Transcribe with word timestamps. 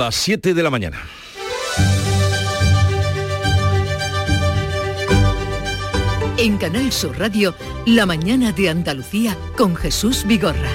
Las 0.00 0.14
7 0.14 0.54
de 0.54 0.62
la 0.62 0.70
mañana. 0.70 0.98
En 6.38 6.56
Canal 6.56 6.90
Sur 6.90 7.18
Radio, 7.18 7.54
La 7.84 8.06
mañana 8.06 8.50
de 8.52 8.70
Andalucía 8.70 9.36
con 9.58 9.76
Jesús 9.76 10.24
Vigorra. 10.26 10.70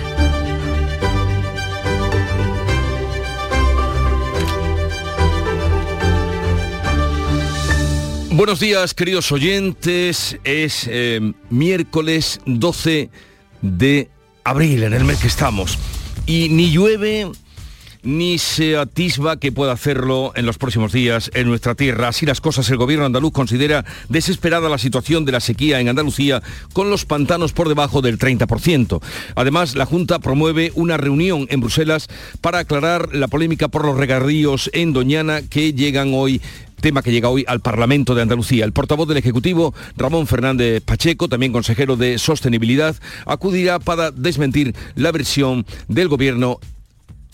Buenos 8.30 8.60
días, 8.60 8.94
queridos 8.94 9.32
oyentes. 9.32 10.38
Es 10.44 10.88
eh, 10.88 11.34
miércoles 11.50 12.42
12 12.46 13.10
de 13.64 14.08
abril, 14.44 14.84
en 14.84 14.94
el 14.94 15.04
mes 15.04 15.18
que 15.18 15.28
estamos. 15.28 15.80
Y 16.28 16.50
ni 16.50 16.70
llueve 16.70 17.32
ni 18.06 18.38
se 18.38 18.78
atisba 18.78 19.38
que 19.38 19.52
pueda 19.52 19.74
hacerlo 19.74 20.32
en 20.36 20.46
los 20.46 20.58
próximos 20.58 20.94
días 20.94 21.32
en 21.34 21.48
nuestra 21.48 21.76
tierra. 21.76 22.08
Así 22.08 22.26
las 22.26 22.40
cosas, 22.40 22.70
el 22.70 22.78
gobierno 22.78 23.06
andaluz 23.06 23.34
considera 23.34 23.84
desesperada 24.08 24.70
la 24.70 24.78
situación 24.78 25.26
de 25.26 25.32
la 25.34 25.40
sequía 25.40 25.80
en 25.80 25.90
Andalucía 25.90 26.42
con 26.72 26.90
los 26.90 27.06
pantanos 27.06 27.52
por 27.52 27.68
debajo 27.68 28.02
del 28.02 28.20
30%. 28.20 29.02
Además, 29.36 29.76
la 29.76 29.86
Junta 29.86 30.20
promueve 30.20 30.72
una 30.76 30.98
reunión 30.98 31.48
en 31.50 31.60
Bruselas 31.60 32.08
para 32.42 32.60
aclarar 32.60 33.14
la 33.14 33.28
polémica 33.28 33.68
por 33.68 33.86
los 33.86 33.98
regadíos 33.98 34.70
en 34.74 34.94
Doñana 34.94 35.42
que 35.42 35.74
llegan 35.74 36.12
hoy 36.14 36.42
tema 36.82 37.02
que 37.02 37.12
llega 37.12 37.30
hoy 37.30 37.44
al 37.48 37.62
Parlamento 37.62 38.14
de 38.14 38.22
Andalucía. 38.22 38.64
El 38.64 38.72
portavoz 38.72 39.08
del 39.08 39.18
Ejecutivo, 39.18 39.74
Ramón 39.98 40.28
Fernández 40.28 40.84
Pacheco, 40.84 41.28
también 41.28 41.52
consejero 41.52 41.96
de 41.96 42.20
Sostenibilidad, 42.20 42.96
acudirá 43.26 43.80
para 43.80 44.12
desmentir 44.12 44.76
la 44.94 45.12
versión 45.12 45.66
del 45.88 46.10
Gobierno 46.10 46.60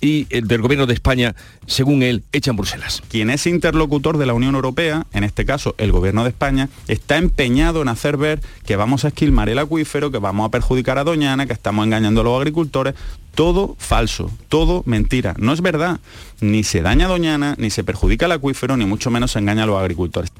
y 0.02 0.28
el 0.32 0.48
del 0.48 0.62
Gobierno 0.62 0.88
de 0.88 0.94
España, 0.94 1.36
según 1.68 2.04
él, 2.04 2.24
hecha 2.34 2.52
en 2.52 2.58
Bruselas. 2.58 3.02
Quien 3.08 3.30
es 3.30 3.46
interlocutor 3.48 4.18
de 4.18 4.26
la 4.26 4.34
Unión 4.34 4.56
Europea, 4.56 5.06
en 5.14 5.24
este 5.24 5.46
caso 5.46 5.76
el 5.78 5.92
Gobierno 5.92 6.24
de 6.24 6.30
España, 6.30 6.70
está 6.88 7.18
empeñado 7.18 7.82
en 7.82 7.88
hacer 7.88 8.18
ver 8.18 8.42
que 8.66 8.76
vamos 8.76 9.06
a 9.06 9.10
esquilmar 9.10 9.50
el 9.50 9.60
acuífero, 9.60 10.12
que 10.12 10.18
vamos 10.18 10.48
a 10.48 10.52
perjudicar 10.52 10.98
a 10.98 11.04
Doñana, 11.04 11.46
que 11.46 11.54
estamos 11.54 11.86
engañando 11.86 12.22
a 12.22 12.24
los 12.24 12.38
agricultores. 12.38 12.96
Todo 13.36 13.76
falso, 13.80 14.30
todo 14.50 14.84
mentira. 14.86 15.36
No 15.38 15.54
es 15.54 15.62
verdad. 15.62 16.00
Ni 16.42 16.64
se 16.64 16.82
daña 16.82 17.06
a 17.06 17.10
Doñana, 17.10 17.56
ni 17.58 17.70
se 17.70 17.84
perjudica 17.84 18.26
el 18.26 18.34
acuífero, 18.34 18.76
ni 18.76 18.86
mucho 18.86 19.10
menos 19.10 19.32
se 19.32 19.40
engaña 19.40 19.64
a 19.64 19.68
los 19.68 19.80
agricultores. 19.80 20.32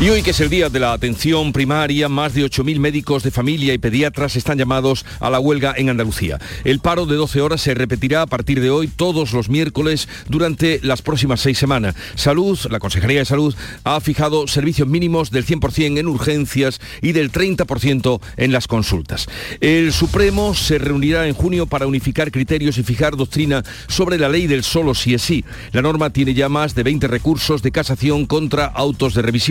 Y 0.00 0.08
hoy 0.08 0.22
que 0.22 0.30
es 0.30 0.40
el 0.40 0.48
día 0.48 0.70
de 0.70 0.80
la 0.80 0.94
atención 0.94 1.52
primaria, 1.52 2.08
más 2.08 2.32
de 2.32 2.42
8.000 2.42 2.78
médicos 2.78 3.22
de 3.22 3.30
familia 3.30 3.74
y 3.74 3.78
pediatras 3.78 4.34
están 4.34 4.56
llamados 4.56 5.04
a 5.20 5.28
la 5.28 5.38
huelga 5.38 5.74
en 5.76 5.90
Andalucía. 5.90 6.38
El 6.64 6.80
paro 6.80 7.04
de 7.04 7.16
12 7.16 7.42
horas 7.42 7.60
se 7.60 7.74
repetirá 7.74 8.22
a 8.22 8.26
partir 8.26 8.62
de 8.62 8.70
hoy 8.70 8.88
todos 8.88 9.34
los 9.34 9.50
miércoles 9.50 10.08
durante 10.26 10.80
las 10.82 11.02
próximas 11.02 11.40
seis 11.40 11.58
semanas. 11.58 11.96
Salud, 12.14 12.58
la 12.70 12.78
Consejería 12.78 13.18
de 13.18 13.26
Salud, 13.26 13.54
ha 13.84 14.00
fijado 14.00 14.48
servicios 14.48 14.88
mínimos 14.88 15.30
del 15.30 15.44
100% 15.44 15.98
en 15.98 16.08
urgencias 16.08 16.80
y 17.02 17.12
del 17.12 17.30
30% 17.30 18.22
en 18.38 18.52
las 18.52 18.66
consultas. 18.68 19.28
El 19.60 19.92
Supremo 19.92 20.54
se 20.54 20.78
reunirá 20.78 21.28
en 21.28 21.34
junio 21.34 21.66
para 21.66 21.86
unificar 21.86 22.30
criterios 22.30 22.78
y 22.78 22.84
fijar 22.84 23.16
doctrina 23.16 23.62
sobre 23.86 24.16
la 24.16 24.30
ley 24.30 24.46
del 24.46 24.64
solo 24.64 24.94
si 24.94 25.12
es 25.12 25.20
sí. 25.20 25.44
La 25.72 25.82
norma 25.82 26.08
tiene 26.08 26.32
ya 26.32 26.48
más 26.48 26.74
de 26.74 26.84
20 26.84 27.06
recursos 27.06 27.60
de 27.60 27.70
casación 27.70 28.24
contra 28.24 28.64
autos 28.64 29.12
de 29.12 29.20
revisión 29.20 29.49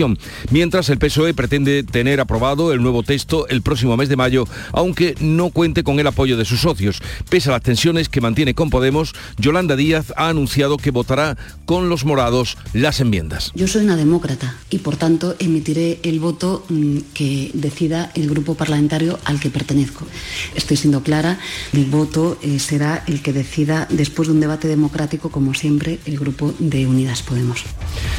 mientras 0.50 0.88
el 0.88 0.98
PSOE 0.98 1.34
pretende 1.34 1.82
tener 1.82 2.20
aprobado 2.20 2.72
el 2.72 2.82
nuevo 2.82 3.02
texto 3.02 3.46
el 3.48 3.62
próximo 3.62 3.96
mes 3.96 4.08
de 4.08 4.16
mayo, 4.16 4.46
aunque 4.72 5.14
no 5.20 5.50
cuente 5.50 5.82
con 5.82 5.98
el 6.00 6.06
apoyo 6.06 6.36
de 6.36 6.44
sus 6.44 6.60
socios. 6.60 7.00
Pese 7.28 7.48
a 7.48 7.52
las 7.52 7.62
tensiones 7.62 8.08
que 8.08 8.20
mantiene 8.20 8.54
con 8.54 8.70
Podemos, 8.70 9.14
Yolanda 9.38 9.76
Díaz 9.76 10.12
ha 10.16 10.28
anunciado 10.28 10.76
que 10.76 10.90
votará 10.90 11.36
con 11.66 11.88
los 11.88 12.04
morados 12.04 12.56
las 12.72 13.00
enmiendas. 13.00 13.52
Yo 13.54 13.68
soy 13.68 13.84
una 13.84 13.96
demócrata 13.96 14.56
y 14.70 14.78
por 14.78 14.96
tanto 14.96 15.36
emitiré 15.38 16.00
el 16.02 16.20
voto 16.20 16.64
mm, 16.68 16.98
que 17.14 17.50
decida 17.54 18.10
el 18.14 18.28
grupo 18.28 18.54
parlamentario 18.54 19.18
al 19.24 19.40
que 19.40 19.50
pertenezco. 19.50 20.06
Estoy 20.54 20.76
siendo 20.76 21.02
clara, 21.02 21.38
el 21.72 21.86
voto 21.86 22.38
eh, 22.42 22.58
será 22.58 23.04
el 23.06 23.22
que 23.22 23.32
decida 23.32 23.86
después 23.90 24.28
de 24.28 24.34
un 24.34 24.40
debate 24.40 24.68
democrático, 24.68 25.30
como 25.30 25.54
siempre, 25.54 25.98
el 26.06 26.18
grupo 26.18 26.54
de 26.58 26.86
Unidas 26.86 27.22
Podemos. 27.22 27.64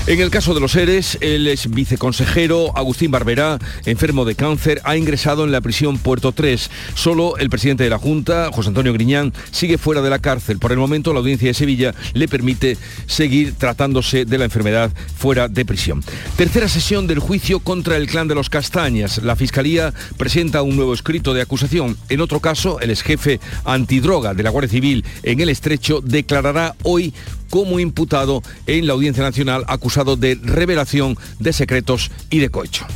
En 0.08 0.20
el 0.20 0.30
caso 0.30 0.54
de 0.54 0.60
los 0.60 0.72
seres, 0.72 1.18
el 1.22 1.48
ex 1.48 1.70
viceconsejero 1.72 2.78
Agustín 2.78 3.12
Barberá, 3.12 3.60
enfermo 3.86 4.26
de 4.26 4.36
cáncer, 4.36 4.82
ha 4.84 4.98
ingresado 4.98 5.44
en 5.44 5.52
la 5.52 5.62
prisión 5.62 5.98
Puerto 5.98 6.32
3. 6.32 6.70
Solo 6.94 7.38
el 7.38 7.50
presidente 7.50 7.84
de 7.84 7.90
la 7.90 7.98
Junta, 7.98 8.50
José 8.52 8.70
Antonio 8.70 8.94
Griñán, 8.94 9.34
sigue 9.52 9.78
fuera 9.78 10.02
de 10.02 10.10
la 10.10 10.20
cárcel. 10.20 10.60
Por 10.60 10.72
el 10.72 10.78
momento, 10.78 11.14
la 11.14 11.20
audiencia 11.20 11.48
de 11.48 11.54
Sevilla 11.54 11.96
le 12.14 12.28
permite 12.28 12.78
seguir 13.06 13.54
tratándose 13.58 14.26
de 14.26 14.38
la 14.38 14.46
enfermedad 14.46 14.92
fuera 15.18 15.48
de 15.48 15.66
prisión. 15.66 16.04
Tercera 16.36 16.68
sesión 16.68 17.08
del 17.08 17.20
juicio 17.20 17.60
contra 17.60 17.98
el 17.98 18.08
clan 18.08 18.28
de 18.28 18.36
los 18.36 18.50
Castañas. 18.50 19.22
La 19.24 19.36
Fiscalía 19.36 19.94
presenta 20.18 20.62
un 20.62 20.76
nuevo 20.76 20.94
escrito 20.94 21.34
de 21.34 21.42
acusación. 21.42 21.98
En 22.10 22.22
otro 22.22 22.40
caso, 22.40 22.80
el 22.80 22.92
exjefe 22.92 23.40
antidroga 23.66 24.34
de 24.34 24.44
la 24.44 24.50
Guardia 24.50 24.72
Civil 24.72 25.06
en 25.24 25.40
el 25.40 25.50
Estrecho 25.50 26.02
declarará 26.02 26.76
hoy 26.84 27.14
como 27.52 27.80
imputado 27.80 28.42
en 28.66 28.88
la 28.88 28.94
Audiencia 28.94 29.22
Nacional 29.22 29.64
acusado 29.68 30.16
de 30.16 30.40
revelación 30.42 31.16
de 31.38 31.54
secretos 31.54 32.10
y 32.32 32.40
de 32.40 32.50
cohecho. 32.50 32.88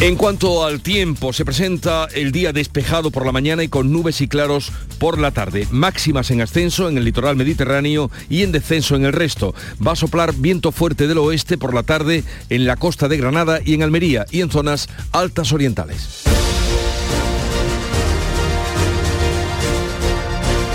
En 0.00 0.14
cuanto 0.14 0.64
al 0.64 0.80
tiempo, 0.80 1.32
se 1.32 1.44
presenta 1.44 2.06
el 2.14 2.30
día 2.30 2.52
despejado 2.52 3.10
por 3.10 3.26
la 3.26 3.32
mañana 3.32 3.64
y 3.64 3.68
con 3.68 3.92
nubes 3.92 4.20
y 4.20 4.28
claros 4.28 4.70
por 5.00 5.18
la 5.18 5.32
tarde. 5.32 5.66
Máximas 5.72 6.30
en 6.30 6.40
ascenso 6.40 6.88
en 6.88 6.98
el 6.98 7.04
litoral 7.04 7.34
mediterráneo 7.34 8.08
y 8.30 8.44
en 8.44 8.52
descenso 8.52 8.94
en 8.94 9.04
el 9.04 9.12
resto. 9.12 9.56
Va 9.84 9.92
a 9.92 9.96
soplar 9.96 10.34
viento 10.34 10.70
fuerte 10.70 11.08
del 11.08 11.18
oeste 11.18 11.58
por 11.58 11.74
la 11.74 11.82
tarde 11.82 12.22
en 12.48 12.64
la 12.64 12.76
costa 12.76 13.08
de 13.08 13.16
Granada 13.16 13.58
y 13.64 13.74
en 13.74 13.82
Almería 13.82 14.24
y 14.30 14.40
en 14.40 14.52
zonas 14.52 14.88
altas 15.10 15.52
orientales. 15.52 16.22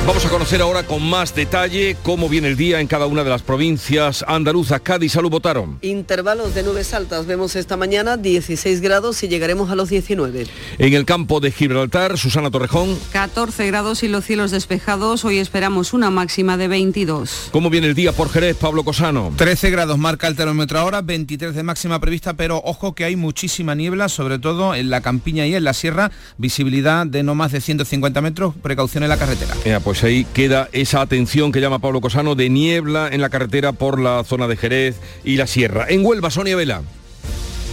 Vamos 0.05 0.25
a 0.25 0.29
conocer 0.29 0.61
ahora 0.61 0.83
con 0.83 1.01
más 1.01 1.33
detalle 1.33 1.95
cómo 2.03 2.27
viene 2.27 2.49
el 2.49 2.57
día 2.57 2.81
en 2.81 2.87
cada 2.87 3.05
una 3.05 3.23
de 3.23 3.29
las 3.29 3.41
provincias 3.41 4.25
andaluzas. 4.27 4.81
Cádiz, 4.81 5.13
salud, 5.13 5.29
votaron. 5.29 5.77
Intervalos 5.81 6.53
de 6.53 6.61
nubes 6.61 6.93
altas. 6.93 7.25
Vemos 7.25 7.55
esta 7.55 7.77
mañana 7.77 8.17
16 8.17 8.81
grados 8.81 9.23
y 9.23 9.29
llegaremos 9.29 9.71
a 9.71 9.75
los 9.75 9.87
19. 9.87 10.45
En 10.77 10.93
el 10.93 11.05
campo 11.05 11.39
de 11.39 11.51
Gibraltar, 11.51 12.17
Susana 12.17 12.51
Torrejón. 12.51 12.99
14 13.13 13.65
grados 13.67 14.03
y 14.03 14.09
los 14.09 14.25
cielos 14.25 14.51
despejados. 14.51 15.23
Hoy 15.23 15.37
esperamos 15.37 15.93
una 15.93 16.09
máxima 16.09 16.57
de 16.57 16.67
22. 16.67 17.47
¿Cómo 17.53 17.69
viene 17.69 17.87
el 17.87 17.95
día 17.95 18.11
por 18.11 18.29
Jerez, 18.29 18.57
Pablo 18.57 18.83
Cosano? 18.83 19.31
13 19.37 19.69
grados 19.69 19.97
marca 19.97 20.27
el 20.27 20.35
termómetro 20.35 20.79
ahora, 20.79 21.01
23 21.01 21.55
de 21.55 21.63
máxima 21.63 22.01
prevista, 22.01 22.33
pero 22.33 22.61
ojo 22.65 22.93
que 22.93 23.05
hay 23.05 23.15
muchísima 23.15 23.73
niebla, 23.73 24.09
sobre 24.09 24.37
todo 24.37 24.75
en 24.75 24.89
la 24.89 24.99
campiña 24.99 25.47
y 25.47 25.55
en 25.55 25.63
la 25.63 25.73
sierra. 25.73 26.11
Visibilidad 26.37 27.05
de 27.05 27.23
no 27.23 27.35
más 27.35 27.53
de 27.53 27.61
150 27.61 28.19
metros. 28.19 28.53
Precaución 28.61 29.03
en 29.03 29.09
la 29.09 29.17
carretera. 29.17 29.55
pues 29.81 29.92
ahí 30.01 30.25
queda 30.33 30.69
esa 30.71 31.01
atención 31.01 31.51
que 31.51 31.61
llama 31.61 31.79
Pablo 31.79 32.01
Cosano 32.01 32.35
de 32.35 32.49
niebla 32.49 33.09
en 33.11 33.21
la 33.21 33.29
carretera 33.29 33.73
por 33.73 33.99
la 33.99 34.23
zona 34.23 34.47
de 34.47 34.57
Jerez 34.57 34.95
y 35.23 35.35
la 35.35 35.45
sierra. 35.45 35.85
En 35.89 36.05
Huelva, 36.05 36.31
Sonia 36.31 36.55
Vela. 36.55 36.81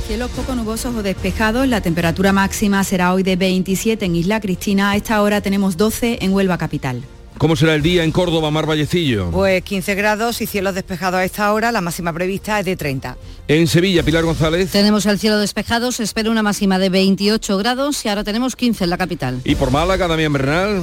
Cielos 0.06 0.30
poco 0.32 0.54
nubosos 0.56 0.94
o 0.96 1.02
despejados, 1.02 1.68
la 1.68 1.80
temperatura 1.80 2.32
máxima 2.32 2.82
será 2.84 3.14
hoy 3.14 3.22
de 3.22 3.36
27 3.36 4.04
en 4.04 4.16
Isla 4.16 4.40
Cristina, 4.40 4.90
a 4.90 4.96
esta 4.96 5.22
hora 5.22 5.40
tenemos 5.40 5.76
12 5.76 6.18
en 6.20 6.32
Huelva 6.32 6.58
capital. 6.58 7.02
¿Cómo 7.38 7.56
será 7.56 7.74
el 7.74 7.80
día 7.80 8.04
en 8.04 8.12
Córdoba, 8.12 8.50
Mar 8.50 8.66
Vallecillo? 8.66 9.30
Pues 9.30 9.62
15 9.62 9.94
grados 9.94 10.42
y 10.42 10.46
cielos 10.46 10.74
despejados 10.74 11.20
a 11.20 11.24
esta 11.24 11.50
hora, 11.54 11.72
la 11.72 11.80
máxima 11.80 12.12
prevista 12.12 12.58
es 12.58 12.66
de 12.66 12.76
30. 12.76 13.16
En 13.48 13.66
Sevilla, 13.66 14.02
Pilar 14.02 14.24
González. 14.24 14.70
Tenemos 14.70 15.06
el 15.06 15.18
cielo 15.18 15.38
despejado, 15.38 15.90
se 15.90 16.02
espera 16.02 16.30
una 16.30 16.42
máxima 16.42 16.78
de 16.78 16.90
28 16.90 17.56
grados 17.56 18.04
y 18.04 18.08
ahora 18.08 18.24
tenemos 18.24 18.56
15 18.56 18.84
en 18.84 18.90
la 18.90 18.98
capital. 18.98 19.40
¿Y 19.44 19.54
por 19.54 19.70
Málaga, 19.70 20.06
Damián 20.06 20.34
Bernal? 20.34 20.82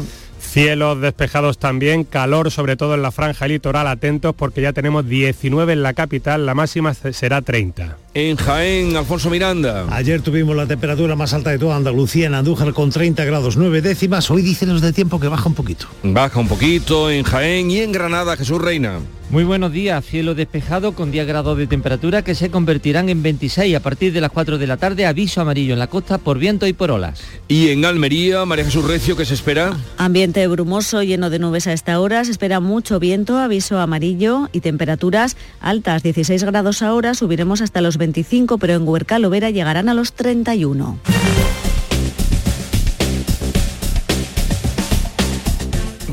Cielos 0.58 1.00
despejados 1.00 1.60
también, 1.60 2.04
calor 2.04 2.50
sobre 2.50 2.76
todo 2.78 2.96
en 2.96 3.04
la 3.04 3.12
franja 3.12 3.48
litoral, 3.48 3.86
atentos 3.86 4.34
porque 4.36 4.60
ya 4.60 4.74
tenemos 4.74 5.08
19 5.08 5.74
en 5.74 5.84
la 5.84 5.94
capital, 5.94 6.48
la 6.48 6.56
máxima 6.56 6.96
será 6.96 7.44
30. 7.44 7.96
En 8.16 8.38
Jaén, 8.38 8.96
Alfonso 8.96 9.30
Miranda. 9.30 9.86
Ayer 9.92 10.20
tuvimos 10.22 10.56
la 10.56 10.66
temperatura 10.66 11.16
más 11.16 11.36
alta 11.36 11.52
de 11.52 11.60
toda 11.60 11.76
Andalucía 11.76 12.26
en 12.26 12.34
Andújar 12.34 12.74
con 12.74 12.90
30 12.90 13.24
grados 13.26 13.56
9 13.56 13.84
décimas, 13.84 14.32
hoy 14.32 14.42
dicen 14.42 14.70
los 14.70 14.82
de 14.82 14.94
tiempo 14.94 15.20
que 15.20 15.28
baja 15.28 15.48
un 15.48 15.54
poquito. 15.54 15.86
Baja 16.02 16.40
un 16.40 16.48
poquito 16.48 17.12
en 17.12 17.22
Jaén 17.22 17.70
y 17.70 17.82
en 17.82 17.92
Granada, 17.92 18.36
Jesús 18.36 18.60
Reina. 18.60 18.98
Muy 19.30 19.44
buenos 19.44 19.74
días, 19.74 20.06
cielo 20.06 20.36
despejado 20.36 20.94
con 20.94 21.12
10 21.12 21.28
grados 21.28 21.58
de 21.58 21.68
temperatura 21.68 22.22
que 22.22 22.34
se 22.34 22.50
convertirán 22.50 23.10
en 23.10 23.22
26 23.22 23.76
a 23.76 23.82
partir 23.82 24.14
de 24.14 24.22
las 24.22 24.32
4 24.32 24.58
de 24.58 24.68
la 24.68 24.78
tarde, 24.78 25.06
aviso 25.06 25.42
amarillo 25.42 25.74
en 25.74 25.80
la 25.80 25.88
costa 25.88 26.18
por 26.18 26.40
viento 26.40 26.66
y 26.66 26.72
por 26.72 26.92
olas. 26.92 27.22
Y 27.50 27.68
en 27.68 27.84
Almería, 27.84 28.46
María 28.46 28.64
Jesús 28.64 28.86
Recio, 28.86 29.18
¿qué 29.18 29.26
se 29.26 29.34
espera? 29.34 29.76
Ambiente 29.98 30.48
brumoso, 30.48 31.04
lleno 31.04 31.30
de 31.30 31.40
nubes 31.40 31.68
a 31.68 31.74
esta 31.74 32.00
hora, 32.00 32.24
se 32.24 32.32
espera 32.32 32.62
mucho 32.62 33.02
viento, 33.02 33.38
aviso 33.38 33.80
amarillo 33.80 34.48
y 34.54 34.62
temperaturas 34.62 35.36
altas, 35.60 36.04
16 36.04 36.46
grados 36.46 36.82
ahora, 36.82 37.14
subiremos 37.14 37.62
hasta 37.62 37.82
los 37.82 37.98
25, 37.98 38.58
pero 38.60 38.76
en 38.76 38.88
Huercal 38.88 39.28
Vera 39.30 39.50
llegarán 39.50 39.90
a 39.90 39.94
los 39.94 40.14
31. 40.14 40.98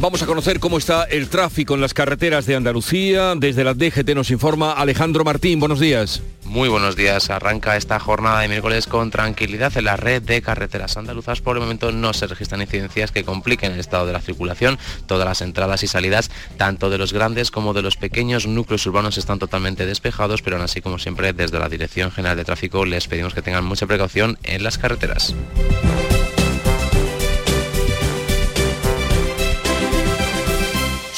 Vamos 0.05 0.23
a 0.23 0.27
conocer 0.27 0.61
cómo 0.61 0.77
está 0.77 1.05
el 1.05 1.31
tráfico 1.31 1.73
en 1.73 1.81
las 1.81 1.95
carreteras 1.95 2.45
de 2.45 2.55
Andalucía. 2.55 3.33
Desde 3.37 3.65
la 3.65 3.73
DGT 3.73 4.11
nos 4.15 4.31
informa 4.31 4.73
Alejandro 4.73 5.25
Martín. 5.25 5.59
Buenos 5.61 5.81
días. 5.81 6.21
Muy 6.45 6.69
buenos 6.69 6.95
días. 6.95 7.31
Arranca 7.31 7.75
esta 7.79 7.99
jornada 7.99 8.41
de 8.41 8.49
miércoles 8.49 8.87
con 8.87 9.11
tranquilidad 9.11 9.75
en 9.79 9.87
la 9.87 9.97
red 9.97 10.21
de 10.21 10.43
carreteras 10.43 10.99
andaluzas. 10.99 11.41
Por 11.41 11.57
el 11.57 11.63
momento 11.63 11.91
no 11.91 12.13
se 12.13 12.27
registran 12.27 12.61
incidencias 12.61 13.13
que 13.13 13.25
compliquen 13.25 13.73
el 13.73 13.81
estado 13.81 14.05
de 14.05 14.13
la 14.13 14.21
circulación. 14.21 14.79
Todas 15.07 15.27
las 15.27 15.41
entradas 15.41 15.83
y 15.83 15.87
salidas, 15.87 16.31
tanto 16.59 16.91
de 16.91 16.99
los 16.99 17.15
grandes 17.15 17.51
como 17.51 17.73
de 17.73 17.81
los 17.81 17.97
pequeños 17.97 18.47
núcleos 18.47 18.85
urbanos, 18.85 19.17
están 19.17 19.39
totalmente 19.39 19.87
despejados, 19.87 20.43
pero 20.43 20.57
aún 20.57 20.67
así, 20.67 20.83
como 20.83 20.99
siempre, 20.99 21.33
desde 21.33 21.59
la 21.59 21.71
Dirección 21.71 22.11
General 22.11 22.37
de 22.37 22.45
Tráfico 22.45 22.85
les 22.85 23.09
pedimos 23.09 23.33
que 23.33 23.41
tengan 23.41 23.65
mucha 23.65 23.87
precaución 23.87 24.37
en 24.43 24.65
las 24.65 24.77
carreteras. 24.77 25.35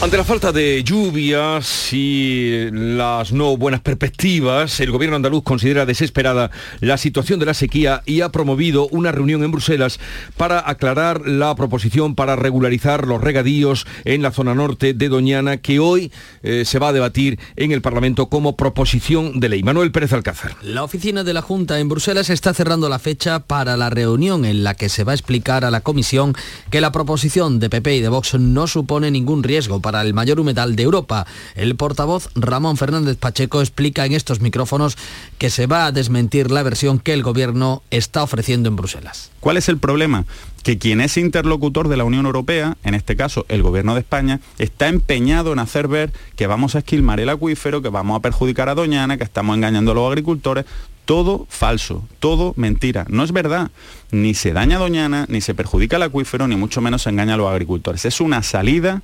Ante 0.00 0.16
la 0.16 0.22
falta 0.22 0.52
de 0.52 0.84
lluvias 0.84 1.92
y 1.92 2.68
las 2.70 3.32
no 3.32 3.56
buenas 3.56 3.80
perspectivas, 3.80 4.78
el 4.78 4.92
gobierno 4.92 5.16
andaluz 5.16 5.42
considera 5.42 5.86
desesperada 5.86 6.52
la 6.78 6.96
situación 6.98 7.40
de 7.40 7.46
la 7.46 7.52
sequía 7.52 8.02
y 8.06 8.20
ha 8.20 8.28
promovido 8.28 8.86
una 8.92 9.10
reunión 9.10 9.42
en 9.42 9.50
Bruselas 9.50 9.98
para 10.36 10.70
aclarar 10.70 11.26
la 11.26 11.52
proposición 11.56 12.14
para 12.14 12.36
regularizar 12.36 13.08
los 13.08 13.20
regadíos 13.20 13.88
en 14.04 14.22
la 14.22 14.30
zona 14.30 14.54
norte 14.54 14.94
de 14.94 15.08
Doñana 15.08 15.56
que 15.56 15.80
hoy 15.80 16.12
eh, 16.44 16.64
se 16.64 16.78
va 16.78 16.90
a 16.90 16.92
debatir 16.92 17.40
en 17.56 17.72
el 17.72 17.82
Parlamento 17.82 18.28
como 18.28 18.54
proposición 18.54 19.40
de 19.40 19.48
ley. 19.48 19.64
Manuel 19.64 19.90
Pérez 19.90 20.12
Alcázar. 20.12 20.54
La 20.62 20.84
oficina 20.84 21.24
de 21.24 21.34
la 21.34 21.42
Junta 21.42 21.80
en 21.80 21.88
Bruselas 21.88 22.30
está 22.30 22.54
cerrando 22.54 22.88
la 22.88 23.00
fecha 23.00 23.40
para 23.40 23.76
la 23.76 23.90
reunión 23.90 24.44
en 24.44 24.62
la 24.62 24.74
que 24.74 24.90
se 24.90 25.02
va 25.02 25.10
a 25.10 25.16
explicar 25.16 25.64
a 25.64 25.72
la 25.72 25.80
Comisión 25.80 26.36
que 26.70 26.80
la 26.80 26.92
proposición 26.92 27.58
de 27.58 27.68
PP 27.68 27.96
y 27.96 28.00
de 28.00 28.08
Vox 28.08 28.34
no 28.34 28.68
supone 28.68 29.10
ningún 29.10 29.42
riesgo 29.42 29.80
para 29.80 29.87
el 29.96 30.14
mayor 30.14 30.40
humedal 30.40 30.76
de 30.76 30.82
Europa. 30.82 31.26
El 31.54 31.76
portavoz 31.76 32.28
Ramón 32.34 32.76
Fernández 32.76 33.16
Pacheco 33.16 33.60
explica 33.60 34.06
en 34.06 34.12
estos 34.12 34.40
micrófonos 34.40 34.96
que 35.38 35.50
se 35.50 35.66
va 35.66 35.86
a 35.86 35.92
desmentir 35.92 36.50
la 36.50 36.62
versión 36.62 36.98
que 36.98 37.12
el 37.12 37.22
gobierno 37.22 37.82
está 37.90 38.22
ofreciendo 38.22 38.68
en 38.68 38.76
Bruselas. 38.76 39.30
¿Cuál 39.40 39.56
es 39.56 39.68
el 39.68 39.78
problema? 39.78 40.24
que 40.68 40.76
quien 40.76 41.00
es 41.00 41.16
interlocutor 41.16 41.88
de 41.88 41.96
la 41.96 42.04
Unión 42.04 42.26
Europea, 42.26 42.76
en 42.84 42.94
este 42.94 43.16
caso 43.16 43.46
el 43.48 43.62
Gobierno 43.62 43.94
de 43.94 44.00
España, 44.00 44.40
está 44.58 44.88
empeñado 44.88 45.52
en 45.52 45.60
hacer 45.60 45.88
ver 45.88 46.12
que 46.36 46.46
vamos 46.46 46.74
a 46.74 46.80
esquilmar 46.80 47.20
el 47.20 47.30
acuífero, 47.30 47.80
que 47.80 47.88
vamos 47.88 48.18
a 48.18 48.20
perjudicar 48.20 48.68
a 48.68 48.74
Doñana, 48.74 49.16
que 49.16 49.24
estamos 49.24 49.56
engañando 49.56 49.92
a 49.92 49.94
los 49.94 50.08
agricultores. 50.08 50.66
Todo 51.04 51.46
falso, 51.48 52.06
todo 52.20 52.52
mentira. 52.56 53.06
No 53.08 53.24
es 53.24 53.32
verdad. 53.32 53.70
Ni 54.10 54.34
se 54.34 54.52
daña 54.52 54.76
a 54.76 54.80
Doñana, 54.80 55.24
ni 55.30 55.40
se 55.40 55.54
perjudica 55.54 55.96
el 55.96 56.02
acuífero, 56.02 56.46
ni 56.46 56.56
mucho 56.56 56.82
menos 56.82 57.02
se 57.02 57.08
engaña 57.08 57.32
a 57.34 57.38
los 57.38 57.50
agricultores. 57.50 58.04
Es 58.04 58.20
una 58.20 58.42
salida 58.42 59.00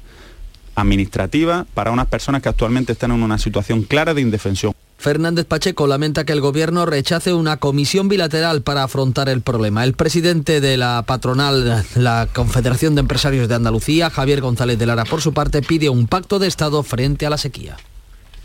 administrativa 0.74 1.66
para 1.74 1.90
unas 1.90 2.06
personas 2.06 2.42
que 2.42 2.48
actualmente 2.48 2.92
están 2.92 3.12
en 3.12 3.22
una 3.22 3.38
situación 3.38 3.82
clara 3.82 4.14
de 4.14 4.20
indefensión. 4.20 4.74
Fernández 4.96 5.44
Pacheco 5.44 5.86
lamenta 5.86 6.24
que 6.24 6.32
el 6.32 6.40
gobierno 6.40 6.86
rechace 6.86 7.34
una 7.34 7.58
comisión 7.58 8.08
bilateral 8.08 8.62
para 8.62 8.84
afrontar 8.84 9.28
el 9.28 9.42
problema. 9.42 9.84
El 9.84 9.92
presidente 9.92 10.60
de 10.60 10.76
la 10.76 11.02
patronal, 11.06 11.84
la 11.94 12.28
Confederación 12.32 12.94
de 12.94 13.00
Empresarios 13.00 13.48
de 13.48 13.54
Andalucía, 13.54 14.08
Javier 14.08 14.40
González 14.40 14.78
de 14.78 14.86
Lara, 14.86 15.04
por 15.04 15.20
su 15.20 15.34
parte, 15.34 15.60
pide 15.62 15.90
un 15.90 16.06
pacto 16.06 16.38
de 16.38 16.46
Estado 16.46 16.82
frente 16.82 17.26
a 17.26 17.30
la 17.30 17.38
sequía. 17.38 17.76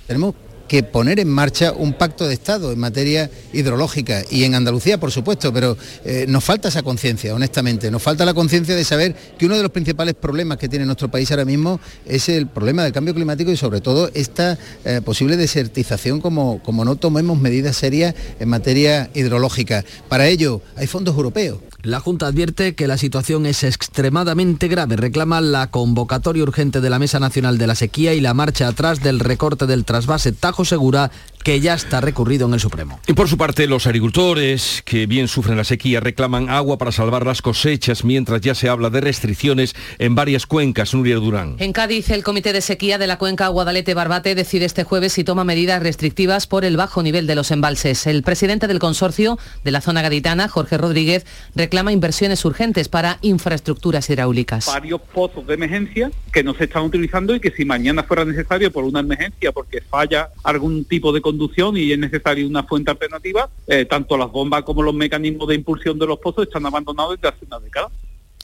Tenemos 0.07 0.35
que 0.69 0.83
poner 0.83 1.19
en 1.19 1.27
marcha 1.27 1.73
un 1.73 1.93
pacto 1.93 2.27
de 2.27 2.33
Estado 2.33 2.71
en 2.71 2.79
materia 2.79 3.29
hidrológica 3.51 4.23
y 4.29 4.43
en 4.43 4.55
Andalucía, 4.55 4.99
por 4.99 5.11
supuesto, 5.11 5.51
pero 5.51 5.75
eh, 6.05 6.25
nos 6.29 6.43
falta 6.43 6.69
esa 6.69 6.83
conciencia, 6.83 7.35
honestamente. 7.35 7.91
Nos 7.91 8.03
falta 8.03 8.23
la 8.23 8.33
conciencia 8.33 8.75
de 8.75 8.85
saber 8.85 9.15
que 9.37 9.47
uno 9.47 9.57
de 9.57 9.63
los 9.63 9.71
principales 9.71 10.13
problemas 10.13 10.57
que 10.57 10.69
tiene 10.69 10.85
nuestro 10.85 11.09
país 11.09 11.29
ahora 11.31 11.43
mismo 11.43 11.81
es 12.05 12.29
el 12.29 12.47
problema 12.47 12.83
del 12.83 12.93
cambio 12.93 13.13
climático 13.13 13.51
y 13.51 13.57
sobre 13.57 13.81
todo 13.81 14.11
esta 14.13 14.57
eh, 14.85 15.01
posible 15.03 15.35
desertización 15.35 16.21
como, 16.21 16.61
como 16.61 16.85
no 16.85 16.95
tomemos 16.95 17.39
medidas 17.39 17.75
serias 17.75 18.13
en 18.39 18.47
materia 18.47 19.09
hidrológica. 19.15 19.83
Para 20.07 20.27
ello 20.27 20.61
hay 20.75 20.85
fondos 20.85 21.15
europeos. 21.15 21.57
La 21.81 22.01
Junta 22.01 22.27
advierte 22.27 22.75
que 22.75 22.87
la 22.87 22.97
situación 22.97 23.45
es 23.45 23.63
extremadamente 23.63 24.67
grave. 24.67 24.97
Reclama 24.97 25.39
la 25.39 25.71
convocatoria 25.71 26.43
urgente 26.43 26.81
de 26.81 26.89
la 26.89 26.99
Mesa 26.99 27.21
Nacional 27.21 27.57
de 27.57 27.67
la 27.67 27.75
Sequía 27.75 28.13
y 28.13 28.19
la 28.19 28.33
marcha 28.33 28.67
atrás 28.67 29.01
del 29.01 29.21
recorte 29.21 29.65
del 29.65 29.85
trasvase 29.85 30.33
Tajo 30.33 30.58
Segura 30.65 31.09
que 31.43 31.59
ya 31.59 31.73
está 31.73 32.01
recurrido 32.01 32.47
en 32.47 32.53
el 32.53 32.59
Supremo. 32.59 32.99
Y 33.07 33.13
por 33.13 33.27
su 33.27 33.37
parte, 33.37 33.67
los 33.67 33.87
agricultores 33.87 34.81
que 34.85 35.05
bien 35.05 35.27
sufren 35.27 35.57
la 35.57 35.63
sequía 35.63 35.99
reclaman 35.99 36.49
agua 36.49 36.77
para 36.77 36.91
salvar 36.91 37.25
las 37.25 37.41
cosechas, 37.41 38.03
mientras 38.03 38.41
ya 38.41 38.55
se 38.55 38.69
habla 38.69 38.89
de 38.89 39.01
restricciones 39.01 39.75
en 39.97 40.15
varias 40.15 40.45
cuencas. 40.45 40.93
Nuria 40.93 41.15
Durán. 41.15 41.55
En 41.59 41.73
Cádiz, 41.73 42.09
el 42.09 42.23
Comité 42.23 42.53
de 42.53 42.61
Sequía 42.61 42.97
de 42.97 43.07
la 43.07 43.17
cuenca 43.17 43.47
Guadalete-Barbate 43.47 44.35
decide 44.35 44.65
este 44.65 44.83
jueves 44.83 45.13
si 45.13 45.23
toma 45.23 45.43
medidas 45.43 45.81
restrictivas 45.81 46.47
por 46.47 46.65
el 46.65 46.77
bajo 46.77 47.03
nivel 47.03 47.27
de 47.27 47.35
los 47.35 47.51
embalses. 47.51 48.07
El 48.07 48.23
presidente 48.23 48.67
del 48.67 48.79
consorcio 48.79 49.37
de 49.63 49.71
la 49.71 49.81
zona 49.81 50.01
gaditana, 50.01 50.47
Jorge 50.47 50.77
Rodríguez, 50.77 51.25
reclama 51.55 51.91
inversiones 51.91 52.43
urgentes 52.45 52.89
para 52.89 53.17
infraestructuras 53.21 54.09
hidráulicas. 54.09 54.65
Varios 54.67 55.01
pozos 55.01 55.45
de 55.47 55.53
emergencia 55.53 56.11
que 56.31 56.43
no 56.43 56.53
se 56.53 56.65
están 56.65 56.83
utilizando 56.83 57.35
y 57.35 57.39
que 57.39 57.51
si 57.51 57.65
mañana 57.65 58.03
fuera 58.03 58.25
necesario 58.25 58.71
por 58.71 58.83
una 58.83 58.99
emergencia, 58.99 59.51
porque 59.51 59.81
falla 59.81 60.29
algún 60.43 60.85
tipo 60.85 61.11
de 61.11 61.21
conducción 61.29 61.77
y 61.77 61.91
es 61.91 61.99
necesaria 61.99 62.45
una 62.47 62.63
fuente 62.63 62.89
alternativa, 62.91 63.49
eh, 63.67 63.85
tanto 63.85 64.17
las 64.17 64.31
bombas 64.31 64.63
como 64.63 64.81
los 64.81 64.95
mecanismos 64.95 65.47
de 65.47 65.55
impulsión 65.55 65.99
de 65.99 66.07
los 66.07 66.17
pozos 66.19 66.47
están 66.47 66.65
abandonados 66.65 67.15
desde 67.15 67.27
hace 67.35 67.45
una 67.45 67.59
década. 67.59 67.89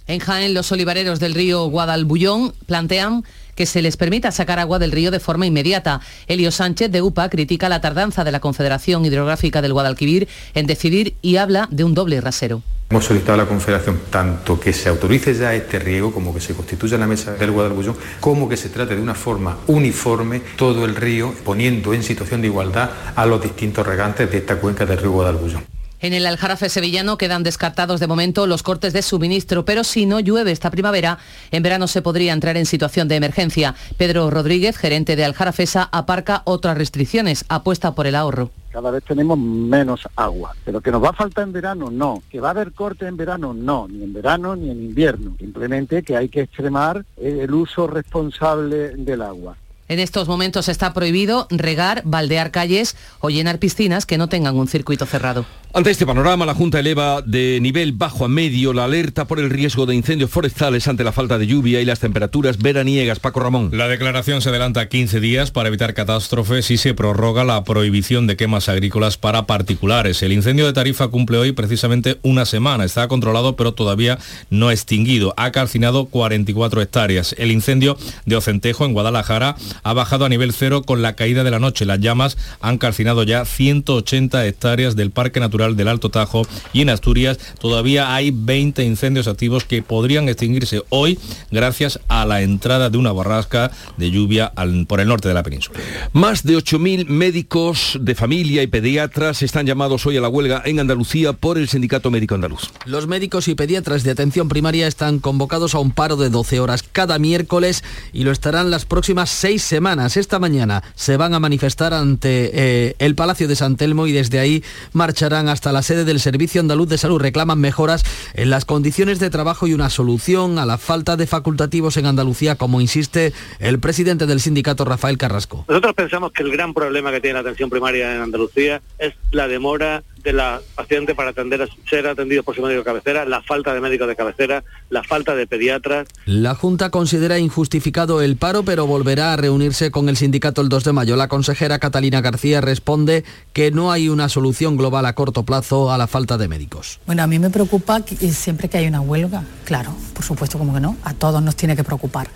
En 0.08 0.20
Jaén, 0.20 0.54
los 0.54 0.72
olivareros 0.72 1.20
del 1.20 1.34
río 1.34 1.66
Guadalbullón 1.66 2.54
plantean 2.68 3.24
que 3.56 3.66
se 3.66 3.82
les 3.82 3.98
permita 3.98 4.32
sacar 4.32 4.60
agua 4.60 4.80
del 4.80 4.92
río 4.92 5.12
de 5.12 5.20
forma 5.20 5.46
inmediata. 5.46 6.02
Elio 6.28 6.52
Sánchez 6.52 6.92
de 6.92 7.02
UPA 7.02 7.30
critica 7.30 7.70
la 7.70 7.82
tardanza 7.82 8.24
de 8.24 8.32
la 8.32 8.40
Confederación 8.40 9.06
Hidrográfica 9.06 9.62
del 9.62 9.74
Guadalquivir 9.74 10.28
en 10.54 10.68
decidir 10.68 11.16
y 11.22 11.38
habla 11.38 11.68
de 11.72 11.84
un 11.84 11.94
doble 11.94 12.22
rasero. 12.22 12.62
Hemos 12.90 13.06
solicitado 13.06 13.34
a 13.34 13.44
la 13.44 13.50
Confederación 13.50 14.00
tanto 14.12 14.60
que 14.60 14.72
se 14.72 14.90
autorice 14.90 15.34
ya 15.34 15.56
este 15.56 15.80
riego 15.80 16.14
como 16.14 16.34
que 16.34 16.40
se 16.40 16.54
constituya 16.54 17.00
la 17.00 17.08
mesa 17.08 17.34
del 17.34 17.50
Guadalbullón, 17.50 17.96
como 18.20 18.48
que 18.48 18.58
se 18.58 18.70
trate 18.70 18.96
de 18.96 19.02
una 19.02 19.16
forma 19.16 19.58
uniforme 19.66 20.42
todo 20.56 20.86
el 20.86 20.96
río, 20.96 21.34
poniendo 21.44 21.96
en 21.96 22.04
situación 22.04 22.42
de 22.42 22.48
igualdad 22.48 22.92
a 23.16 23.26
los 23.26 23.42
distintos 23.42 23.88
regantes 23.88 24.30
de 24.30 24.38
esta 24.38 24.58
cuenca 24.58 24.86
del 24.86 25.00
río 25.00 25.12
Guadalbullón. 25.12 25.75
En 26.06 26.14
el 26.14 26.28
Aljarafe 26.28 26.70
sevillano 26.70 27.18
quedan 27.18 27.42
descartados 27.42 28.00
de 28.00 28.06
momento 28.06 28.46
los 28.46 28.62
cortes 28.62 28.94
de 28.94 29.02
suministro, 29.02 29.66
pero 29.66 29.84
si 29.84 30.06
no 30.06 30.20
llueve 30.20 30.52
esta 30.52 30.70
primavera, 30.70 31.18
en 31.50 31.64
verano 31.64 31.88
se 31.88 32.04
podría 32.04 32.32
entrar 32.32 32.58
en 32.58 32.68
situación 32.68 33.08
de 33.08 33.16
emergencia. 33.16 33.74
Pedro 33.98 34.30
Rodríguez, 34.30 34.78
gerente 34.78 35.16
de 35.16 35.26
Aljarafesa, 35.26 35.90
aparca 35.92 36.44
otras 36.46 36.78
restricciones, 36.78 37.44
apuesta 37.50 37.96
por 37.96 38.06
el 38.06 38.14
ahorro 38.14 38.52
cada 38.72 38.92
vez 38.92 39.06
tenemos 39.06 39.40
menos 39.40 40.02
agua. 40.18 40.54
Pero 40.66 40.82
que 40.82 40.92
nos 40.92 41.02
va 41.02 41.12
a 41.12 41.14
faltar 41.14 41.46
en 41.46 41.54
verano, 41.54 41.90
no. 41.90 42.22
Que 42.30 42.42
va 42.42 42.50
a 42.50 42.52
haber 42.52 42.74
corte 42.74 43.08
en 43.08 43.16
verano, 43.16 43.54
no. 43.54 43.88
Ni 43.88 44.04
en 44.04 44.12
verano 44.12 44.54
ni 44.58 44.70
en 44.70 44.84
invierno. 44.84 45.34
Simplemente 45.40 46.04
que 46.04 46.18
hay 46.18 46.28
que 46.28 46.42
extremar 46.42 47.06
el 47.16 47.54
uso 47.54 47.88
responsable 47.88 48.98
del 48.98 49.22
agua. 49.22 49.56
En 49.88 50.00
estos 50.00 50.28
momentos 50.28 50.68
está 50.68 50.94
prohibido 50.94 51.46
regar, 51.52 52.02
baldear 52.06 52.50
calles 52.50 52.96
o 53.20 53.30
llenar 53.30 53.60
piscinas 53.60 54.08
que 54.08 54.18
no 54.18 54.28
tengan 54.28 54.56
un 54.56 54.68
circuito 54.68 55.06
cerrado. 55.06 55.46
Ante 55.76 55.92
este 55.92 56.06
panorama, 56.06 56.46
la 56.46 56.54
Junta 56.54 56.80
eleva 56.80 57.22
de 57.22 57.60
nivel 57.62 57.92
bajo 57.92 58.24
a 58.24 58.30
medio 58.30 58.72
la 58.72 58.86
alerta 58.86 59.26
por 59.26 59.40
el 59.40 59.50
riesgo 59.50 59.86
de 59.86 59.94
incendios 59.94 60.32
forestales 60.32 60.88
ante 60.88 61.04
la 61.04 61.12
falta 61.12 61.38
de 61.38 61.48
lluvia 61.48 61.82
y 61.82 61.86
las 61.86 62.00
temperaturas 62.00 62.58
veraniegas. 62.60 63.20
Paco 63.20 63.42
Ramón. 63.42 63.72
La 63.74 63.90
declaración 63.90 64.42
se 64.42 64.48
adelanta 64.48 64.88
15 64.88 65.20
días 65.20 65.52
para 65.52 65.68
evitar 65.68 65.94
catástrofes 65.94 66.72
y 66.72 66.78
se 66.78 66.94
prorroga 66.94 67.44
la 67.44 67.62
prohibición 67.66 68.26
de 68.26 68.38
quemas 68.38 68.70
agrícolas 68.70 69.18
para 69.18 69.48
particulares. 69.48 70.24
El 70.24 70.32
incendio 70.32 70.66
de 70.66 70.72
Tarifa 70.72 71.10
cumple 71.10 71.40
hoy 71.40 71.52
precisamente 71.52 72.20
una 72.22 72.46
semana. 72.46 72.86
Está 72.86 73.10
controlado 73.10 73.58
pero 73.58 73.74
todavía 73.74 74.18
no 74.50 74.72
extinguido. 74.72 75.34
Ha 75.36 75.52
calcinado 75.52 76.06
44 76.06 76.82
hectáreas. 76.82 77.36
El 77.38 77.52
incendio 77.52 77.98
de 78.26 78.38
Ocentejo 78.38 78.86
en 78.86 78.94
Guadalajara 78.94 79.58
ha 79.84 79.94
bajado 79.94 80.26
a 80.26 80.30
nivel 80.30 80.54
cero 80.54 80.84
con 80.84 81.02
la 81.02 81.14
caída 81.14 81.44
de 81.44 81.52
la 81.52 81.60
noche. 81.60 81.86
Las 81.86 82.00
llamas 82.00 82.38
han 82.62 82.78
calcinado 82.78 83.24
ya 83.24 83.46
180 83.46 84.46
hectáreas 84.46 84.96
del 84.96 85.12
Parque 85.12 85.40
Natural 85.40 85.76
del 85.76 85.88
Alto 85.88 86.10
Tajo 86.10 86.44
y 86.74 86.82
en 86.82 86.90
Asturias 86.90 87.38
todavía 87.60 88.16
hay 88.16 88.32
20 88.32 88.84
incendios 88.84 89.28
activos 89.28 89.66
que 89.66 89.82
podrían 89.82 90.30
extinguirse 90.30 90.84
hoy 90.90 91.20
gracias 91.52 92.00
a 92.08 92.26
la 92.26 92.42
entrada 92.42 92.90
de 92.90 92.98
una 92.98 93.12
borrasca 93.12 93.72
de 93.98 94.12
lluvia 94.12 94.52
por 94.88 95.00
el 95.00 95.08
norte 95.08 95.28
de 95.28 95.34
la 95.34 95.44
península. 95.44 95.80
Más 96.14 96.44
de 96.44 96.58
8.000 96.58 97.08
médicos 97.08 97.98
de 98.00 98.16
familia 98.16 98.64
y 98.64 98.68
pediatras 98.68 99.42
están 99.42 99.66
llamados 99.66 100.06
hoy 100.06 100.18
a 100.18 100.22
la 100.22 100.30
huelga 100.30 100.62
en 100.66 100.80
Andalucía 100.80 101.34
por 101.34 101.58
el 101.58 101.68
Sindicato 101.68 102.12
Médico 102.12 102.36
Andaluz. 102.36 102.72
Los 102.86 103.08
médicos 103.08 103.48
y 103.48 103.56
pediatras 103.56 104.04
de 104.04 104.12
atención 104.12 104.50
primaria 104.50 104.88
están 104.88 105.20
convocados 105.20 105.76
a 105.76 105.80
un 105.80 105.92
paro 105.92 106.16
de 106.16 106.30
12 106.30 106.60
horas 106.60 106.84
cada 106.84 107.20
miércoles 107.20 107.84
y 108.14 108.24
lo 108.24 108.32
estarán 108.32 108.72
las 108.72 108.86
próximas 108.86 109.30
seis 109.30 109.65
semanas. 109.66 110.18
Esta 110.18 110.40
mañana 110.40 110.84
se 110.96 111.18
van 111.18 111.34
a 111.34 111.40
manifestar 111.40 111.94
ante 111.94 112.52
eh, 112.54 112.96
el 113.00 113.16
Palacio 113.16 113.48
de 113.48 113.56
San 113.56 113.76
Telmo 113.76 114.08
y 114.08 114.12
desde 114.12 114.40
ahí 114.40 114.64
marcharán 114.94 115.50
hasta 115.50 115.72
la 115.72 115.82
sede 115.82 116.06
del 116.06 116.20
Servicio 116.20 116.62
Andaluz 116.62 116.88
de 116.90 116.98
Salud. 116.98 117.20
Reclaman 117.20 117.60
mejoras 117.60 118.04
en 118.34 118.50
las 118.50 118.66
condiciones 118.66 119.20
de 119.20 119.30
trabajo 119.30 119.68
y 119.68 119.74
una 119.74 119.90
solución 119.90 120.60
a 120.60 120.66
la 120.66 120.78
falta 120.78 121.18
de 121.18 121.28
facultativos 121.28 121.98
en 121.98 122.06
Andalucía, 122.06 122.56
como 122.56 122.82
insiste 122.82 123.34
el 123.60 123.80
presidente 123.80 124.26
del 124.26 124.40
sindicato, 124.40 124.86
Rafael 124.86 125.18
Carrasco. 125.18 125.66
Nosotros 125.68 125.94
pensamos 125.96 126.32
que 126.32 126.44
el 126.44 126.52
gran 126.52 126.74
problema 126.74 127.12
que 127.12 127.22
tiene 127.22 127.36
la 127.36 127.40
atención 127.42 127.70
primaria 127.70 128.16
en 128.16 128.22
Andalucía 128.22 128.82
es 129.00 129.14
la 129.32 129.48
demora 129.48 130.04
de 130.26 130.34
la 130.34 130.60
paciente 130.74 131.14
para 131.14 131.30
atender, 131.30 131.70
ser 131.88 132.08
atendido 132.08 132.42
por 132.42 132.56
su 132.56 132.62
médico 132.64 132.80
de 132.80 132.84
cabecera, 132.84 133.26
la 133.26 133.44
falta 133.44 133.74
de 133.76 133.80
médicos 133.80 134.08
de 134.08 134.16
cabecera, 134.16 134.64
la 134.90 135.04
falta 135.04 135.36
de 135.36 135.46
pediatras. 135.46 136.08
La 136.26 136.56
Junta 136.56 136.90
considera 136.90 137.38
injustificado 137.38 138.22
el 138.22 138.36
paro, 138.36 138.64
pero 138.64 138.88
volverá 138.88 139.34
a 139.34 139.38
reunirse 139.38 139.92
con 139.92 140.10
el 140.10 140.18
sindicato 140.18 140.62
el 140.62 140.70
2 140.70 140.84
de 140.84 140.94
mayo. 140.94 141.16
La 141.16 141.28
consejera 141.28 141.78
Catalina 141.78 142.22
García 142.22 142.60
responde 142.60 143.24
que 143.54 143.70
no 143.70 143.92
hay 143.92 144.10
una 144.10 144.28
solución 144.28 144.78
global 144.78 145.06
a 145.06 145.14
corto 145.14 145.44
plazo 145.44 145.92
a 145.92 145.98
la 146.00 146.08
falta 146.08 146.40
de 146.40 146.48
médicos. 146.48 147.00
Bueno, 147.06 147.22
a 147.22 147.28
mí 147.28 147.38
me 147.38 147.52
preocupa 147.52 148.04
que 148.04 148.16
siempre 148.32 148.68
que 148.68 148.80
hay 148.80 148.88
una 148.88 149.02
huelga, 149.02 149.44
claro, 149.64 149.96
por 150.16 150.26
supuesto 150.26 150.58
como 150.58 150.74
que 150.74 150.80
no, 150.80 150.98
a 151.04 151.14
todos 151.14 151.42
nos 151.44 151.56
tiene 151.56 151.76
que 151.76 151.84
preocupar. 151.84 152.30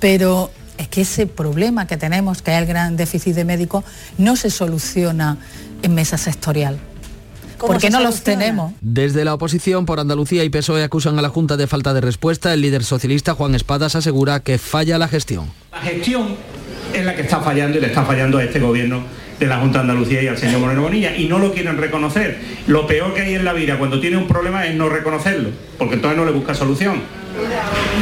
Pero 0.00 0.50
es 0.76 0.88
que 0.88 1.02
ese 1.02 1.28
problema 1.28 1.86
que 1.86 1.96
tenemos, 1.96 2.42
que 2.42 2.50
hay 2.50 2.62
el 2.62 2.66
gran 2.66 2.96
déficit 2.96 3.36
de 3.36 3.44
médicos, 3.44 3.84
no 4.18 4.34
se 4.34 4.50
soluciona 4.50 5.38
en 5.82 5.94
mesa 5.94 6.18
sectorial. 6.18 6.80
Porque 7.66 7.90
no 7.90 8.00
los 8.00 8.22
tenemos. 8.22 8.72
Desde 8.80 9.24
la 9.24 9.34
oposición 9.34 9.86
por 9.86 10.00
Andalucía 10.00 10.44
y 10.44 10.50
PSOE 10.50 10.82
acusan 10.82 11.18
a 11.18 11.22
la 11.22 11.28
Junta 11.28 11.56
de 11.56 11.66
falta 11.66 11.94
de 11.94 12.00
respuesta. 12.00 12.52
El 12.52 12.60
líder 12.60 12.84
socialista 12.84 13.34
Juan 13.34 13.54
Espadas 13.54 13.94
asegura 13.94 14.40
que 14.40 14.58
falla 14.58 14.98
la 14.98 15.08
gestión. 15.08 15.50
La 15.70 15.80
gestión 15.80 16.36
es 16.92 17.04
la 17.04 17.14
que 17.14 17.22
está 17.22 17.40
fallando 17.40 17.78
y 17.78 17.80
le 17.80 17.86
está 17.86 18.04
fallando 18.04 18.38
a 18.38 18.44
este 18.44 18.60
gobierno 18.60 19.02
de 19.38 19.46
la 19.46 19.58
Junta 19.58 19.78
de 19.78 19.90
Andalucía 19.90 20.22
y 20.22 20.28
al 20.28 20.38
señor 20.38 20.60
Moreno 20.60 20.82
Bonilla 20.82 21.16
y 21.16 21.26
no 21.26 21.38
lo 21.38 21.52
quieren 21.52 21.76
reconocer. 21.76 22.38
Lo 22.66 22.86
peor 22.86 23.14
que 23.14 23.22
hay 23.22 23.34
en 23.34 23.44
la 23.44 23.52
vida 23.52 23.78
cuando 23.78 24.00
tiene 24.00 24.16
un 24.16 24.28
problema 24.28 24.66
es 24.66 24.74
no 24.74 24.88
reconocerlo, 24.88 25.50
porque 25.78 25.94
entonces 25.94 26.16
no 26.16 26.24
le 26.24 26.32
busca 26.32 26.54
solución. 26.54 27.02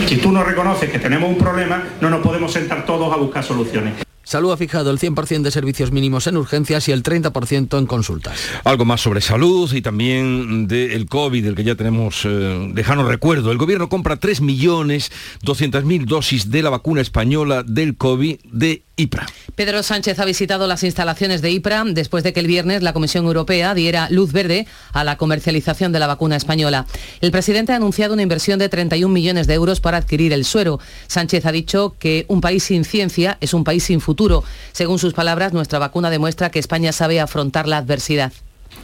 Si 0.06 0.16
tú 0.16 0.32
no 0.32 0.42
reconoces 0.42 0.90
que 0.90 0.98
tenemos 0.98 1.30
un 1.30 1.38
problema, 1.38 1.84
no 2.00 2.10
nos 2.10 2.20
podemos 2.20 2.52
sentar 2.52 2.84
todos 2.84 3.12
a 3.12 3.16
buscar 3.16 3.44
soluciones. 3.44 3.94
Salud 4.22 4.52
ha 4.52 4.56
fijado 4.56 4.90
el 4.90 4.98
100% 4.98 5.42
de 5.42 5.50
servicios 5.50 5.92
mínimos 5.92 6.26
en 6.26 6.36
urgencias 6.36 6.88
y 6.88 6.92
el 6.92 7.02
30% 7.02 7.78
en 7.78 7.86
consultas. 7.86 8.38
Algo 8.64 8.84
más 8.84 9.00
sobre 9.00 9.20
salud 9.20 9.72
y 9.72 9.82
también 9.82 10.68
del 10.68 11.06
COVID, 11.06 11.42
del 11.44 11.54
que 11.54 11.64
ya 11.64 11.74
tenemos 11.74 12.22
eh, 12.24 12.72
lejano 12.74 13.08
recuerdo. 13.08 13.50
El 13.50 13.58
gobierno 13.58 13.88
compra 13.88 14.20
3.200.000 14.20 16.04
dosis 16.04 16.50
de 16.50 16.62
la 16.62 16.70
vacuna 16.70 17.00
española 17.00 17.62
del 17.62 17.96
COVID 17.96 18.38
de 18.44 18.84
IPRA. 19.00 19.26
Pedro 19.54 19.82
Sánchez 19.82 20.18
ha 20.18 20.24
visitado 20.24 20.66
las 20.66 20.82
instalaciones 20.82 21.42
de 21.42 21.50
IPRA 21.50 21.84
después 21.86 22.22
de 22.24 22.32
que 22.32 22.40
el 22.40 22.46
viernes 22.46 22.82
la 22.82 22.92
Comisión 22.92 23.24
Europea 23.24 23.74
diera 23.74 24.08
luz 24.10 24.32
verde 24.32 24.66
a 24.92 25.04
la 25.04 25.16
comercialización 25.16 25.92
de 25.92 25.98
la 25.98 26.06
vacuna 26.06 26.36
española. 26.36 26.86
El 27.20 27.30
presidente 27.30 27.72
ha 27.72 27.76
anunciado 27.76 28.14
una 28.14 28.22
inversión 28.22 28.58
de 28.58 28.68
31 28.68 29.12
millones 29.12 29.46
de 29.46 29.54
euros 29.54 29.80
para 29.80 29.98
adquirir 29.98 30.32
el 30.32 30.44
suero. 30.44 30.80
Sánchez 31.06 31.46
ha 31.46 31.52
dicho 31.52 31.96
que 31.98 32.26
un 32.28 32.40
país 32.40 32.64
sin 32.64 32.84
ciencia 32.84 33.38
es 33.40 33.54
un 33.54 33.64
país 33.64 33.84
sin 33.84 34.00
futuro. 34.00 34.44
Según 34.72 34.98
sus 34.98 35.14
palabras, 35.14 35.52
nuestra 35.52 35.78
vacuna 35.78 36.10
demuestra 36.10 36.50
que 36.50 36.58
España 36.58 36.92
sabe 36.92 37.20
afrontar 37.20 37.66
la 37.66 37.78
adversidad. 37.78 38.32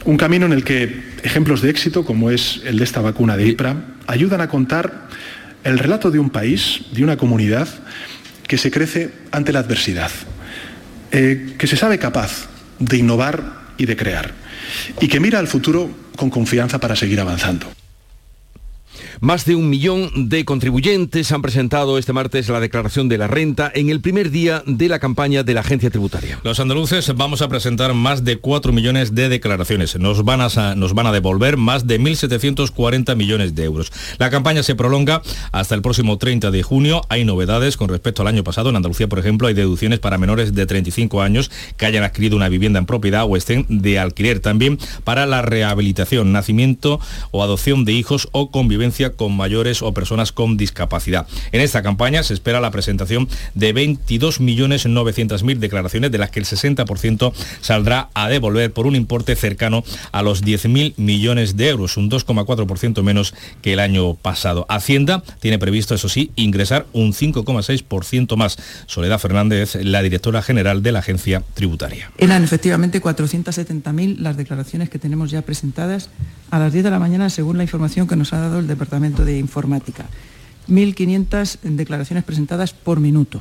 Un 0.05 0.17
camino 0.17 0.45
en 0.45 0.53
el 0.53 0.63
que 0.63 1.01
ejemplos 1.23 1.61
de 1.61 1.69
éxito, 1.69 2.05
como 2.05 2.29
es 2.29 2.61
el 2.65 2.77
de 2.77 2.83
esta 2.83 3.01
vacuna 3.01 3.37
de 3.37 3.47
IPRA, 3.47 3.75
ayudan 4.07 4.41
a 4.41 4.49
contar 4.49 5.07
el 5.63 5.79
relato 5.79 6.11
de 6.11 6.19
un 6.19 6.29
país, 6.29 6.81
de 6.91 7.03
una 7.03 7.17
comunidad, 7.17 7.67
que 8.47 8.57
se 8.57 8.71
crece 8.71 9.11
ante 9.31 9.51
la 9.51 9.59
adversidad, 9.59 10.11
eh, 11.11 11.55
que 11.57 11.67
se 11.67 11.77
sabe 11.77 11.99
capaz 11.99 12.47
de 12.79 12.97
innovar 12.97 13.67
y 13.77 13.85
de 13.85 13.95
crear, 13.95 14.33
y 14.99 15.07
que 15.07 15.19
mira 15.19 15.39
al 15.39 15.47
futuro 15.47 15.89
con 16.15 16.29
confianza 16.29 16.79
para 16.79 16.95
seguir 16.95 17.19
avanzando. 17.19 17.67
Más 19.19 19.45
de 19.45 19.55
un 19.55 19.67
millón 19.69 20.29
de 20.29 20.45
contribuyentes 20.45 21.31
han 21.31 21.41
presentado 21.41 21.97
este 21.97 22.13
martes 22.13 22.49
la 22.49 22.59
declaración 22.59 23.09
de 23.09 23.17
la 23.17 23.25
renta 23.25 23.71
en 23.73 23.89
el 23.89 23.99
primer 23.99 24.29
día 24.29 24.61
de 24.67 24.89
la 24.89 24.99
campaña 24.99 25.41
de 25.41 25.55
la 25.55 25.61
agencia 25.61 25.89
tributaria. 25.89 26.39
Los 26.43 26.59
andaluces 26.59 27.11
vamos 27.15 27.41
a 27.41 27.49
presentar 27.49 27.95
más 27.95 28.23
de 28.23 28.37
4 28.37 28.71
millones 28.71 29.15
de 29.15 29.27
declaraciones. 29.27 29.97
Nos 29.97 30.23
van 30.23 30.41
a, 30.41 30.75
nos 30.75 30.93
van 30.93 31.07
a 31.07 31.11
devolver 31.11 31.57
más 31.57 31.87
de 31.87 31.99
1.740 31.99 33.15
millones 33.15 33.55
de 33.55 33.63
euros. 33.63 33.91
La 34.19 34.29
campaña 34.29 34.61
se 34.61 34.75
prolonga 34.75 35.23
hasta 35.51 35.73
el 35.73 35.81
próximo 35.81 36.19
30 36.19 36.51
de 36.51 36.61
junio. 36.61 37.01
Hay 37.09 37.25
novedades 37.25 37.75
con 37.75 37.89
respecto 37.89 38.21
al 38.21 38.27
año 38.27 38.43
pasado. 38.43 38.69
En 38.69 38.75
Andalucía, 38.75 39.07
por 39.07 39.17
ejemplo, 39.17 39.47
hay 39.47 39.55
deducciones 39.55 39.97
para 39.97 40.19
menores 40.19 40.53
de 40.53 40.65
35 40.67 41.23
años 41.23 41.49
que 41.75 41.87
hayan 41.87 42.03
adquirido 42.03 42.35
una 42.35 42.49
vivienda 42.49 42.77
en 42.77 42.85
propiedad 42.85 43.25
o 43.27 43.35
estén 43.35 43.65
de 43.67 43.97
alquiler. 43.97 44.41
También 44.41 44.77
para 45.03 45.25
la 45.25 45.41
rehabilitación, 45.41 46.31
nacimiento 46.31 46.99
o 47.31 47.41
adopción 47.41 47.83
de 47.83 47.93
hijos 47.93 48.29
o 48.31 48.51
convivencia 48.51 49.06
con 49.13 49.35
mayores 49.35 49.81
o 49.81 49.93
personas 49.93 50.31
con 50.31 50.57
discapacidad. 50.57 51.27
En 51.51 51.61
esta 51.61 51.81
campaña 51.81 52.23
se 52.23 52.33
espera 52.33 52.59
la 52.59 52.71
presentación 52.71 53.27
de 53.55 53.73
22.900.000 53.73 55.57
declaraciones, 55.57 56.11
de 56.11 56.17
las 56.17 56.31
que 56.31 56.39
el 56.39 56.45
60% 56.45 57.33
saldrá 57.61 58.09
a 58.13 58.29
devolver 58.29 58.71
por 58.71 58.87
un 58.87 58.95
importe 58.95 59.35
cercano 59.35 59.83
a 60.11 60.21
los 60.21 60.43
10.000 60.43 60.93
millones 60.97 61.57
de 61.57 61.69
euros, 61.69 61.97
un 61.97 62.09
2,4% 62.09 63.03
menos 63.03 63.33
que 63.61 63.73
el 63.73 63.79
año 63.79 64.15
pasado. 64.15 64.65
Hacienda 64.69 65.23
tiene 65.39 65.59
previsto, 65.59 65.95
eso 65.95 66.09
sí, 66.09 66.31
ingresar 66.35 66.85
un 66.93 67.13
5,6% 67.13 68.35
más. 68.35 68.57
Soledad 68.85 69.19
Fernández, 69.19 69.75
la 69.75 70.01
directora 70.01 70.41
general 70.41 70.83
de 70.83 70.91
la 70.91 70.99
agencia 70.99 71.43
tributaria. 71.53 72.11
Eran 72.17 72.43
efectivamente 72.43 73.01
470.000 73.01 74.17
las 74.17 74.37
declaraciones 74.37 74.89
que 74.89 74.99
tenemos 74.99 75.31
ya 75.31 75.41
presentadas 75.41 76.09
a 76.49 76.59
las 76.59 76.73
10 76.73 76.85
de 76.85 76.91
la 76.91 76.99
mañana, 76.99 77.29
según 77.29 77.57
la 77.57 77.63
información 77.63 78.07
que 78.07 78.15
nos 78.15 78.33
ha 78.33 78.39
dado 78.39 78.59
el 78.59 78.67
Departamento 78.67 78.96
de 78.99 79.37
Informática. 79.37 80.05
1.500 80.69 81.59
declaraciones 81.61 82.23
presentadas 82.23 82.73
por 82.73 82.99
minuto. 82.99 83.39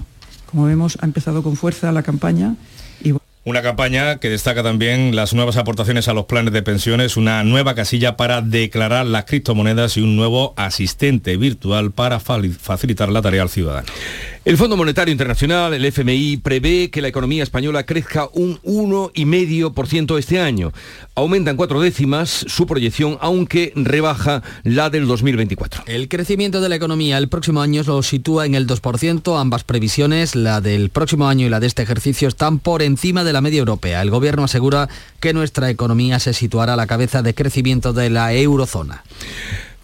Como 0.51 0.67
vemos, 0.67 0.99
ha 1.01 1.07
empezado 1.07 1.43
con 1.43 1.57
fuerza 1.57 1.91
la 1.93 2.03
campaña 2.03 2.55
y 3.03 3.13
una 3.45 3.63
campaña 3.63 4.19
que 4.19 4.29
destaca 4.29 4.65
también 4.65 5.15
las 5.15 5.33
nuevas 5.33 5.57
aportaciones 5.57 6.09
a 6.09 6.15
los 6.15 6.25
planes 6.25 6.53
de 6.53 6.63
pensiones, 6.63 7.17
una 7.17 7.45
nueva 7.45 7.77
casilla 7.77 8.17
para 8.17 8.43
declarar 8.43 9.07
las 9.07 9.25
criptomonedas 9.25 9.97
y 9.97 10.01
un 10.01 10.17
nuevo 10.17 10.53
asistente 10.57 11.37
virtual 11.37 11.93
para 11.93 12.19
facilitar 12.19 13.09
la 13.09 13.23
tarea 13.23 13.43
al 13.43 13.49
ciudadano. 13.49 13.87
El 14.47 14.57
Fondo 14.59 14.77
Monetario 14.77 15.11
Internacional, 15.11 15.75
el 15.75 15.85
FMI, 15.85 16.37
prevé 16.37 16.89
que 16.89 17.03
la 17.03 17.09
economía 17.09 17.43
española 17.43 17.85
crezca 17.85 18.29
un 18.33 18.61
1,5% 18.63 20.17
este 20.21 20.39
año. 20.39 20.73
Aumenta 21.17 21.51
en 21.51 21.57
cuatro 21.57 21.81
décimas 21.81 22.45
su 22.47 22.65
proyección, 22.65 23.19
aunque 23.21 23.73
rebaja 23.75 24.45
la 24.63 24.89
del 24.89 25.09
2024. 25.09 25.83
El 25.89 26.07
crecimiento 26.09 26.61
de 26.61 26.69
la 26.69 26.77
economía 26.77 27.19
el 27.19 27.27
próximo 27.29 27.61
año 27.61 27.83
lo 27.85 28.05
sitúa 28.05 28.47
en 28.47 28.55
el 28.55 28.69
2%. 28.69 29.37
Ambas 29.37 29.65
previsiones, 29.65 30.37
la 30.37 30.61
del 30.61 30.91
próximo 30.91 31.27
año 31.27 31.45
y 31.45 31.51
la 31.51 31.59
de 31.59 31.67
este 31.67 31.83
ejercicio, 31.83 32.29
están 32.29 32.61
por 32.61 32.83
encima 32.83 33.25
de 33.25 33.33
la 33.33 33.41
media 33.41 33.59
europea. 33.59 34.01
El 34.01 34.11
gobierno 34.11 34.45
asegura 34.45 34.89
que 35.19 35.33
nuestra 35.33 35.71
economía 35.71 36.21
se 36.21 36.33
situará 36.33 36.75
a 36.75 36.77
la 36.77 36.87
cabeza 36.87 37.21
de 37.21 37.35
crecimiento 37.35 37.93
de 37.93 38.11
la 38.11 38.33
eurozona. 38.33 39.03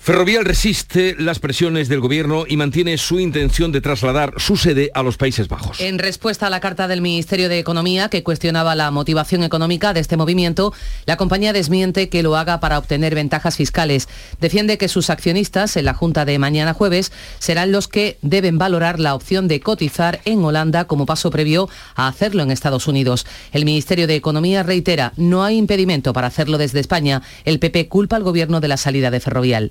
Ferrovial 0.03 0.45
resiste 0.45 1.15
las 1.17 1.39
presiones 1.39 1.89
del 1.89 2.01
gobierno 2.01 2.45
y 2.49 2.57
mantiene 2.57 2.99
su 2.99 3.21
intención 3.21 3.71
de 3.71 3.81
trasladar 3.81 4.35
su 4.39 4.57
sede 4.57 4.91
a 4.95 5.05
los 5.05 5.17
Países 5.17 5.47
Bajos. 5.47 5.79
En 5.81 6.01
respuesta 6.01 6.49
a 6.49 6.51
la 6.51 6.59
carta 6.59 6.89
del 6.89 7.01
Ministerio 7.01 7.49
de 7.49 7.61
Economía 7.61 8.09
que 8.09 8.25
cuestionaba 8.25 8.75
la 8.75 8.91
motivación 8.91 9.45
económica 9.45 9.93
de 9.93 10.01
este 10.01 10.17
movimiento, 10.17 10.75
la 11.07 11.17
compañía 11.17 11.53
desmiente 11.53 12.09
que 12.09 12.25
lo 12.25 12.37
haga 12.37 12.59
para 12.59 12.81
obtener 12.81 13.15
ventajas 13.15 13.57
fiscales. 13.57 14.09
Defiende 14.41 14.77
que 14.77 14.89
sus 14.89 15.09
accionistas 15.09 15.77
en 15.77 15.85
la 15.85 15.95
Junta 15.95 16.25
de 16.25 16.37
mañana 16.41 16.75
jueves 16.75 17.13
serán 17.39 17.71
los 17.71 17.87
que 17.87 18.19
deben 18.23 18.59
valorar 18.59 18.99
la 18.99 19.15
opción 19.15 19.47
de 19.47 19.61
cotizar 19.61 20.21
en 20.25 20.43
Holanda 20.43 20.87
como 20.87 21.07
paso 21.07 21.31
previo 21.31 21.69
a 21.95 22.09
hacerlo 22.09 22.43
en 22.43 22.51
Estados 22.51 22.89
Unidos. 22.89 23.25
El 23.53 23.65
Ministerio 23.65 24.09
de 24.09 24.17
Economía 24.17 24.65
reitera, 24.65 25.13
no 25.17 25.45
hay 25.45 25.59
impedimento 25.59 26.13
para 26.13 26.27
hacerlo 26.27 26.59
desde 26.59 26.81
España. 26.81 27.23
El 27.45 27.61
PP 27.61 27.87
culpa 27.87 28.17
al 28.17 28.25
gobierno 28.25 28.59
de 28.59 28.67
la 28.67 28.77
salida 28.77 29.13
de 29.13 29.21
Ferrovial. 29.21 29.71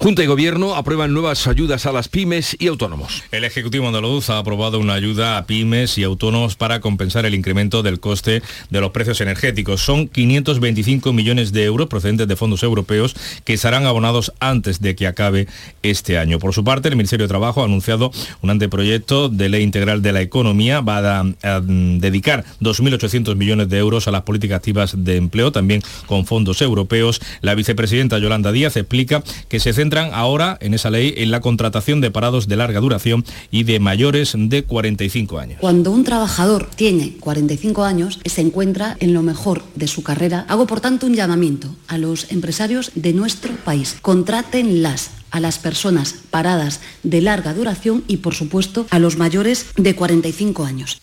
Junta 0.00 0.22
y 0.22 0.26
Gobierno 0.26 0.76
aprueban 0.76 1.12
nuevas 1.12 1.48
ayudas 1.48 1.84
a 1.84 1.90
las 1.90 2.06
pymes 2.06 2.56
y 2.60 2.68
autónomos. 2.68 3.24
El 3.32 3.42
Ejecutivo 3.42 3.88
andaluz 3.88 4.30
ha 4.30 4.38
aprobado 4.38 4.78
una 4.78 4.94
ayuda 4.94 5.38
a 5.38 5.44
pymes 5.44 5.98
y 5.98 6.04
autónomos 6.04 6.54
para 6.54 6.80
compensar 6.80 7.26
el 7.26 7.34
incremento 7.34 7.82
del 7.82 7.98
coste 7.98 8.40
de 8.70 8.80
los 8.80 8.92
precios 8.92 9.20
energéticos. 9.20 9.80
Son 9.80 10.06
525 10.06 11.12
millones 11.12 11.50
de 11.50 11.64
euros 11.64 11.88
procedentes 11.88 12.28
de 12.28 12.36
fondos 12.36 12.62
europeos 12.62 13.16
que 13.44 13.56
serán 13.56 13.86
abonados 13.86 14.32
antes 14.38 14.80
de 14.80 14.94
que 14.94 15.08
acabe 15.08 15.48
este 15.82 16.16
año. 16.16 16.38
Por 16.38 16.54
su 16.54 16.62
parte, 16.62 16.88
el 16.88 16.94
Ministerio 16.94 17.24
de 17.24 17.28
Trabajo 17.28 17.62
ha 17.62 17.64
anunciado 17.64 18.12
un 18.40 18.50
anteproyecto 18.50 19.28
de 19.28 19.48
ley 19.48 19.64
integral 19.64 20.00
de 20.00 20.12
la 20.12 20.20
economía. 20.20 20.80
Va 20.80 20.98
a, 20.98 21.20
a 21.42 21.60
dedicar 21.60 22.44
2.800 22.60 23.34
millones 23.34 23.68
de 23.68 23.78
euros 23.78 24.06
a 24.06 24.12
las 24.12 24.22
políticas 24.22 24.58
activas 24.58 24.94
de 24.96 25.16
empleo, 25.16 25.50
también 25.50 25.82
con 26.06 26.24
fondos 26.24 26.62
europeos. 26.62 27.20
La 27.40 27.56
vicepresidenta 27.56 28.20
Yolanda 28.20 28.52
Díaz 28.52 28.76
explica 28.76 29.24
que 29.48 29.58
se 29.58 29.72
centran 29.88 30.10
ahora 30.12 30.58
en 30.60 30.74
esa 30.74 30.90
ley 30.90 31.14
en 31.16 31.30
la 31.30 31.40
contratación 31.40 32.02
de 32.02 32.10
parados 32.10 32.46
de 32.46 32.56
larga 32.56 32.80
duración 32.80 33.24
y 33.50 33.62
de 33.62 33.80
mayores 33.80 34.34
de 34.36 34.62
45 34.62 35.38
años. 35.38 35.58
Cuando 35.60 35.92
un 35.92 36.04
trabajador 36.04 36.68
tiene 36.76 37.14
45 37.20 37.84
años, 37.84 38.20
se 38.22 38.42
encuentra 38.42 38.98
en 39.00 39.14
lo 39.14 39.22
mejor 39.22 39.62
de 39.76 39.88
su 39.88 40.02
carrera. 40.02 40.44
Hago 40.48 40.66
por 40.66 40.82
tanto 40.82 41.06
un 41.06 41.14
llamamiento 41.14 41.74
a 41.86 41.96
los 41.96 42.30
empresarios 42.30 42.90
de 42.96 43.14
nuestro 43.14 43.54
país. 43.64 43.96
Contrátenlas 44.02 45.12
a 45.30 45.40
las 45.40 45.58
personas 45.58 46.16
paradas 46.30 46.80
de 47.02 47.22
larga 47.22 47.54
duración 47.54 48.04
y, 48.08 48.18
por 48.18 48.34
supuesto, 48.34 48.86
a 48.90 48.98
los 48.98 49.16
mayores 49.16 49.68
de 49.76 49.94
45 49.94 50.64
años. 50.64 51.00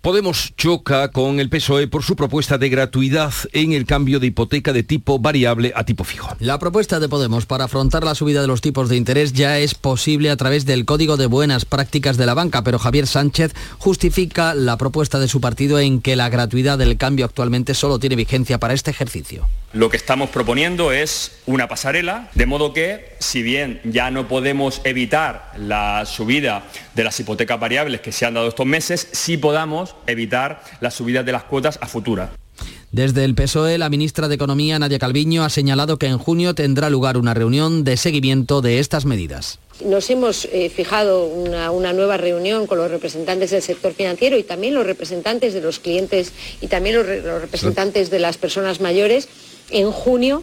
Podemos 0.00 0.54
choca 0.56 1.10
con 1.10 1.40
el 1.40 1.48
PSOE 1.48 1.88
por 1.88 2.02
su 2.02 2.16
propuesta 2.16 2.58
de 2.58 2.68
gratuidad 2.68 3.32
en 3.52 3.72
el 3.72 3.86
cambio 3.86 4.20
de 4.20 4.28
hipoteca 4.28 4.72
de 4.72 4.82
tipo 4.82 5.18
variable 5.18 5.72
a 5.74 5.84
tipo 5.84 6.04
fijo. 6.04 6.34
La 6.40 6.58
propuesta 6.58 7.00
de 7.00 7.08
Podemos 7.08 7.46
para 7.46 7.64
afrontar 7.64 8.04
la 8.04 8.14
subida 8.14 8.40
de 8.40 8.46
los 8.46 8.60
tipos 8.60 8.88
de 8.88 8.96
interés 8.96 9.32
ya 9.32 9.58
es 9.58 9.74
posible 9.74 10.30
a 10.30 10.36
través 10.36 10.66
del 10.66 10.84
Código 10.84 11.16
de 11.16 11.26
Buenas 11.26 11.64
Prácticas 11.64 12.16
de 12.16 12.26
la 12.26 12.34
Banca, 12.34 12.62
pero 12.62 12.78
Javier 12.78 13.06
Sánchez 13.06 13.52
justifica 13.78 14.54
la 14.54 14.76
propuesta 14.76 15.18
de 15.18 15.28
su 15.28 15.40
partido 15.40 15.78
en 15.78 16.00
que 16.00 16.16
la 16.16 16.28
gratuidad 16.28 16.78
del 16.78 16.96
cambio 16.96 17.24
actualmente 17.24 17.74
solo 17.74 17.98
tiene 17.98 18.16
vigencia 18.16 18.58
para 18.58 18.74
este 18.74 18.90
ejercicio. 18.90 19.46
Lo 19.72 19.90
que 19.90 19.96
estamos 19.96 20.30
proponiendo 20.30 20.92
es 20.92 21.32
una 21.44 21.68
pasarela, 21.68 22.30
de 22.34 22.46
modo 22.46 22.72
que, 22.72 23.15
si 23.18 23.42
bien 23.42 23.80
ya 23.84 24.10
no 24.10 24.28
podemos 24.28 24.80
evitar 24.84 25.52
la 25.58 26.04
subida 26.06 26.64
de 26.94 27.04
las 27.04 27.18
hipotecas 27.20 27.58
variables 27.58 28.00
que 28.00 28.12
se 28.12 28.26
han 28.26 28.34
dado 28.34 28.48
estos 28.48 28.66
meses, 28.66 29.08
sí 29.12 29.36
podamos 29.36 29.96
evitar 30.06 30.62
las 30.80 30.94
subidas 30.94 31.24
de 31.24 31.32
las 31.32 31.44
cuotas 31.44 31.78
a 31.80 31.86
futura. 31.86 32.30
Desde 32.92 33.24
el 33.24 33.34
PSOE, 33.34 33.78
la 33.78 33.90
ministra 33.90 34.28
de 34.28 34.36
Economía, 34.36 34.78
Nadia 34.78 34.98
Calviño, 34.98 35.44
ha 35.44 35.50
señalado 35.50 35.98
que 35.98 36.06
en 36.06 36.18
junio 36.18 36.54
tendrá 36.54 36.88
lugar 36.88 37.18
una 37.18 37.34
reunión 37.34 37.84
de 37.84 37.96
seguimiento 37.96 38.62
de 38.62 38.78
estas 38.78 39.04
medidas. 39.04 39.58
Nos 39.84 40.08
hemos 40.08 40.46
eh, 40.46 40.70
fijado 40.74 41.26
una, 41.26 41.70
una, 41.70 41.92
nueva 41.92 42.16
reunión 42.16 42.66
con 42.66 42.78
los 42.78 42.90
representantes 42.90 43.50
del 43.50 43.60
sector 43.60 43.92
financiero 43.92 44.38
y 44.38 44.44
también 44.44 44.74
los 44.74 44.86
representantes 44.86 45.52
de 45.52 45.60
los 45.60 45.78
clientes 45.78 46.32
y 46.62 46.68
también 46.68 46.96
los, 46.96 47.06
los 47.06 47.42
representantes 47.42 48.08
de 48.08 48.18
las 48.18 48.38
personas 48.38 48.80
mayores 48.80 49.28
en 49.70 49.90
junio 49.90 50.42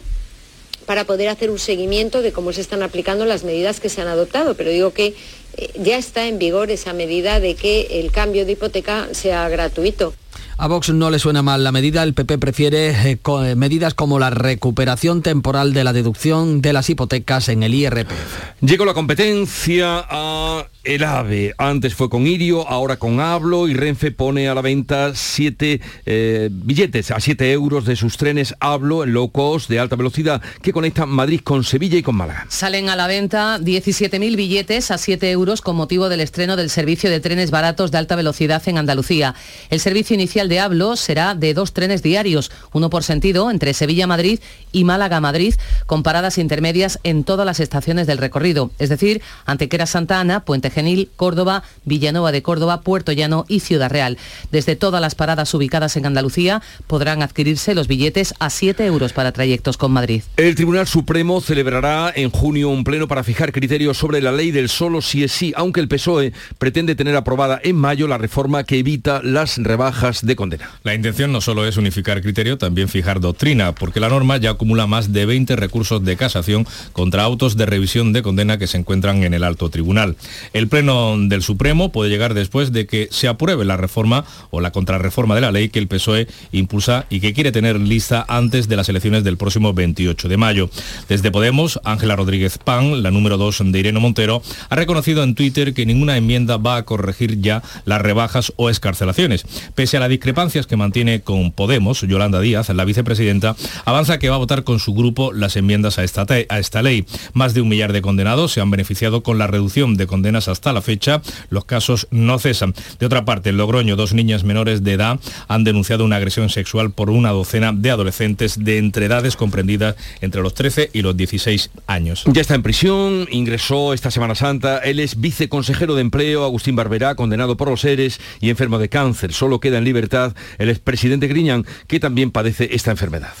para 0.84 1.04
poder 1.04 1.28
hacer 1.28 1.50
un 1.50 1.58
seguimiento 1.58 2.22
de 2.22 2.32
cómo 2.32 2.52
se 2.52 2.60
están 2.60 2.82
aplicando 2.82 3.24
las 3.24 3.44
medidas 3.44 3.80
que 3.80 3.88
se 3.88 4.00
han 4.00 4.08
adoptado. 4.08 4.54
Pero 4.54 4.70
digo 4.70 4.92
que 4.92 5.14
eh, 5.56 5.70
ya 5.82 5.96
está 5.96 6.26
en 6.26 6.38
vigor 6.38 6.70
esa 6.70 6.92
medida 6.92 7.40
de 7.40 7.54
que 7.54 8.00
el 8.00 8.12
cambio 8.12 8.46
de 8.46 8.52
hipoteca 8.52 9.08
sea 9.12 9.48
gratuito. 9.48 10.14
A 10.56 10.68
Vox 10.68 10.90
no 10.90 11.10
le 11.10 11.18
suena 11.18 11.42
mal 11.42 11.64
la 11.64 11.72
medida, 11.72 12.02
el 12.02 12.14
PP 12.14 12.38
prefiere 12.38 13.10
eh, 13.10 13.18
co 13.20 13.40
medidas 13.56 13.94
como 13.94 14.18
la 14.18 14.30
recuperación 14.30 15.22
temporal 15.22 15.72
de 15.74 15.84
la 15.84 15.92
deducción 15.92 16.62
de 16.62 16.72
las 16.72 16.88
hipotecas 16.90 17.48
en 17.48 17.62
el 17.62 17.74
IRPF. 17.74 18.60
Llegó 18.60 18.84
la 18.84 18.94
competencia 18.94 20.04
a 20.08 20.66
el 20.84 21.02
AVE. 21.02 21.54
Antes 21.58 21.94
fue 21.94 22.10
con 22.10 22.26
Irio, 22.26 22.68
ahora 22.68 22.98
con 22.98 23.18
Hablo 23.20 23.68
y 23.68 23.74
Renfe 23.74 24.10
pone 24.10 24.48
a 24.48 24.54
la 24.54 24.60
venta 24.60 25.12
siete 25.14 25.80
eh, 26.06 26.50
billetes 26.52 27.10
a 27.10 27.20
7 27.20 27.52
euros 27.52 27.84
de 27.84 27.96
sus 27.96 28.16
trenes 28.16 28.54
Hablo 28.60 29.02
en 29.04 29.12
low 29.12 29.30
cost 29.30 29.68
de 29.68 29.78
alta 29.78 29.96
velocidad 29.96 30.42
que 30.62 30.72
conectan 30.72 31.08
Madrid 31.08 31.40
con 31.42 31.64
Sevilla 31.64 31.98
y 31.98 32.02
con 32.02 32.16
Málaga. 32.16 32.46
Salen 32.48 32.88
a 32.88 32.96
la 32.96 33.06
venta 33.06 33.58
17.000 33.58 34.36
billetes 34.36 34.90
a 34.90 34.98
7 34.98 35.30
euros 35.30 35.60
con 35.60 35.76
motivo 35.76 36.08
del 36.08 36.20
estreno 36.20 36.56
del 36.56 36.70
servicio 36.70 37.10
de 37.10 37.20
trenes 37.20 37.50
baratos 37.50 37.90
de 37.90 37.98
alta 37.98 38.16
velocidad 38.16 38.62
en 38.66 38.78
Andalucía. 38.78 39.34
El 39.70 39.80
servicio 39.80 40.14
inicial 40.24 40.48
de 40.48 40.58
Hablo 40.58 40.96
será 40.96 41.34
de 41.34 41.52
dos 41.52 41.74
trenes 41.74 42.02
diarios, 42.02 42.50
uno 42.72 42.88
por 42.88 43.02
sentido 43.02 43.50
entre 43.50 43.74
Sevilla-Madrid 43.74 44.40
y 44.72 44.84
Málaga-Madrid, 44.84 45.54
con 45.84 46.02
paradas 46.02 46.38
intermedias 46.38 46.98
en 47.04 47.24
todas 47.24 47.44
las 47.44 47.60
estaciones 47.60 48.06
del 48.06 48.16
recorrido, 48.16 48.70
es 48.78 48.88
decir, 48.88 49.20
Antequera 49.44 49.84
Santa 49.84 50.20
Ana, 50.20 50.40
Puente 50.40 50.70
Genil, 50.70 51.10
Córdoba, 51.16 51.62
Villanueva 51.84 52.32
de 52.32 52.42
Córdoba, 52.42 52.80
Puerto 52.80 53.12
Llano 53.12 53.44
y 53.48 53.60
Ciudad 53.60 53.90
Real. 53.90 54.16
Desde 54.50 54.76
todas 54.76 55.02
las 55.02 55.14
paradas 55.14 55.52
ubicadas 55.52 55.94
en 55.98 56.06
Andalucía 56.06 56.62
podrán 56.86 57.22
adquirirse 57.22 57.74
los 57.74 57.86
billetes 57.86 58.32
a 58.38 58.48
7 58.48 58.86
euros 58.86 59.12
para 59.12 59.32
trayectos 59.32 59.76
con 59.76 59.92
Madrid. 59.92 60.22
El 60.38 60.54
Tribunal 60.54 60.86
Supremo 60.86 61.42
celebrará 61.42 62.10
en 62.16 62.30
junio 62.30 62.70
un 62.70 62.82
pleno 62.82 63.08
para 63.08 63.24
fijar 63.24 63.52
criterios 63.52 63.98
sobre 63.98 64.22
la 64.22 64.32
ley 64.32 64.52
del 64.52 64.70
solo 64.70 65.02
sí 65.02 65.22
es 65.22 65.32
sí, 65.32 65.52
aunque 65.54 65.80
el 65.80 65.88
PSOE 65.88 66.32
pretende 66.56 66.94
tener 66.94 67.14
aprobada 67.14 67.60
en 67.62 67.76
mayo 67.76 68.08
la 68.08 68.16
reforma 68.16 68.64
que 68.64 68.78
evita 68.78 69.20
las 69.22 69.58
rebajas 69.58 70.13
de 70.22 70.36
condena. 70.36 70.70
La 70.82 70.94
intención 70.94 71.32
no 71.32 71.40
solo 71.40 71.66
es 71.66 71.76
unificar 71.76 72.22
criterio, 72.22 72.58
también 72.58 72.88
fijar 72.88 73.20
doctrina, 73.20 73.74
porque 73.74 74.00
la 74.00 74.08
norma 74.08 74.36
ya 74.36 74.50
acumula 74.50 74.86
más 74.86 75.12
de 75.12 75.26
20 75.26 75.56
recursos 75.56 76.04
de 76.04 76.16
casación 76.16 76.66
contra 76.92 77.22
autos 77.22 77.56
de 77.56 77.66
revisión 77.66 78.12
de 78.12 78.22
condena 78.22 78.58
que 78.58 78.66
se 78.66 78.78
encuentran 78.78 79.22
en 79.24 79.34
el 79.34 79.44
alto 79.44 79.70
tribunal. 79.70 80.16
El 80.52 80.68
Pleno 80.68 81.16
del 81.18 81.42
Supremo 81.42 81.90
puede 81.92 82.10
llegar 82.10 82.34
después 82.34 82.72
de 82.72 82.86
que 82.86 83.08
se 83.10 83.28
apruebe 83.28 83.64
la 83.64 83.76
reforma 83.76 84.24
o 84.50 84.60
la 84.60 84.70
contrarreforma 84.70 85.34
de 85.34 85.40
la 85.40 85.52
ley 85.52 85.68
que 85.68 85.78
el 85.78 85.88
PSOE 85.88 86.28
impulsa 86.52 87.06
y 87.10 87.20
que 87.20 87.32
quiere 87.32 87.52
tener 87.52 87.78
lista 87.78 88.24
antes 88.28 88.68
de 88.68 88.76
las 88.76 88.88
elecciones 88.88 89.24
del 89.24 89.36
próximo 89.36 89.72
28 89.72 90.28
de 90.28 90.36
mayo. 90.36 90.70
Desde 91.08 91.30
Podemos, 91.30 91.80
Ángela 91.84 92.16
Rodríguez 92.16 92.58
Pan, 92.58 93.02
la 93.02 93.10
número 93.10 93.36
2 93.36 93.62
de 93.66 93.78
Irene 93.78 94.00
Montero, 94.00 94.42
ha 94.68 94.76
reconocido 94.76 95.22
en 95.22 95.34
Twitter 95.34 95.74
que 95.74 95.86
ninguna 95.86 96.16
enmienda 96.16 96.56
va 96.56 96.76
a 96.76 96.84
corregir 96.84 97.40
ya 97.40 97.62
las 97.84 98.00
rebajas 98.00 98.52
o 98.56 98.70
escarcelaciones. 98.70 99.44
Pese 99.74 99.96
a 99.96 100.00
las 100.04 100.10
discrepancias 100.10 100.66
que 100.66 100.76
mantiene 100.76 101.22
con 101.22 101.50
Podemos, 101.50 102.02
Yolanda 102.02 102.38
Díaz, 102.38 102.68
la 102.68 102.84
vicepresidenta, 102.84 103.56
avanza 103.86 104.18
que 104.18 104.28
va 104.28 104.34
a 104.34 104.38
votar 104.38 104.62
con 104.62 104.78
su 104.78 104.92
grupo 104.92 105.32
las 105.32 105.56
enmiendas 105.56 105.98
a 105.98 106.04
esta, 106.04 106.26
a 106.50 106.58
esta 106.58 106.82
ley. 106.82 107.06
Más 107.32 107.54
de 107.54 107.62
un 107.62 107.68
millar 107.68 107.94
de 107.94 108.02
condenados 108.02 108.52
se 108.52 108.60
han 108.60 108.70
beneficiado 108.70 109.22
con 109.22 109.38
la 109.38 109.46
reducción 109.46 109.96
de 109.96 110.06
condenas 110.06 110.48
hasta 110.48 110.74
la 110.74 110.82
fecha. 110.82 111.22
Los 111.48 111.64
casos 111.64 112.06
no 112.10 112.38
cesan. 112.38 112.74
De 112.98 113.06
otra 113.06 113.24
parte, 113.24 113.48
en 113.48 113.56
Logroño, 113.56 113.96
dos 113.96 114.12
niñas 114.12 114.44
menores 114.44 114.84
de 114.84 114.92
edad 114.92 115.20
han 115.48 115.64
denunciado 115.64 116.04
una 116.04 116.16
agresión 116.16 116.50
sexual 116.50 116.90
por 116.90 117.08
una 117.08 117.30
docena 117.30 117.72
de 117.72 117.90
adolescentes 117.90 118.62
de 118.62 118.76
entre 118.76 119.06
edades 119.06 119.36
comprendidas 119.36 119.96
entre 120.20 120.42
los 120.42 120.52
13 120.52 120.90
y 120.92 121.00
los 121.00 121.16
16 121.16 121.70
años. 121.86 122.24
Ya 122.26 122.42
está 122.42 122.54
en 122.54 122.62
prisión, 122.62 123.26
ingresó 123.30 123.94
esta 123.94 124.10
Semana 124.10 124.34
Santa. 124.34 124.80
Él 124.80 125.00
es 125.00 125.18
viceconsejero 125.18 125.94
de 125.94 126.02
empleo, 126.02 126.44
Agustín 126.44 126.76
Barberá, 126.76 127.14
condenado 127.14 127.56
por 127.56 127.70
los 127.70 127.82
ERES 127.86 128.20
y 128.42 128.50
enfermo 128.50 128.78
de 128.78 128.90
cáncer. 128.90 129.32
Solo 129.32 129.60
queda 129.60 129.78
en 129.78 129.84
libertad 129.94 130.34
el 130.58 130.70
expresidente 130.70 131.28
Griñán, 131.28 131.64
que 131.86 132.00
también 132.00 132.32
padece 132.32 132.74
esta 132.74 132.90
enfermedad. 132.90 133.32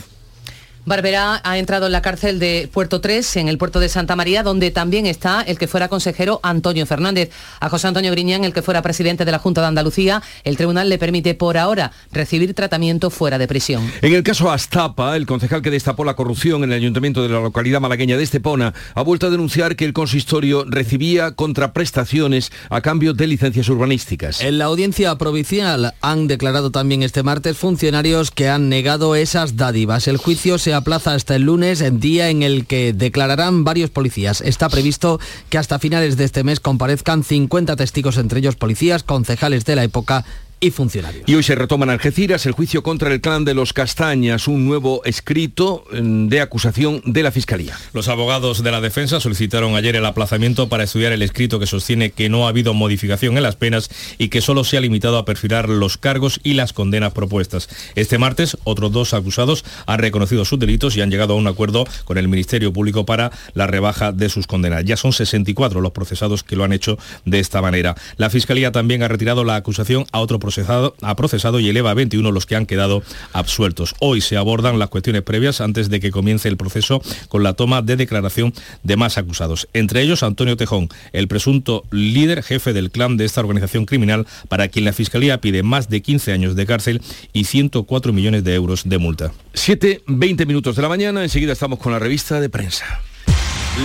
Barberá 0.86 1.40
ha 1.44 1.56
entrado 1.56 1.86
en 1.86 1.92
la 1.92 2.02
cárcel 2.02 2.38
de 2.38 2.68
Puerto 2.70 3.00
3, 3.00 3.36
en 3.36 3.48
el 3.48 3.56
puerto 3.56 3.80
de 3.80 3.88
Santa 3.88 4.16
María, 4.16 4.42
donde 4.42 4.70
también 4.70 5.06
está 5.06 5.40
el 5.40 5.56
que 5.56 5.66
fuera 5.66 5.88
consejero 5.88 6.40
Antonio 6.42 6.84
Fernández. 6.84 7.30
A 7.60 7.70
José 7.70 7.88
Antonio 7.88 8.10
Griñán, 8.10 8.44
el 8.44 8.52
que 8.52 8.60
fuera 8.60 8.82
presidente 8.82 9.24
de 9.24 9.32
la 9.32 9.38
Junta 9.38 9.62
de 9.62 9.68
Andalucía, 9.68 10.22
el 10.44 10.58
tribunal 10.58 10.90
le 10.90 10.98
permite 10.98 11.34
por 11.34 11.56
ahora 11.56 11.92
recibir 12.12 12.52
tratamiento 12.52 13.08
fuera 13.08 13.38
de 13.38 13.48
prisión. 13.48 13.90
En 14.02 14.12
el 14.12 14.22
caso 14.22 14.50
Astapa, 14.50 15.16
el 15.16 15.24
concejal 15.24 15.62
que 15.62 15.70
destapó 15.70 16.04
la 16.04 16.14
corrupción 16.14 16.64
en 16.64 16.72
el 16.72 16.76
ayuntamiento 16.76 17.22
de 17.22 17.30
la 17.30 17.40
localidad 17.40 17.80
malagueña 17.80 18.18
de 18.18 18.24
Estepona 18.24 18.74
ha 18.94 19.02
vuelto 19.02 19.28
a 19.28 19.30
denunciar 19.30 19.76
que 19.76 19.86
el 19.86 19.94
consistorio 19.94 20.66
recibía 20.68 21.32
contraprestaciones 21.32 22.52
a 22.68 22.82
cambio 22.82 23.14
de 23.14 23.26
licencias 23.26 23.70
urbanísticas. 23.70 24.42
En 24.42 24.58
la 24.58 24.66
audiencia 24.66 25.16
provincial 25.16 25.94
han 26.02 26.26
declarado 26.26 26.70
también 26.70 27.02
este 27.02 27.22
martes 27.22 27.56
funcionarios 27.56 28.30
que 28.30 28.50
han 28.50 28.68
negado 28.68 29.16
esas 29.16 29.56
dádivas. 29.56 30.08
El 30.08 30.18
juicio 30.18 30.58
se 30.58 30.73
aplaza 30.74 31.14
hasta 31.14 31.36
el 31.36 31.42
lunes, 31.42 31.80
en 31.80 32.00
día 32.00 32.28
en 32.28 32.42
el 32.42 32.66
que 32.66 32.92
declararán 32.92 33.64
varios 33.64 33.90
policías. 33.90 34.40
Está 34.40 34.68
previsto 34.68 35.20
que 35.48 35.58
hasta 35.58 35.78
finales 35.78 36.16
de 36.16 36.24
este 36.24 36.44
mes 36.44 36.60
comparezcan 36.60 37.24
50 37.24 37.76
testigos, 37.76 38.18
entre 38.18 38.40
ellos 38.40 38.56
policías, 38.56 39.02
concejales 39.02 39.64
de 39.64 39.76
la 39.76 39.84
época 39.84 40.24
y 40.64 40.70
funcionarios. 40.70 41.24
Y 41.26 41.34
hoy 41.34 41.42
se 41.42 41.54
retoma 41.54 41.84
en 41.84 41.90
Algeciras 41.90 42.46
el 42.46 42.52
juicio 42.52 42.82
contra 42.82 43.12
el 43.12 43.20
clan 43.20 43.44
de 43.44 43.52
los 43.52 43.74
Castañas, 43.74 44.48
un 44.48 44.64
nuevo 44.64 45.04
escrito 45.04 45.84
mm, 45.92 46.28
de 46.28 46.40
acusación 46.40 47.02
de 47.04 47.22
la 47.22 47.30
Fiscalía. 47.30 47.76
Los 47.92 48.08
abogados 48.08 48.62
de 48.62 48.72
la 48.72 48.80
defensa 48.80 49.20
solicitaron 49.20 49.76
ayer 49.76 49.94
el 49.94 50.06
aplazamiento 50.06 50.70
para 50.70 50.84
estudiar 50.84 51.12
el 51.12 51.20
escrito 51.20 51.58
que 51.58 51.66
sostiene 51.66 52.12
que 52.12 52.30
no 52.30 52.46
ha 52.46 52.48
habido 52.48 52.72
modificación 52.72 53.36
en 53.36 53.42
las 53.42 53.56
penas 53.56 53.90
y 54.16 54.28
que 54.28 54.40
solo 54.40 54.64
se 54.64 54.78
ha 54.78 54.80
limitado 54.80 55.18
a 55.18 55.26
perfilar 55.26 55.68
los 55.68 55.98
cargos 55.98 56.40
y 56.42 56.54
las 56.54 56.72
condenas 56.72 57.12
propuestas. 57.12 57.68
Este 57.94 58.16
martes, 58.16 58.56
otros 58.64 58.90
dos 58.90 59.12
acusados 59.12 59.66
han 59.84 59.98
reconocido 59.98 60.46
sus 60.46 60.58
delitos 60.58 60.96
y 60.96 61.02
han 61.02 61.10
llegado 61.10 61.34
a 61.34 61.36
un 61.36 61.46
acuerdo 61.46 61.84
con 62.06 62.16
el 62.16 62.26
Ministerio 62.26 62.72
Público 62.72 63.04
para 63.04 63.32
la 63.52 63.66
rebaja 63.66 64.12
de 64.12 64.30
sus 64.30 64.46
condenas. 64.46 64.86
Ya 64.86 64.96
son 64.96 65.12
64 65.12 65.82
los 65.82 65.92
procesados 65.92 66.42
que 66.42 66.56
lo 66.56 66.64
han 66.64 66.72
hecho 66.72 66.96
de 67.26 67.38
esta 67.38 67.60
manera. 67.60 67.94
La 68.16 68.30
Fiscalía 68.30 68.72
también 68.72 69.02
ha 69.02 69.08
retirado 69.08 69.44
la 69.44 69.56
acusación 69.56 70.06
a 70.10 70.20
otro 70.20 70.38
procesado, 70.54 70.94
a 71.02 71.16
procesado 71.16 71.58
y 71.58 71.68
eleva 71.68 71.90
a 71.90 71.94
21 71.94 72.30
los 72.30 72.46
que 72.46 72.54
han 72.54 72.66
quedado 72.66 73.02
absueltos. 73.32 73.94
Hoy 73.98 74.20
se 74.20 74.36
abordan 74.36 74.78
las 74.78 74.88
cuestiones 74.88 75.22
previas 75.22 75.60
antes 75.60 75.90
de 75.90 75.98
que 75.98 76.10
comience 76.10 76.48
el 76.48 76.56
proceso 76.56 77.02
con 77.28 77.42
la 77.42 77.54
toma 77.54 77.82
de 77.82 77.96
declaración 77.96 78.54
de 78.82 78.96
más 78.96 79.18
acusados. 79.18 79.68
Entre 79.72 80.02
ellos 80.02 80.22
Antonio 80.22 80.56
Tejón, 80.56 80.88
el 81.12 81.26
presunto 81.26 81.82
líder 81.90 82.42
jefe 82.42 82.72
del 82.72 82.90
clan 82.90 83.16
de 83.16 83.24
esta 83.24 83.40
organización 83.40 83.84
criminal 83.84 84.26
para 84.48 84.68
quien 84.68 84.84
la 84.84 84.92
Fiscalía 84.92 85.40
pide 85.40 85.62
más 85.62 85.88
de 85.88 86.02
15 86.02 86.32
años 86.32 86.54
de 86.54 86.66
cárcel 86.66 87.02
y 87.32 87.44
104 87.44 88.12
millones 88.12 88.44
de 88.44 88.54
euros 88.54 88.82
de 88.84 88.98
multa. 88.98 89.32
7, 89.54 90.02
20 90.06 90.46
minutos 90.46 90.76
de 90.76 90.82
la 90.82 90.88
mañana, 90.88 91.22
enseguida 91.22 91.52
estamos 91.52 91.80
con 91.80 91.92
la 91.92 91.98
revista 91.98 92.40
de 92.40 92.48
prensa. 92.48 92.84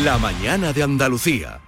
La 0.03 0.19
mañana 0.19 0.71
de 0.71 0.84
Andalucía. 0.84 1.62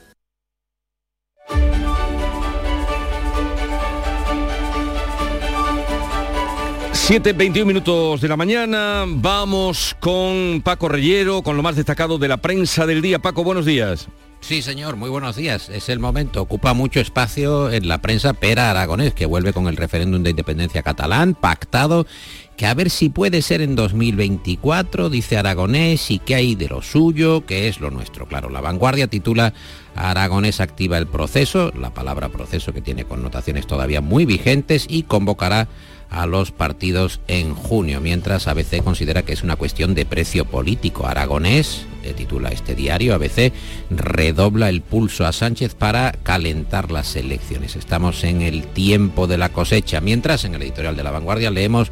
Siete, 6.93 7.33
21 7.33 7.67
minutos 7.67 8.21
de 8.21 8.29
la 8.29 8.37
mañana, 8.37 9.03
vamos 9.07 9.93
con 9.99 10.61
Paco 10.63 10.87
Reyero, 10.87 11.41
con 11.43 11.57
lo 11.57 11.63
más 11.63 11.75
destacado 11.75 12.17
de 12.17 12.29
la 12.29 12.37
prensa 12.37 12.85
del 12.87 13.01
día. 13.01 13.19
Paco, 13.19 13.43
buenos 13.43 13.65
días. 13.65 14.07
Sí, 14.47 14.61
señor, 14.61 14.95
muy 14.95 15.09
buenos 15.09 15.35
días. 15.35 15.69
Es 15.69 15.89
el 15.89 15.97
momento. 15.97 16.39
Ocupa 16.39 16.75
mucho 16.75 16.99
espacio 16.99 17.71
en 17.71 17.87
la 17.87 17.97
prensa 18.03 18.33
Pera 18.33 18.69
Aragonés, 18.69 19.15
que 19.15 19.25
vuelve 19.25 19.53
con 19.53 19.67
el 19.67 19.75
referéndum 19.75 20.21
de 20.21 20.29
independencia 20.29 20.83
catalán, 20.83 21.33
pactado, 21.33 22.05
que 22.55 22.67
a 22.67 22.75
ver 22.75 22.91
si 22.91 23.09
puede 23.09 23.41
ser 23.41 23.61
en 23.61 23.75
2024, 23.75 25.09
dice 25.09 25.37
Aragonés, 25.37 26.11
y 26.11 26.19
qué 26.19 26.35
hay 26.35 26.53
de 26.53 26.67
lo 26.67 26.83
suyo, 26.83 27.43
que 27.47 27.67
es 27.67 27.79
lo 27.79 27.89
nuestro. 27.89 28.27
Claro, 28.27 28.51
la 28.51 28.61
vanguardia 28.61 29.07
titula 29.07 29.55
Aragonés 29.95 30.59
activa 30.59 30.99
el 30.99 31.07
proceso, 31.07 31.71
la 31.75 31.95
palabra 31.95 32.29
proceso 32.29 32.71
que 32.71 32.81
tiene 32.81 33.05
connotaciones 33.05 33.65
todavía 33.65 34.01
muy 34.01 34.25
vigentes, 34.25 34.85
y 34.87 35.03
convocará 35.03 35.67
a 36.15 36.25
los 36.25 36.51
partidos 36.51 37.19
en 37.27 37.53
junio, 37.53 37.99
mientras 37.99 38.47
ABC 38.47 38.81
considera 38.83 39.23
que 39.23 39.33
es 39.33 39.43
una 39.43 39.57
cuestión 39.57 39.93
de 39.93 40.05
precio 40.05 40.45
político. 40.45 41.07
Aragonés, 41.07 41.85
eh, 42.03 42.13
titula 42.13 42.49
este 42.49 42.73
diario, 42.73 43.13
ABC, 43.13 43.51
redobla 43.89 44.69
el 44.69 44.81
pulso 44.81 45.25
a 45.25 45.33
Sánchez 45.33 45.75
para 45.75 46.13
calentar 46.23 46.89
las 46.91 47.15
elecciones. 47.17 47.75
Estamos 47.75 48.23
en 48.23 48.41
el 48.41 48.65
tiempo 48.67 49.27
de 49.27 49.37
la 49.37 49.49
cosecha, 49.49 49.99
mientras 49.99 50.45
en 50.45 50.55
el 50.55 50.61
editorial 50.61 50.95
de 50.95 51.03
La 51.03 51.11
Vanguardia 51.11 51.51
leemos 51.51 51.91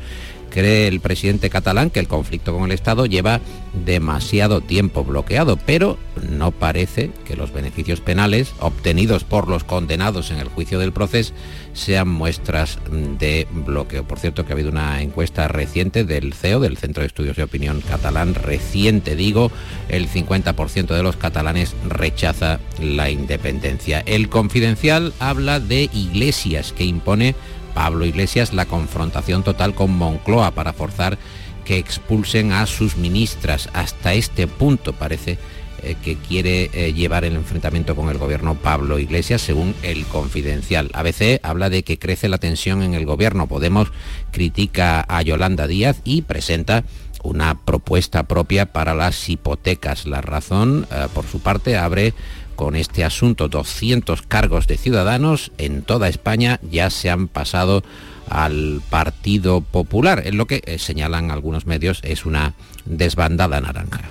cree 0.54 0.88
el 0.88 1.00
presidente 1.00 1.50
catalán 1.50 1.90
que 1.90 2.00
el 2.00 2.08
conflicto 2.08 2.54
con 2.54 2.66
el 2.66 2.72
Estado 2.72 3.08
lleva 3.08 3.42
demasiado 3.86 4.62
tiempo 4.62 5.04
bloqueado, 5.04 5.58
pero 5.58 5.98
no 6.30 6.52
parece 6.52 7.10
que 7.26 7.36
los 7.36 7.52
beneficios 7.52 8.02
penales 8.02 8.54
obtenidos 8.60 9.24
por 9.24 9.48
los 9.48 9.64
condenados 9.64 10.30
en 10.30 10.38
el 10.38 10.50
juicio 10.50 10.78
del 10.78 10.94
proceso 10.94 11.34
sean 11.74 12.08
muestras 12.08 12.78
de 13.18 13.48
bloqueo. 13.52 14.08
Por 14.08 14.20
cierto, 14.20 14.46
que 14.46 14.52
ha 14.52 14.56
habido 14.56 14.70
una 14.70 15.02
encuesta 15.02 15.48
reciente 15.48 16.04
del 16.04 16.34
CEO, 16.34 16.60
del 16.60 16.78
Centro 16.78 17.02
de 17.02 17.08
Estudios 17.08 17.36
de 17.36 17.44
Opinión 17.44 17.82
Catalán, 17.82 18.36
reciente 18.36 19.16
digo, 19.16 19.52
el 19.90 20.08
50% 20.08 20.96
de 20.96 21.02
los 21.02 21.18
catalanes 21.18 21.76
rechaza 21.90 22.60
la 22.80 23.10
independencia. 23.10 24.04
El 24.06 24.30
confidencial 24.30 25.14
habla 25.20 25.60
de 25.60 25.90
iglesias 25.94 26.74
que 26.74 26.86
impone 26.86 27.34
Pablo 27.74 28.06
Iglesias 28.06 28.54
la 28.54 28.66
confrontación 28.66 29.44
total 29.44 29.74
con 29.74 29.92
Moncloa 29.92 30.52
para 30.52 30.74
forzar 30.74 31.18
que 31.66 31.78
expulsen 31.78 32.52
a 32.52 32.66
sus 32.66 32.98
ministras. 32.98 33.70
Hasta 33.74 34.14
este 34.14 34.48
punto 34.48 34.94
parece 34.94 35.38
eh, 35.82 35.96
que 36.02 36.16
quiere 36.16 36.70
eh, 36.74 36.94
llevar 36.94 37.26
el 37.26 37.36
enfrentamiento 37.36 37.96
con 37.96 38.10
el 38.10 38.18
gobierno 38.18 38.56
Pablo 38.56 39.00
Iglesias, 39.00 39.42
según 39.42 39.76
el 39.84 40.06
confidencial. 40.06 40.90
ABC 40.94 41.40
habla 41.44 41.70
de 41.70 41.84
que 41.84 42.00
crece 42.00 42.30
la 42.30 42.38
tensión 42.38 42.84
en 42.84 42.94
el 42.94 43.06
gobierno. 43.06 43.48
Podemos 43.48 43.92
critica 44.32 45.06
a 45.08 45.22
Yolanda 45.22 45.68
Díaz 45.68 46.00
y 46.06 46.22
presenta 46.22 46.86
una 47.24 47.60
propuesta 47.66 48.24
propia 48.24 48.68
para 48.68 48.94
las 48.94 49.28
hipotecas. 49.30 50.06
La 50.06 50.22
razón, 50.22 50.88
eh, 50.92 51.08
por 51.14 51.26
su 51.26 51.40
parte, 51.40 51.78
abre 51.78 52.14
con 52.56 52.76
este 52.76 53.04
asunto. 53.04 53.48
200 53.48 54.22
cargos 54.22 54.68
de 54.68 54.78
ciudadanos 54.78 55.52
en 55.58 55.82
toda 55.82 56.10
España 56.10 56.60
ya 56.70 56.90
se 56.90 57.10
han 57.10 57.28
pasado 57.28 57.84
al 58.30 58.82
Partido 58.90 59.62
Popular. 59.62 60.24
En 60.26 60.38
lo 60.38 60.46
que 60.46 60.62
eh, 60.66 60.78
señalan 60.78 61.32
algunos 61.32 61.66
medios 61.66 62.00
es 62.04 62.26
una 62.26 62.54
desbandada 62.86 63.60
naranja. 63.62 64.02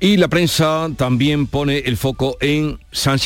Y 0.00 0.16
la 0.16 0.28
prensa 0.28 0.88
también 0.96 1.46
pone 1.46 1.78
el 1.78 1.96
foco 1.96 2.36
en 2.40 2.78
San 2.92 3.18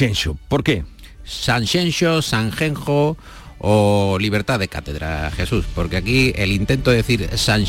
¿Por 0.48 0.64
qué? 0.64 0.84
San 1.24 1.66
Sanjenjo 1.66 3.16
o 3.62 4.18
libertad 4.20 4.58
de 4.58 4.68
cátedra, 4.68 5.30
Jesús, 5.30 5.64
porque 5.74 5.96
aquí 5.96 6.32
el 6.36 6.52
intento 6.52 6.90
de 6.90 6.98
decir 6.98 7.30
San 7.36 7.64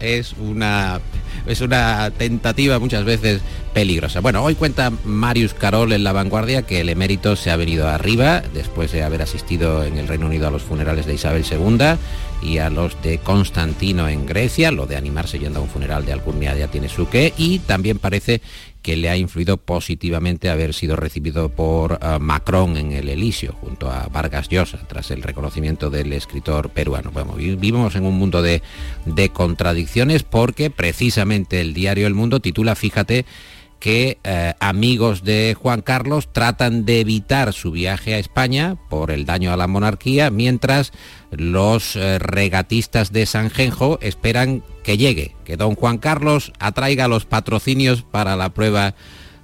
es 0.00 0.34
una 0.38 1.00
es 1.46 1.62
una 1.62 2.10
tentativa 2.10 2.78
muchas 2.78 3.04
veces 3.04 3.40
peligrosa. 3.72 4.20
Bueno, 4.20 4.42
hoy 4.44 4.54
cuenta 4.54 4.92
Marius 5.04 5.54
Carol 5.54 5.92
en 5.92 6.04
La 6.04 6.12
Vanguardia 6.12 6.62
que 6.62 6.80
el 6.80 6.88
emérito 6.88 7.36
se 7.36 7.50
ha 7.50 7.56
venido 7.56 7.88
arriba 7.88 8.42
después 8.52 8.92
de 8.92 9.02
haber 9.02 9.22
asistido 9.22 9.84
en 9.84 9.96
el 9.96 10.08
Reino 10.08 10.26
Unido 10.26 10.48
a 10.48 10.50
los 10.50 10.62
funerales 10.62 11.06
de 11.06 11.14
Isabel 11.14 11.44
II 11.50 11.96
y 12.42 12.58
a 12.58 12.68
los 12.68 13.00
de 13.02 13.18
Constantino 13.18 14.08
en 14.08 14.26
Grecia. 14.26 14.70
Lo 14.70 14.86
de 14.86 14.96
animarse 14.96 15.38
yendo 15.38 15.60
a 15.60 15.62
un 15.62 15.68
funeral 15.68 16.04
de 16.04 16.12
Alcurnia 16.12 16.54
ya 16.56 16.68
tiene 16.68 16.88
su 16.88 17.08
qué 17.08 17.32
y 17.36 17.60
también 17.60 17.98
parece 17.98 18.42
que 18.82 18.96
le 18.96 19.10
ha 19.10 19.16
influido 19.16 19.56
positivamente 19.56 20.48
haber 20.48 20.74
sido 20.74 20.96
recibido 20.96 21.50
por 21.50 21.98
eh, 22.02 22.18
Macron 22.20 22.76
en 22.76 22.92
el 22.92 23.08
Elíseo, 23.08 23.52
junto 23.60 23.90
a 23.90 24.08
Vargas 24.08 24.48
Llosa, 24.48 24.78
tras 24.88 25.10
el 25.10 25.22
reconocimiento 25.22 25.90
del 25.90 26.12
escritor 26.12 26.70
peruano. 26.70 27.10
Bueno, 27.10 27.34
vivimos 27.34 27.94
en 27.96 28.04
un 28.04 28.18
mundo 28.18 28.42
de, 28.42 28.62
de 29.04 29.28
contradicciones 29.30 30.22
porque 30.22 30.70
precisamente 30.70 31.60
el 31.60 31.74
diario 31.74 32.06
El 32.06 32.14
Mundo 32.14 32.40
titula, 32.40 32.74
fíjate, 32.74 33.24
que 33.80 34.18
eh, 34.22 34.54
amigos 34.60 35.24
de 35.24 35.56
Juan 35.58 35.80
Carlos 35.80 36.28
tratan 36.32 36.84
de 36.84 37.00
evitar 37.00 37.52
su 37.52 37.72
viaje 37.72 38.14
a 38.14 38.18
España 38.18 38.76
por 38.88 39.10
el 39.10 39.24
daño 39.24 39.52
a 39.52 39.56
la 39.56 39.66
monarquía, 39.66 40.30
mientras 40.30 40.92
los 41.30 41.96
eh, 41.96 42.18
regatistas 42.18 43.10
de 43.10 43.26
Sanjenjo 43.26 43.98
esperan 44.02 44.62
que 44.84 44.98
llegue, 44.98 45.34
que 45.44 45.56
don 45.56 45.74
Juan 45.74 45.98
Carlos 45.98 46.52
atraiga 46.58 47.08
los 47.08 47.24
patrocinios 47.24 48.02
para 48.02 48.36
la 48.36 48.50
prueba 48.50 48.94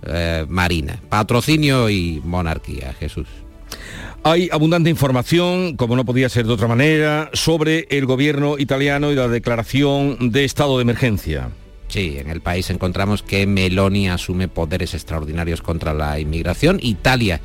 eh, 0.07 0.45
marina. 0.49 1.01
Patrocinio 1.09 1.89
y 1.89 2.21
monarquía, 2.25 2.95
Jesús. 3.01 3.27
Hay 4.23 4.49
abundante 4.53 4.91
información, 4.91 5.77
como 5.77 5.97
no 5.97 6.05
podía 6.05 6.29
ser 6.29 6.47
de 6.47 6.53
otra 6.53 6.69
manera, 6.69 7.31
sobre 7.33 7.87
el 7.91 8.07
gobierno 8.07 8.59
italiano 8.59 9.13
y 9.13 9.15
la 9.15 9.29
declaración 9.29 10.31
de 10.33 10.45
estado 10.45 10.77
de 10.77 10.83
emergencia. 10.83 11.51
Sí, 11.89 12.17
en 12.19 12.31
el 12.31 12.41
país 12.41 12.69
encontramos 12.71 13.23
que 13.23 13.47
Meloni 13.47 14.09
asume 14.09 14.49
poderes 14.49 14.95
extraordinarios 14.95 15.63
contra 15.63 15.95
la 15.95 16.19
inmigración. 16.19 16.79
Italia 16.83 17.41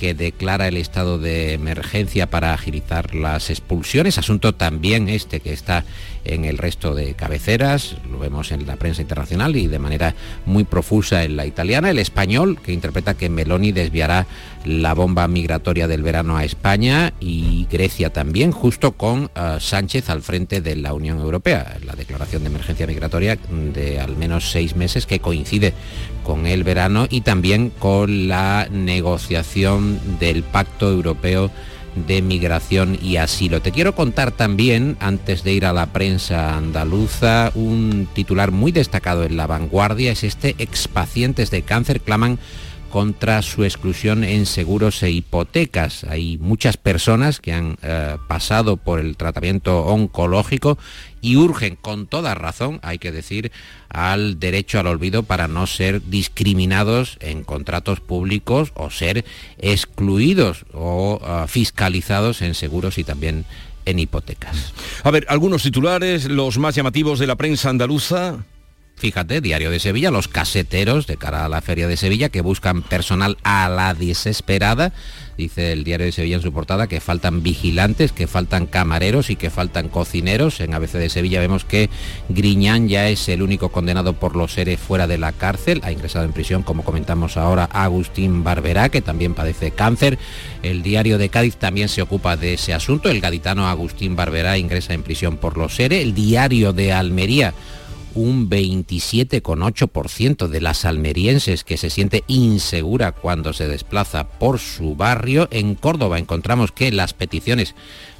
que 0.00 0.14
declara 0.14 0.66
el 0.66 0.78
estado 0.78 1.18
de 1.18 1.52
emergencia 1.52 2.30
para 2.30 2.54
agilizar 2.54 3.14
las 3.14 3.50
expulsiones, 3.50 4.16
asunto 4.16 4.54
también 4.54 5.10
este 5.10 5.40
que 5.40 5.52
está 5.52 5.84
en 6.24 6.44
el 6.44 6.58
resto 6.58 6.94
de 6.94 7.14
cabeceras, 7.14 7.96
lo 8.10 8.18
vemos 8.18 8.52
en 8.52 8.66
la 8.66 8.76
prensa 8.76 9.02
internacional 9.02 9.56
y 9.56 9.66
de 9.66 9.78
manera 9.78 10.14
muy 10.46 10.64
profusa 10.64 11.24
en 11.24 11.36
la 11.36 11.46
italiana, 11.46 11.90
el 11.90 11.98
español, 11.98 12.58
que 12.62 12.72
interpreta 12.72 13.14
que 13.14 13.28
Meloni 13.28 13.72
desviará 13.72 14.26
la 14.64 14.94
bomba 14.94 15.26
migratoria 15.28 15.88
del 15.88 16.02
verano 16.02 16.36
a 16.36 16.44
España 16.44 17.14
y 17.20 17.66
Grecia 17.70 18.10
también, 18.12 18.52
justo 18.52 18.92
con 18.92 19.24
uh, 19.24 19.58
Sánchez 19.58 20.10
al 20.10 20.22
frente 20.22 20.60
de 20.60 20.76
la 20.76 20.92
Unión 20.92 21.18
Europea. 21.18 21.76
La 21.84 21.94
declaración 21.94 22.42
de 22.42 22.50
emergencia 22.50 22.86
migratoria 22.86 23.38
de 23.74 24.00
al 24.00 24.16
menos 24.16 24.50
seis 24.50 24.76
meses 24.76 25.06
que 25.06 25.20
coincide 25.20 25.72
con 26.24 26.46
el 26.46 26.64
verano 26.64 27.06
y 27.08 27.22
también 27.22 27.70
con 27.70 28.28
la 28.28 28.68
negociación 28.70 29.98
del 30.18 30.42
Pacto 30.42 30.90
Europeo 30.90 31.50
de 31.94 32.22
Migración 32.22 32.98
y 33.00 33.16
Asilo. 33.16 33.60
Te 33.60 33.72
quiero 33.72 33.94
contar 33.94 34.32
también, 34.32 34.96
antes 35.00 35.44
de 35.44 35.52
ir 35.52 35.66
a 35.66 35.72
la 35.72 35.86
prensa 35.86 36.56
andaluza, 36.56 37.52
un 37.54 38.08
titular 38.12 38.50
muy 38.50 38.72
destacado 38.72 39.24
en 39.24 39.36
la 39.36 39.46
vanguardia, 39.46 40.12
es 40.12 40.24
este 40.24 40.54
expacientes 40.58 41.50
de 41.50 41.62
cáncer 41.62 42.00
claman 42.00 42.38
contra 42.90 43.40
su 43.42 43.64
exclusión 43.64 44.24
en 44.24 44.44
seguros 44.44 45.02
e 45.02 45.10
hipotecas. 45.10 46.04
Hay 46.04 46.36
muchas 46.38 46.76
personas 46.76 47.40
que 47.40 47.52
han 47.52 47.78
eh, 47.82 48.16
pasado 48.28 48.76
por 48.76 49.00
el 49.00 49.16
tratamiento 49.16 49.86
oncológico 49.86 50.76
y 51.22 51.36
urgen 51.36 51.76
con 51.76 52.06
toda 52.06 52.34
razón, 52.34 52.80
hay 52.82 52.98
que 52.98 53.12
decir, 53.12 53.52
al 53.88 54.38
derecho 54.40 54.80
al 54.80 54.86
olvido 54.86 55.22
para 55.22 55.48
no 55.48 55.66
ser 55.66 56.02
discriminados 56.06 57.16
en 57.20 57.44
contratos 57.44 58.00
públicos 58.00 58.72
o 58.74 58.90
ser 58.90 59.24
excluidos 59.58 60.64
o 60.72 61.20
uh, 61.22 61.46
fiscalizados 61.46 62.42
en 62.42 62.54
seguros 62.54 62.98
y 62.98 63.04
también 63.04 63.44
en 63.86 63.98
hipotecas. 63.98 64.72
A 65.04 65.10
ver, 65.10 65.26
algunos 65.28 65.62
titulares, 65.62 66.26
los 66.26 66.58
más 66.58 66.74
llamativos 66.74 67.18
de 67.18 67.26
la 67.26 67.36
prensa 67.36 67.70
andaluza. 67.70 68.38
Fíjate, 69.00 69.40
Diario 69.40 69.70
de 69.70 69.80
Sevilla, 69.80 70.10
los 70.10 70.28
caseteros 70.28 71.06
de 71.06 71.16
cara 71.16 71.46
a 71.46 71.48
la 71.48 71.62
Feria 71.62 71.88
de 71.88 71.96
Sevilla 71.96 72.28
que 72.28 72.42
buscan 72.42 72.82
personal 72.82 73.38
a 73.44 73.66
la 73.70 73.94
desesperada. 73.94 74.92
Dice 75.38 75.72
el 75.72 75.84
Diario 75.84 76.04
de 76.04 76.12
Sevilla 76.12 76.36
en 76.36 76.42
su 76.42 76.52
portada 76.52 76.86
que 76.86 77.00
faltan 77.00 77.42
vigilantes, 77.42 78.12
que 78.12 78.26
faltan 78.26 78.66
camareros 78.66 79.30
y 79.30 79.36
que 79.36 79.48
faltan 79.48 79.88
cocineros. 79.88 80.60
En 80.60 80.74
ABC 80.74 80.92
de 80.92 81.08
Sevilla 81.08 81.40
vemos 81.40 81.64
que 81.64 81.88
Griñán 82.28 82.88
ya 82.88 83.08
es 83.08 83.26
el 83.30 83.40
único 83.40 83.70
condenado 83.70 84.12
por 84.12 84.36
los 84.36 84.52
seres 84.52 84.78
fuera 84.78 85.06
de 85.06 85.16
la 85.16 85.32
cárcel. 85.32 85.80
Ha 85.82 85.92
ingresado 85.92 86.26
en 86.26 86.34
prisión, 86.34 86.62
como 86.62 86.84
comentamos 86.84 87.38
ahora, 87.38 87.70
Agustín 87.72 88.44
Barberá, 88.44 88.90
que 88.90 89.00
también 89.00 89.32
padece 89.32 89.70
cáncer. 89.70 90.18
El 90.62 90.82
Diario 90.82 91.16
de 91.16 91.30
Cádiz 91.30 91.56
también 91.56 91.88
se 91.88 92.02
ocupa 92.02 92.36
de 92.36 92.52
ese 92.52 92.74
asunto. 92.74 93.08
El 93.08 93.22
gaditano 93.22 93.66
Agustín 93.66 94.14
Barberá 94.14 94.58
ingresa 94.58 94.92
en 94.92 95.04
prisión 95.04 95.38
por 95.38 95.56
los 95.56 95.74
seres. 95.74 96.02
El 96.02 96.12
Diario 96.12 96.74
de 96.74 96.92
Almería 96.92 97.54
un 98.14 98.50
27,8% 98.50 100.48
de 100.48 100.60
las 100.60 100.84
almerienses 100.84 101.64
que 101.64 101.76
se 101.76 101.90
siente 101.90 102.24
insegura 102.26 103.12
cuando 103.12 103.52
se 103.52 103.68
desplaza 103.68 104.28
por 104.28 104.58
su 104.58 104.96
barrio. 104.96 105.48
En 105.50 105.74
Córdoba 105.74 106.18
encontramos 106.18 106.72
que 106.72 106.90
las 106.92 107.14
peticiones 107.14 107.74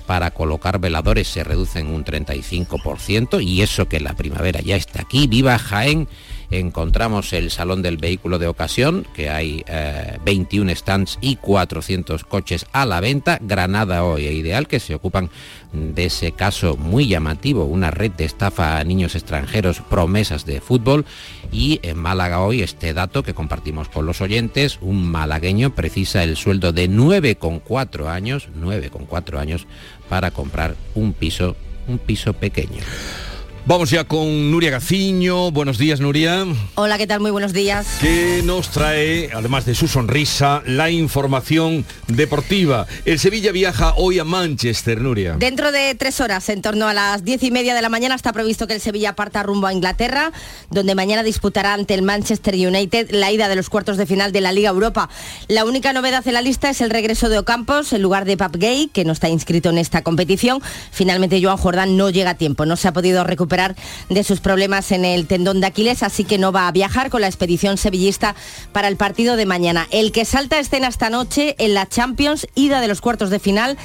para 0.07 0.33
colocar 0.33 0.81
veladores 0.81 1.29
se 1.29 1.45
reducen 1.45 1.87
un 1.87 2.05
35% 2.05 3.43
y 3.45 3.63
eso 3.63 3.89
que 3.89 4.01
la 4.01 4.15
primavera 4.15 4.61
ya 4.61 4.77
está 4.77 5.03
aquí. 5.03 5.27
Viva 5.29 5.57
Jaén 5.59 6.09
encontramos 6.51 7.33
el 7.33 7.51
Salón 7.51 7.83
del 7.83 7.97
Vehículo 7.97 8.39
de 8.39 8.49
Ocasión, 8.49 9.07
que 9.15 9.31
hay 9.31 9.65
21 10.25 10.75
stands 10.75 11.19
y 11.21 11.37
400 11.37 12.25
coches 12.25 12.67
a 12.73 12.87
la 12.87 13.01
venta. 13.01 13.39
Granada 13.41 14.05
hoy 14.05 14.27
e 14.27 14.33
Ideal, 14.33 14.67
que 14.67 14.81
se 14.81 14.95
ocupan 14.95 15.31
de 15.73 16.07
ese 16.07 16.33
caso 16.33 16.77
muy 16.77 17.07
llamativo, 17.07 17.65
una 17.65 17.91
red 17.91 18.11
de 18.13 18.25
estafa 18.25 18.79
a 18.79 18.85
niños 18.85 19.15
extranjeros, 19.15 19.81
promesas 19.81 20.45
de 20.45 20.61
fútbol. 20.61 21.05
Y 21.53 21.81
en 21.83 21.99
Málaga 21.99 22.41
hoy 22.41 22.63
este 22.63 22.95
dato 22.95 23.23
que 23.23 23.35
compartimos 23.35 23.89
con 23.89 24.07
los 24.07 24.21
oyentes, 24.21 24.79
un 24.81 25.11
malagueño 25.11 25.75
precisa 25.75 26.25
el 26.25 26.37
sueldo 26.37 26.73
de 26.73 26.89
9,4 26.91 28.09
años, 28.09 28.49
9,4 28.61 29.39
años 29.39 29.67
para 30.09 30.31
comprar 30.31 30.75
un 30.95 31.13
piso, 31.13 31.57
un 31.87 31.99
piso 31.99 32.33
pequeño. 32.33 32.83
Vamos 33.67 33.91
ya 33.91 34.05
con 34.05 34.51
Nuria 34.51 34.71
Gaciño. 34.71 35.51
Buenos 35.51 35.77
días, 35.77 36.01
Nuria. 36.01 36.47
Hola, 36.77 36.97
¿qué 36.97 37.07
tal? 37.07 37.21
Muy 37.21 37.31
buenos 37.31 37.53
días. 37.53 37.87
Que 38.01 38.41
nos 38.43 38.71
trae, 38.71 39.31
además 39.35 39.67
de 39.67 39.75
su 39.75 39.87
sonrisa, 39.87 40.63
la 40.65 40.91
información 40.91 41.85
deportiva. 42.09 42.87
El 43.05 43.19
Sevilla 43.19 43.53
viaja 43.53 43.93
hoy 43.97 44.19
a 44.19 44.25
Manchester, 44.25 45.03
Nuria. 45.03 45.37
Dentro 45.39 45.73
de 45.73 45.95
tres 45.95 46.21
horas, 46.21 46.49
en 46.49 46.63
torno 46.63 46.89
a 46.89 46.95
las 46.95 47.23
diez 47.23 47.43
y 47.43 47.51
media 47.51 47.75
de 47.75 47.83
la 47.83 47.91
mañana, 47.91 48.15
está 48.15 48.33
previsto 48.33 48.67
que 48.67 48.75
el 48.75 48.81
Sevilla 48.81 49.15
parta 49.15 49.43
rumbo 49.43 49.67
a 49.67 49.75
Inglaterra, 49.75 50.33
donde 50.71 50.95
mañana 50.95 51.23
disputará 51.23 51.75
ante 51.75 51.93
el 51.93 52.03
Manchester 52.03 52.55
United 52.55 53.11
la 53.11 53.31
ida 53.31 53.49
de 53.49 53.57
los 53.57 53.69
cuartos 53.69 53.99
de 53.99 54.07
final 54.07 54.33
de 54.33 54.41
la 54.41 54.53
Liga 54.53 54.71
Europa. 54.71 55.11
La 55.49 55.67
única 55.67 55.93
novedad 55.93 56.27
en 56.27 56.35
la 56.35 56.41
lista 56.41 56.71
es 56.71 56.81
el 56.81 56.89
regreso 56.89 57.29
de 57.29 57.39
Ocampos 57.39 57.93
en 57.93 58.01
lugar 58.01 58.25
de 58.25 58.39
Pap 58.39 58.57
Gay, 58.57 58.89
que 58.93 59.05
no 59.05 59.13
está 59.13 59.29
inscrito 59.29 59.69
en 59.69 59.77
esta 59.77 60.03
competición. 60.03 60.63
Finalmente, 60.91 61.41
Joan 61.43 61.59
Jordán 61.59 61.99
no 61.99 62.09
llega 62.09 62.31
a 62.31 62.35
tiempo, 62.35 62.65
no 62.65 62.77
se 62.77 62.89
ha 62.89 62.93
podido 62.93 63.23
recuperar 63.23 63.50
de 64.09 64.25
sus 64.25 64.41
problemas 64.41 64.93
en 64.93 65.05
el 65.05 65.27
tendón 65.27 65.61
de 65.61 65.67
Aquiles, 65.67 66.03
así 66.03 66.25
que 66.25 66.39
no 66.39 66.53
va 66.53 66.69
a 66.69 66.73
viajar 66.73 67.11
con 67.11 67.21
la 67.21 67.27
expedición 67.27 67.77
sevillista 67.77 68.35
para 68.73 68.89
el 68.89 68.97
partido 68.97 69.37
de 69.37 69.45
mañana. 69.45 69.87
El 69.91 70.13
que 70.13 70.25
salta 70.25 70.59
escena 70.59 70.89
esta 70.89 71.11
noche 71.11 71.57
en 71.59 71.75
la 71.75 71.89
Champions, 71.89 72.47
ida 72.55 72.81
de 72.81 72.89
los 72.89 73.01
cuartos 73.01 73.29
de 73.31 73.41
final 73.41 73.77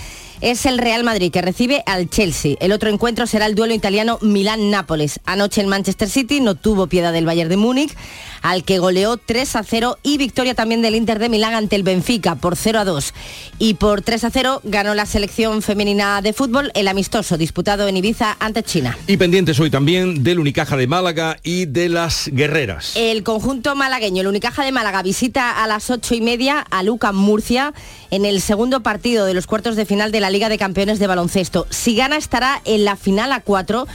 es 0.42 0.66
el 0.66 0.78
Real 0.78 1.04
Madrid 1.04 1.32
que 1.32 1.42
recibe 1.42 1.84
al 1.86 2.10
Chelsea. 2.10 2.56
El 2.60 2.72
otro 2.72 2.90
encuentro 2.90 3.28
será 3.28 3.46
el 3.46 3.56
duelo 3.56 3.74
italiano 3.74 4.20
Milán-Nápoles. 4.22 5.20
Anoche 5.26 5.62
el 5.62 5.68
Manchester 5.68 6.10
City 6.10 6.40
no 6.40 6.56
tuvo 6.56 6.88
piedad 6.88 7.14
del 7.14 7.26
Bayern 7.26 7.50
de 7.50 7.58
Múnich, 7.58 7.96
al 8.42 8.64
que 8.64 8.80
goleó 8.80 9.18
3 9.18 9.56
a 9.56 9.64
0 9.64 9.98
y 10.04 10.18
victoria 10.18 10.54
también 10.54 10.82
del 10.82 10.96
Inter 10.96 11.20
de 11.20 11.30
Milán 11.30 11.54
ante 11.54 11.76
el 11.76 11.84
Benfica 11.84 12.36
por 12.36 12.56
0 12.56 12.80
a 12.80 12.86
2. 12.86 13.14
Y 13.60 13.76
por 13.76 14.02
3 14.02 14.24
a 14.26 14.30
0 14.30 14.62
ganó 14.64 14.94
la 14.94 15.06
selección 15.06 15.62
femenina 15.62 16.22
de 16.22 16.34
fútbol 16.34 16.72
el 16.76 16.88
amistoso 16.88 17.38
disputado 17.38 17.88
en 17.88 17.98
Ibiza 17.98 18.38
ante 18.40 18.64
China. 18.64 18.98
Y 19.08 19.18
pendientes 19.18 19.60
hoy 19.60 19.70
también 19.70 20.24
del 20.24 20.40
Unicaja 20.40 20.78
de 20.78 20.88
Málaga 20.88 21.38
y 21.44 21.66
de 21.66 21.90
las 21.90 22.30
Guerreras. 22.32 22.94
El 22.96 23.24
conjunto 23.24 23.76
malagueño, 23.76 24.22
el 24.22 24.28
Unicaja 24.28 24.64
de 24.64 24.72
Málaga, 24.72 25.02
visita 25.02 25.64
a 25.64 25.68
las 25.68 25.90
8 25.90 26.16
y 26.16 26.22
media 26.22 26.60
a 26.60 26.84
Luca 26.84 27.12
Murcia 27.12 27.74
en 28.12 28.26
el 28.26 28.42
segundo 28.42 28.82
partido 28.84 29.26
de 29.26 29.34
los 29.34 29.48
cuartos 29.48 29.76
de 29.76 29.86
final 29.86 30.12
de 30.12 30.20
la 30.20 30.30
Liga 30.36 30.50
de 30.50 30.58
Campeones 30.58 31.00
de 31.00 31.08
Baloncesto. 31.08 31.66
Si 31.70 31.96
gana 31.96 32.18
estará 32.18 32.62
en 32.66 32.84
la 32.84 32.98
final 32.98 33.32
a 33.32 33.40
4 33.40 33.88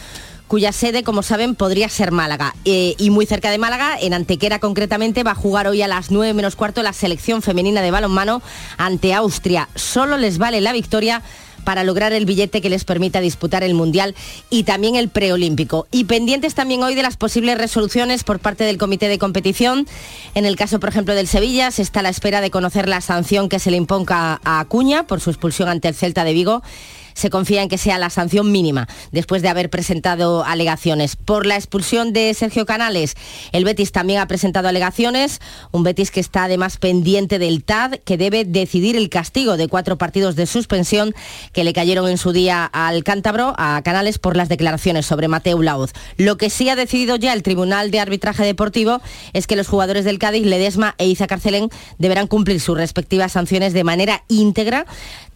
cuya 0.49 0.73
sede, 0.73 1.05
como 1.05 1.23
saben, 1.23 1.55
podría 1.55 1.91
ser 1.91 2.13
Málaga. 2.13 2.55
Eh, 2.65 2.95
y 2.97 3.11
muy 3.11 3.27
cerca 3.27 3.51
de 3.51 3.59
Málaga, 3.59 3.99
en 4.01 4.15
Antequera 4.15 4.59
concretamente, 4.59 5.23
va 5.23 5.33
a 5.33 5.35
jugar 5.35 5.67
hoy 5.67 5.83
a 5.83 5.87
las 5.87 6.11
9 6.11 6.33
menos 6.33 6.57
cuarto 6.57 6.83
la 6.83 6.95
selección 6.95 7.43
femenina 7.43 7.83
de 7.83 7.91
balonmano 7.91 8.41
ante 8.79 9.13
Austria. 9.13 9.69
Solo 9.75 10.17
les 10.17 10.39
vale 10.39 10.63
la 10.63 10.73
victoria 10.73 11.21
para 11.65 11.85
lograr 11.85 12.13
el 12.13 12.27
billete 12.27 12.61
que 12.61 12.71
les 12.71 12.85
permita 12.85 13.21
disputar 13.21 13.63
el 13.63 13.75
Mundial 13.75 14.15
y 14.51 14.65
también 14.65 14.97
el 14.97 15.09
preolímpico. 15.09 15.87
Y 15.91 16.05
pendientes 16.05 16.55
también 16.55 16.83
hoy 16.83 16.95
de 16.95 17.03
las 17.03 17.17
posibles 17.17 17.59
resoluciones 17.59 18.25
por 18.25 18.39
parte 18.39 18.65
del 18.65 18.79
comité 18.79 19.09
de 19.09 19.19
competición. 19.19 19.87
En 20.35 20.47
el 20.47 20.57
caso, 20.57 20.81
por 20.81 20.89
ejemplo, 20.89 21.15
del 21.15 21.29
Sevilla, 21.29 21.71
se 21.71 21.83
está 21.83 22.01
a 22.01 22.03
la 22.03 22.09
espera 22.09 22.41
de 22.41 22.51
conocer 22.51 22.89
la 22.89 23.01
sanción 23.01 23.49
que 23.49 23.59
se 23.59 23.71
le 23.71 23.77
imponga 23.77 24.41
a 24.45 24.61
Acuña 24.61 25.05
por 25.05 25.21
su 25.21 25.31
expulsión 25.31 25.69
ante 25.69 25.89
el 25.89 25.95
Celta 25.95 26.25
de 26.25 26.33
Vigo 26.33 26.63
se 27.21 27.31
confía 27.31 27.63
en 27.63 27.69
que 27.69 27.79
sea 27.79 27.99
la 27.99 28.11
sanción 28.11 28.51
mínima 28.51 28.89
después 29.13 29.43
de 29.43 29.49
haber 29.49 29.69
presentado 29.69 30.43
alegaciones. 30.45 31.17
Por 31.17 31.47
la 31.47 31.57
expulsión 31.57 32.13
de 32.13 32.33
Sergio 32.35 32.65
Canales, 32.65 33.15
el 33.53 33.65
Betis 33.65 33.93
también 33.93 34.21
ha 34.21 34.27
presentado 34.27 34.69
alegaciones, 34.69 35.41
un 35.71 35.83
Betis 35.83 36.11
que 36.11 36.21
está 36.21 36.45
además 36.45 36.79
pendiente 36.79 37.39
del 37.39 37.63
TAD, 37.63 37.97
que 38.05 38.17
debe 38.17 38.45
decidir 38.45 38.97
el 38.97 39.11
castigo 39.11 39.59
de 39.59 39.69
cuatro 39.69 39.99
partidos 39.99 40.35
de 40.35 40.47
suspensión 40.47 41.15
que 41.53 41.63
le 41.63 41.75
cayeron 41.75 42.09
en 42.09 42.17
su 42.17 42.33
día 42.33 42.65
al 42.65 43.05
cántabro, 43.05 43.55
a 43.59 43.83
Canales, 43.83 44.19
por 44.19 44.37
las 44.37 44.49
declaraciones 44.49 45.05
sobre 45.05 45.29
Mateo 45.29 45.63
Laoz. 45.63 45.93
Lo 46.17 46.39
que 46.39 46.49
sí 46.49 46.71
ha 46.71 46.77
decidido 46.77 47.17
ya 47.17 47.35
el 47.35 47.43
Tribunal 47.43 47.91
de 47.91 48.01
Arbitraje 48.01 48.45
Deportivo 48.45 49.03
es 49.35 49.47
que 49.47 49.57
los 49.57 49.69
jugadores 49.69 50.07
del 50.07 50.19
Cádiz, 50.19 50.47
Ledesma 50.47 50.95
e 50.97 51.07
Iza 51.07 51.27
Carcelén, 51.27 51.69
deberán 51.99 52.29
cumplir 52.29 52.61
sus 52.61 52.79
respectivas 52.79 53.33
sanciones 53.33 53.75
de 53.75 53.85
manera 53.85 54.25
íntegra 54.29 54.87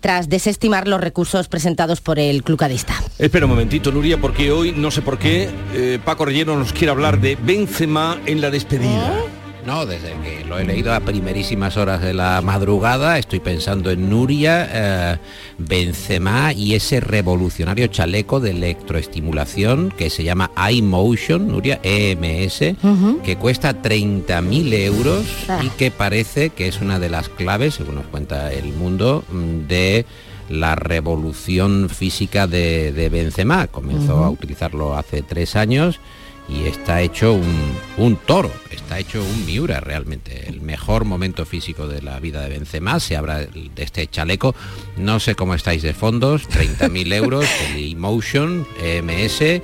tras 0.05 0.29
desestimar 0.29 0.87
los 0.87 1.01
recursos 1.01 1.49
presentados 1.49 2.03
por 2.03 2.19
el 2.19 2.43
clucadista. 2.43 2.93
Espera 3.19 3.47
un 3.47 3.53
momentito, 3.53 3.90
Nuria, 3.90 4.21
porque 4.21 4.53
hoy, 4.53 4.73
no 4.77 4.90
sé 4.90 5.01
por 5.01 5.17
qué, 5.17 5.49
eh, 5.73 5.99
Paco 6.05 6.27
Relleno 6.27 6.59
nos 6.59 6.75
quiere 6.75 6.90
hablar 6.90 7.23
de 7.23 7.37
Benzema 7.37 8.21
en 8.27 8.43
la 8.43 8.51
despedida. 8.51 9.19
¿Eh? 9.19 9.34
No, 9.66 9.87
desde 9.87 10.12
que 10.20 10.44
lo 10.44 10.59
he 10.59 10.64
leído 10.64 10.92
a 10.92 11.00
primerísimas 11.00 11.79
horas 11.79 12.03
de 12.03 12.12
la 12.12 12.42
madrugada, 12.42 13.18
estoy 13.18 13.40
pensando 13.40 13.90
en 13.90 14.11
Nuria, 14.11 14.68
eh, 14.70 15.18
Benzema 15.57 16.53
y 16.53 16.74
ese 16.74 17.00
revolucionario 17.00 17.87
chaleco 17.87 18.40
de 18.40 18.50
electroestimulación 18.50 19.90
que 19.90 20.11
se 20.11 20.22
llama 20.22 20.50
iMotion, 20.70 21.48
Nuria, 21.48 21.81
EMS, 21.83 22.77
que 23.24 23.37
cuesta 23.40 23.81
30.000 23.81 24.74
euros 24.74 25.24
y 25.62 25.68
que 25.70 25.90
parece 25.90 26.50
que 26.50 26.68
es 26.68 26.83
una 26.83 26.98
de 26.98 27.09
las 27.09 27.31
claves, 27.31 27.74
según 27.74 27.94
nos 27.94 28.07
cuenta 28.07 28.53
el 28.53 28.74
mundo, 28.74 29.24
mm, 29.31 29.66
de 29.66 30.05
la 30.50 30.74
revolución 30.77 31.88
física 31.88 32.46
de, 32.46 32.92
de 32.92 33.09
Benzema. 33.09 33.66
Comenzó 33.68 34.24
a 34.24 34.29
utilizarlo 34.29 34.94
hace 34.94 35.22
tres 35.22 35.57
años 35.57 36.00
y 36.49 36.67
está 36.67 37.01
hecho 37.01 37.33
un, 37.33 37.75
un 37.97 38.17
toro, 38.17 38.51
está 38.71 38.99
hecho 38.99 39.23
un 39.23 39.47
Miura 39.47 39.81
realmente. 39.81 40.49
El 40.49 40.61
mejor 40.61 41.05
momento 41.05 41.47
físico 41.47 41.87
de 41.87 42.03
la 42.03 42.21
vida 42.21 42.43
de 42.43 42.51
Benzema, 42.51 43.01
se 43.01 43.17
habla 43.17 43.39
de 43.39 43.71
este 43.77 44.07
chaleco. 44.07 44.55
No 44.97 45.21
sé 45.21 45.35
cómo 45.35 45.55
estáis 45.55 45.83
de 45.83 45.95
fondos, 45.95 46.49
30.000 46.49 47.13
euros, 47.15 47.47
el 47.71 47.93
Emotion 47.93 48.67
MS, 48.81 49.63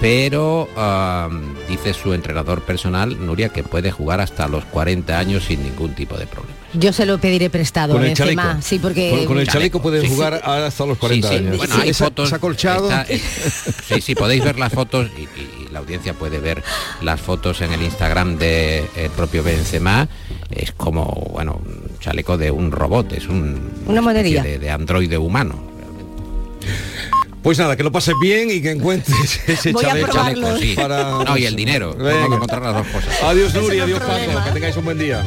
pero 0.00 0.68
um, 0.76 1.54
dice 1.68 1.94
su 1.94 2.14
entrenador 2.14 2.62
personal, 2.62 3.24
Nuria, 3.24 3.50
que 3.50 3.62
puede 3.62 3.90
jugar 3.90 4.20
hasta 4.20 4.48
los 4.48 4.64
40 4.66 5.18
años 5.18 5.44
sin 5.44 5.62
ningún 5.62 5.94
tipo 5.94 6.16
de 6.16 6.26
problema. 6.26 6.63
Yo 6.74 6.92
se 6.92 7.06
lo 7.06 7.18
pediré 7.18 7.50
prestado, 7.50 7.92
Con 7.94 8.02
el 8.02 8.08
Benzema, 8.08 8.42
chaleco. 8.42 8.62
sí, 8.62 8.78
porque 8.78 9.10
Con, 9.10 9.24
con 9.26 9.38
el 9.38 9.48
chaleco 9.48 9.80
puede 9.80 10.00
sí, 10.00 10.08
jugar 10.08 10.34
hasta 10.44 10.86
los 10.86 10.98
40 10.98 11.28
Sí, 11.28 11.34
sí. 11.34 11.38
años. 11.44 11.56
Bueno, 11.56 11.74
hay 11.80 11.88
Esa- 11.90 12.04
fotos. 12.06 12.26
esa 12.28 12.36
acolchado. 12.36 12.90
es- 13.08 13.22
sí, 13.88 14.00
sí, 14.00 14.14
podéis 14.14 14.42
ver 14.44 14.58
las 14.58 14.72
fotos 14.72 15.08
y, 15.16 15.22
y- 15.22 15.64
y 15.66 15.68
la 15.72 15.78
audiencia 15.80 16.14
puede 16.14 16.38
ver 16.40 16.62
las 17.02 17.20
fotos 17.20 17.60
en 17.60 17.72
el 17.72 17.82
Instagram 17.82 18.38
del 18.38 18.84
propio 19.16 19.42
Benzema. 19.42 20.08
Es 20.50 20.72
como, 20.72 21.04
bueno, 21.32 21.60
un 21.64 21.98
chaleco 22.00 22.36
de 22.38 22.50
un 22.50 22.70
robot, 22.72 23.12
es 23.12 23.26
un 23.28 23.70
Una 23.86 24.00
monería. 24.02 24.42
de, 24.42 24.58
de 24.58 24.70
androide 24.70 25.16
humano. 25.18 25.72
Pues 27.42 27.58
nada, 27.58 27.76
que 27.76 27.82
lo 27.82 27.92
pases 27.92 28.14
bien 28.22 28.50
y 28.50 28.62
que 28.62 28.70
encuentres 28.70 29.40
ese 29.48 29.72
Voy 29.72 29.82
chaleco. 29.84 30.56
Sí. 30.58 30.74
para- 30.74 31.22
No, 31.24 31.36
y 31.36 31.44
el 31.44 31.54
dinero. 31.54 31.94
Venga. 31.94 32.28
Que 32.28 32.34
encontrar 32.34 32.62
las 32.62 32.74
dos 32.74 32.86
cosas. 32.88 33.22
Adiós 33.22 33.54
no 33.54 33.60
adiós 33.68 34.00
Paco, 34.00 34.44
que 34.46 34.50
tengáis 34.52 34.76
un 34.76 34.84
buen 34.86 34.98
día. 34.98 35.22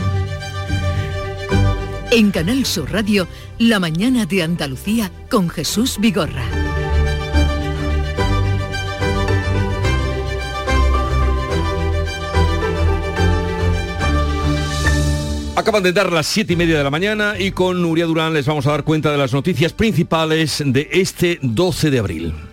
En 2.10 2.32
Canal 2.32 2.66
Sur 2.66 2.90
Radio, 2.94 3.28
La 3.60 3.82
mañana 3.82 4.26
de 4.26 4.42
Andalucía 4.42 5.12
con 5.30 5.50
Jesús 5.50 5.98
Vigorra. 6.00 6.46
Acaban 15.58 15.84
de 15.84 15.92
dar 15.92 16.14
las 16.14 16.28
siete 16.28 16.54
y 16.54 16.56
media 16.56 16.78
de 16.78 16.84
la 16.86 16.90
mañana 16.90 17.34
y 17.38 17.52
con 17.52 17.82
Nuria 17.82 18.06
Durán 18.06 18.34
les 18.34 18.46
vamos 18.46 18.66
a 18.68 18.72
dar 18.72 18.86
cuenta 18.86 19.12
de 19.12 19.18
las 19.18 19.34
noticias 19.34 19.74
principales 19.74 20.64
de 20.66 20.88
este 20.94 21.40
12 21.42 21.92
de 21.92 22.00
abril. 22.00 22.47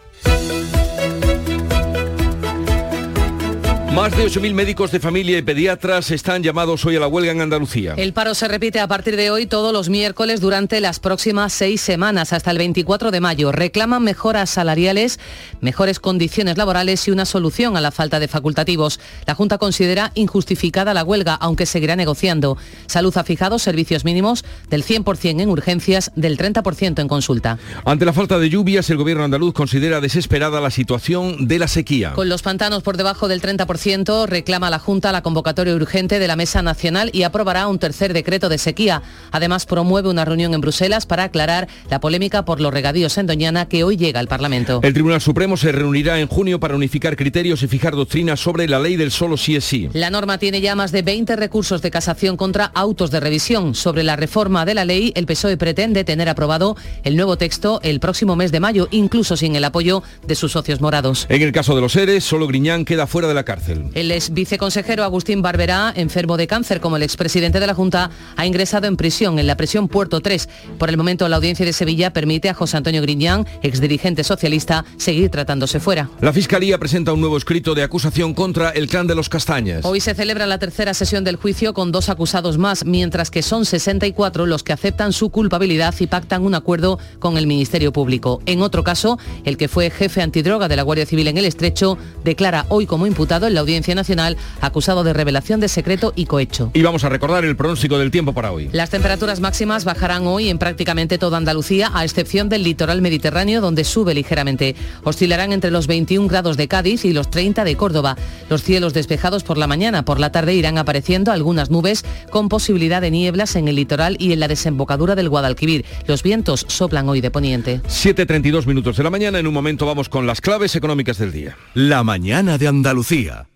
Más 3.94 4.10
de 4.16 4.24
8.000 4.24 4.54
médicos 4.54 4.90
de 4.90 4.98
familia 4.98 5.38
y 5.38 5.42
pediatras 5.42 6.10
están 6.10 6.42
llamados 6.42 6.84
hoy 6.84 6.96
a 6.96 7.00
la 7.00 7.06
huelga 7.06 7.30
en 7.30 7.40
Andalucía. 7.40 7.94
El 7.96 8.12
paro 8.12 8.34
se 8.34 8.48
repite 8.48 8.80
a 8.80 8.88
partir 8.88 9.14
de 9.14 9.30
hoy 9.30 9.46
todos 9.46 9.72
los 9.72 9.88
miércoles 9.88 10.40
durante 10.40 10.80
las 10.80 10.98
próximas 10.98 11.52
seis 11.52 11.80
semanas 11.80 12.32
hasta 12.32 12.50
el 12.50 12.58
24 12.58 13.12
de 13.12 13.20
mayo. 13.20 13.52
Reclaman 13.52 14.02
mejoras 14.02 14.50
salariales, 14.50 15.20
mejores 15.60 16.00
condiciones 16.00 16.58
laborales 16.58 17.06
y 17.06 17.12
una 17.12 17.24
solución 17.24 17.76
a 17.76 17.80
la 17.80 17.92
falta 17.92 18.18
de 18.18 18.26
facultativos. 18.26 18.98
La 19.26 19.36
Junta 19.36 19.58
considera 19.58 20.10
injustificada 20.16 20.92
la 20.92 21.04
huelga, 21.04 21.34
aunque 21.34 21.64
seguirá 21.64 21.94
negociando. 21.94 22.58
Salud 22.86 23.16
ha 23.16 23.22
fijado 23.22 23.60
servicios 23.60 24.04
mínimos 24.04 24.44
del 24.70 24.84
100% 24.84 25.40
en 25.40 25.48
urgencias, 25.48 26.10
del 26.16 26.36
30% 26.36 27.00
en 27.00 27.06
consulta. 27.06 27.58
Ante 27.84 28.04
la 28.04 28.12
falta 28.12 28.40
de 28.40 28.50
lluvias, 28.50 28.90
el 28.90 28.96
gobierno 28.96 29.22
andaluz 29.22 29.54
considera 29.54 30.00
desesperada 30.00 30.60
la 30.60 30.72
situación 30.72 31.46
de 31.46 31.60
la 31.60 31.68
sequía. 31.68 32.14
Con 32.14 32.28
los 32.28 32.42
pantanos 32.42 32.82
por 32.82 32.96
debajo 32.96 33.28
del 33.28 33.40
30%, 33.40 33.83
reclama 34.26 34.70
la 34.70 34.78
Junta 34.78 35.12
la 35.12 35.22
convocatoria 35.22 35.74
urgente 35.74 36.18
de 36.18 36.26
la 36.26 36.36
Mesa 36.36 36.62
Nacional 36.62 37.10
y 37.12 37.22
aprobará 37.22 37.68
un 37.68 37.78
tercer 37.78 38.14
decreto 38.14 38.48
de 38.48 38.56
sequía. 38.56 39.02
Además, 39.30 39.66
promueve 39.66 40.08
una 40.08 40.24
reunión 40.24 40.54
en 40.54 40.62
Bruselas 40.62 41.04
para 41.04 41.24
aclarar 41.24 41.68
la 41.90 42.00
polémica 42.00 42.46
por 42.46 42.62
los 42.62 42.72
regadíos 42.72 43.18
en 43.18 43.26
Doñana 43.26 43.68
que 43.68 43.84
hoy 43.84 43.98
llega 43.98 44.20
al 44.20 44.26
Parlamento. 44.26 44.80
El 44.82 44.94
Tribunal 44.94 45.20
Supremo 45.20 45.58
se 45.58 45.70
reunirá 45.70 46.18
en 46.18 46.28
junio 46.28 46.58
para 46.58 46.74
unificar 46.74 47.14
criterios 47.14 47.62
y 47.62 47.68
fijar 47.68 47.94
doctrinas 47.94 48.40
sobre 48.40 48.66
la 48.68 48.78
ley 48.78 48.96
del 48.96 49.10
solo 49.10 49.36
sí 49.36 49.54
es 49.54 49.64
sí. 49.64 49.90
La 49.92 50.08
norma 50.08 50.38
tiene 50.38 50.62
ya 50.62 50.74
más 50.74 50.90
de 50.90 51.02
20 51.02 51.36
recursos 51.36 51.82
de 51.82 51.90
casación 51.90 52.38
contra 52.38 52.64
autos 52.74 53.10
de 53.10 53.20
revisión. 53.20 53.74
Sobre 53.74 54.02
la 54.02 54.16
reforma 54.16 54.64
de 54.64 54.72
la 54.72 54.86
ley, 54.86 55.12
el 55.14 55.26
PSOE 55.26 55.58
pretende 55.58 56.04
tener 56.04 56.30
aprobado 56.30 56.74
el 57.02 57.16
nuevo 57.16 57.36
texto 57.36 57.80
el 57.82 58.00
próximo 58.00 58.34
mes 58.34 58.50
de 58.50 58.60
mayo, 58.60 58.88
incluso 58.92 59.36
sin 59.36 59.56
el 59.56 59.64
apoyo 59.64 60.02
de 60.26 60.34
sus 60.36 60.52
socios 60.52 60.80
morados. 60.80 61.26
En 61.28 61.42
el 61.42 61.52
caso 61.52 61.74
de 61.74 61.82
los 61.82 61.92
seres, 61.92 62.24
solo 62.24 62.46
Griñán 62.46 62.86
queda 62.86 63.06
fuera 63.06 63.28
de 63.28 63.34
la 63.34 63.44
cárcel. 63.44 63.73
El 63.94 64.10
ex 64.10 64.32
viceconsejero 64.32 65.04
Agustín 65.04 65.42
Barberá, 65.42 65.92
enfermo 65.96 66.36
de 66.36 66.46
cáncer 66.46 66.80
como 66.80 66.96
el 66.96 67.02
expresidente 67.02 67.60
de 67.60 67.66
la 67.66 67.74
Junta, 67.74 68.10
ha 68.36 68.46
ingresado 68.46 68.86
en 68.86 68.96
prisión, 68.96 69.38
en 69.38 69.46
la 69.46 69.56
prisión 69.56 69.88
Puerto 69.88 70.20
3. 70.20 70.48
Por 70.78 70.88
el 70.88 70.96
momento, 70.96 71.28
la 71.28 71.36
audiencia 71.36 71.66
de 71.66 71.72
Sevilla 71.72 72.12
permite 72.12 72.48
a 72.48 72.54
José 72.54 72.76
Antonio 72.76 73.02
Griñán, 73.02 73.46
exdirigente 73.62 74.24
socialista, 74.24 74.84
seguir 74.96 75.30
tratándose 75.30 75.80
fuera. 75.80 76.08
La 76.20 76.32
Fiscalía 76.32 76.78
presenta 76.78 77.12
un 77.12 77.20
nuevo 77.20 77.36
escrito 77.36 77.74
de 77.74 77.82
acusación 77.82 78.34
contra 78.34 78.70
el 78.70 78.88
clan 78.88 79.06
de 79.06 79.14
los 79.14 79.28
Castañas. 79.28 79.84
Hoy 79.84 80.00
se 80.00 80.14
celebra 80.14 80.46
la 80.46 80.58
tercera 80.58 80.94
sesión 80.94 81.24
del 81.24 81.36
juicio 81.36 81.74
con 81.74 81.92
dos 81.92 82.08
acusados 82.08 82.58
más, 82.58 82.84
mientras 82.84 83.30
que 83.30 83.42
son 83.42 83.64
64 83.64 84.46
los 84.46 84.62
que 84.62 84.72
aceptan 84.72 85.12
su 85.12 85.30
culpabilidad 85.30 85.94
y 85.98 86.06
pactan 86.06 86.42
un 86.42 86.54
acuerdo 86.54 86.98
con 87.18 87.36
el 87.36 87.46
Ministerio 87.46 87.92
Público. 87.92 88.40
En 88.46 88.62
otro 88.62 88.84
caso, 88.84 89.18
el 89.44 89.56
que 89.56 89.68
fue 89.68 89.90
jefe 89.90 90.22
antidroga 90.22 90.68
de 90.68 90.76
la 90.76 90.82
Guardia 90.82 91.06
Civil 91.06 91.28
en 91.28 91.38
el 91.38 91.44
Estrecho 91.44 91.98
declara 92.24 92.66
hoy 92.68 92.86
como 92.86 93.06
imputado 93.06 93.46
en 93.46 93.54
la 93.54 93.63
Audiencia 93.64 93.94
Nacional 93.94 94.36
acusado 94.60 95.04
de 95.04 95.12
revelación 95.12 95.60
de 95.60 95.68
secreto 95.68 96.12
y 96.16 96.26
cohecho. 96.26 96.70
Y 96.74 96.82
vamos 96.82 97.04
a 97.04 97.08
recordar 97.08 97.44
el 97.44 97.56
pronóstico 97.56 97.98
del 97.98 98.10
tiempo 98.10 98.32
para 98.32 98.52
hoy. 98.52 98.68
Las 98.72 98.90
temperaturas 98.90 99.40
máximas 99.40 99.84
bajarán 99.84 100.26
hoy 100.26 100.48
en 100.48 100.58
prácticamente 100.58 101.18
toda 101.18 101.38
Andalucía, 101.38 101.90
a 101.94 102.04
excepción 102.04 102.48
del 102.48 102.62
litoral 102.62 103.00
mediterráneo, 103.02 103.60
donde 103.60 103.84
sube 103.84 104.14
ligeramente. 104.14 104.76
Oscilarán 105.02 105.52
entre 105.52 105.70
los 105.70 105.86
21 105.86 106.28
grados 106.28 106.56
de 106.56 106.68
Cádiz 106.68 107.04
y 107.04 107.12
los 107.12 107.30
30 107.30 107.64
de 107.64 107.76
Córdoba. 107.76 108.16
Los 108.48 108.62
cielos 108.62 108.94
despejados 108.94 109.44
por 109.44 109.58
la 109.58 109.66
mañana. 109.66 110.04
Por 110.04 110.20
la 110.20 110.30
tarde 110.30 110.54
irán 110.54 110.78
apareciendo 110.78 111.32
algunas 111.32 111.70
nubes 111.70 112.04
con 112.30 112.48
posibilidad 112.48 113.00
de 113.00 113.10
nieblas 113.10 113.56
en 113.56 113.68
el 113.68 113.76
litoral 113.76 114.16
y 114.18 114.32
en 114.32 114.40
la 114.40 114.48
desembocadura 114.48 115.14
del 115.14 115.28
Guadalquivir. 115.28 115.84
Los 116.06 116.22
vientos 116.22 116.66
soplan 116.68 117.08
hoy 117.08 117.20
de 117.20 117.30
poniente. 117.30 117.80
7.32 117.84 118.66
minutos 118.66 118.96
de 118.96 119.02
la 119.02 119.10
mañana. 119.10 119.38
En 119.38 119.46
un 119.46 119.54
momento 119.54 119.86
vamos 119.86 120.08
con 120.08 120.26
las 120.26 120.40
claves 120.40 120.76
económicas 120.76 121.18
del 121.18 121.32
día. 121.32 121.56
La 121.74 122.04
mañana 122.04 122.58
de 122.58 122.68
Andalucía. 122.68 123.46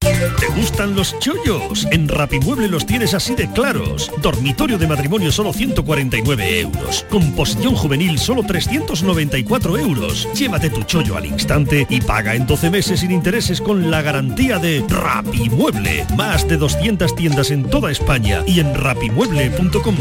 ¿Te 0.00 0.46
gustan 0.56 0.94
los 0.94 1.18
chollos? 1.18 1.86
En 1.90 2.08
Rapimueble 2.08 2.68
los 2.68 2.86
tienes 2.86 3.12
así 3.12 3.34
de 3.34 3.50
claros. 3.52 4.10
Dormitorio 4.22 4.78
de 4.78 4.86
matrimonio 4.86 5.30
solo 5.30 5.52
149 5.52 6.60
euros. 6.60 7.04
Composición 7.10 7.74
juvenil 7.74 8.18
solo 8.18 8.42
394 8.42 9.78
euros. 9.78 10.26
Llévate 10.34 10.70
tu 10.70 10.82
chollo 10.84 11.16
al 11.16 11.26
instante 11.26 11.86
y 11.90 12.00
paga 12.00 12.34
en 12.34 12.46
12 12.46 12.70
meses 12.70 13.00
sin 13.00 13.10
intereses 13.10 13.60
con 13.60 13.90
la 13.90 14.00
garantía 14.00 14.58
de 14.58 14.82
Rapimueble. 14.88 16.06
Más 16.16 16.48
de 16.48 16.56
200 16.56 17.14
tiendas 17.14 17.50
en 17.50 17.64
toda 17.64 17.90
España 17.90 18.42
y 18.46 18.60
en 18.60 18.74
rapimueble.com. 18.74 19.96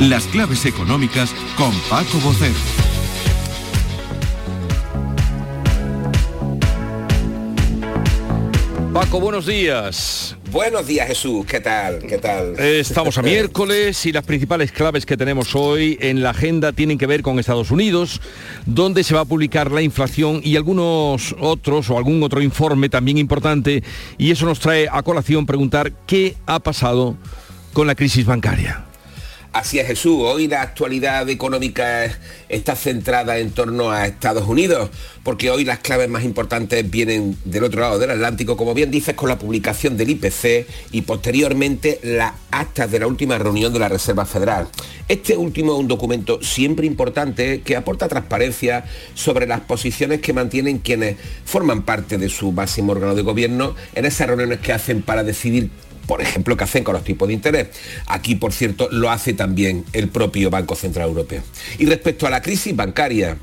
Las 0.00 0.24
claves 0.24 0.64
económicas 0.66 1.34
con 1.56 1.72
Paco 1.90 2.18
Bocero. 2.20 2.83
Paco, 8.94 9.18
buenos 9.18 9.46
días. 9.46 10.36
Buenos 10.52 10.86
días 10.86 11.08
Jesús, 11.08 11.44
¿qué 11.46 11.58
tal? 11.58 11.98
¿Qué 11.98 12.16
tal? 12.16 12.56
Estamos 12.60 13.18
a 13.18 13.22
miércoles 13.24 14.06
y 14.06 14.12
las 14.12 14.22
principales 14.22 14.70
claves 14.70 15.04
que 15.04 15.16
tenemos 15.16 15.56
hoy 15.56 15.98
en 16.00 16.22
la 16.22 16.30
agenda 16.30 16.72
tienen 16.72 16.96
que 16.96 17.08
ver 17.08 17.22
con 17.22 17.40
Estados 17.40 17.72
Unidos, 17.72 18.20
donde 18.66 19.02
se 19.02 19.16
va 19.16 19.22
a 19.22 19.24
publicar 19.24 19.72
la 19.72 19.82
inflación 19.82 20.40
y 20.44 20.54
algunos 20.54 21.34
otros 21.40 21.90
o 21.90 21.98
algún 21.98 22.22
otro 22.22 22.40
informe 22.40 22.88
también 22.88 23.18
importante 23.18 23.82
y 24.16 24.30
eso 24.30 24.46
nos 24.46 24.60
trae 24.60 24.86
a 24.88 25.02
colación 25.02 25.44
preguntar 25.44 25.90
qué 26.06 26.36
ha 26.46 26.60
pasado 26.60 27.16
con 27.72 27.88
la 27.88 27.96
crisis 27.96 28.24
bancaria. 28.24 28.84
Es 29.54 29.70
Jesús, 29.70 30.18
hoy 30.20 30.48
la 30.48 30.62
actualidad 30.62 31.28
económica 31.30 32.10
está 32.48 32.74
centrada 32.76 33.38
en 33.38 33.52
torno 33.52 33.90
a 33.90 34.06
Estados 34.06 34.46
Unidos, 34.46 34.90
porque 35.22 35.50
hoy 35.50 35.64
las 35.64 35.78
claves 35.78 36.08
más 36.08 36.24
importantes 36.24 36.88
vienen 36.90 37.38
del 37.44 37.64
otro 37.64 37.80
lado 37.80 37.98
del 37.98 38.10
Atlántico, 38.10 38.56
como 38.56 38.74
bien 38.74 38.90
dices, 38.90 39.14
con 39.14 39.28
la 39.28 39.38
publicación 39.38 39.96
del 39.96 40.10
IPC 40.10 40.66
y 40.92 41.02
posteriormente 41.02 41.98
las 42.02 42.32
actas 42.50 42.90
de 42.90 42.98
la 42.98 43.06
última 43.06 43.38
reunión 43.38 43.72
de 43.72 43.78
la 43.78 43.88
Reserva 43.88 44.26
Federal. 44.26 44.68
Este 45.08 45.36
último 45.36 45.72
es 45.72 45.78
un 45.78 45.88
documento 45.88 46.42
siempre 46.42 46.86
importante 46.86 47.62
que 47.62 47.76
aporta 47.76 48.08
transparencia 48.08 48.84
sobre 49.14 49.46
las 49.46 49.60
posiciones 49.60 50.20
que 50.20 50.32
mantienen 50.32 50.78
quienes 50.78 51.16
forman 51.44 51.82
parte 51.82 52.18
de 52.18 52.28
su 52.28 52.52
máximo 52.52 52.92
órgano 52.92 53.14
de 53.14 53.22
gobierno 53.22 53.76
en 53.94 54.04
esas 54.04 54.26
reuniones 54.26 54.60
que 54.60 54.72
hacen 54.72 55.00
para 55.00 55.24
decidir 55.24 55.70
por 56.06 56.20
ejemplo, 56.20 56.56
que 56.56 56.64
hacen 56.64 56.84
con 56.84 56.94
los 56.94 57.04
tipos 57.04 57.28
de 57.28 57.34
interés. 57.34 57.68
Aquí, 58.06 58.34
por 58.34 58.52
cierto, 58.52 58.88
lo 58.90 59.10
hace 59.10 59.32
también 59.32 59.84
el 59.92 60.08
propio 60.08 60.50
Banco 60.50 60.74
Central 60.74 61.08
Europeo. 61.08 61.42
Y 61.78 61.86
respecto 61.86 62.26
a 62.26 62.30
la 62.30 62.42
crisis 62.42 62.74
bancaria, 62.74 63.38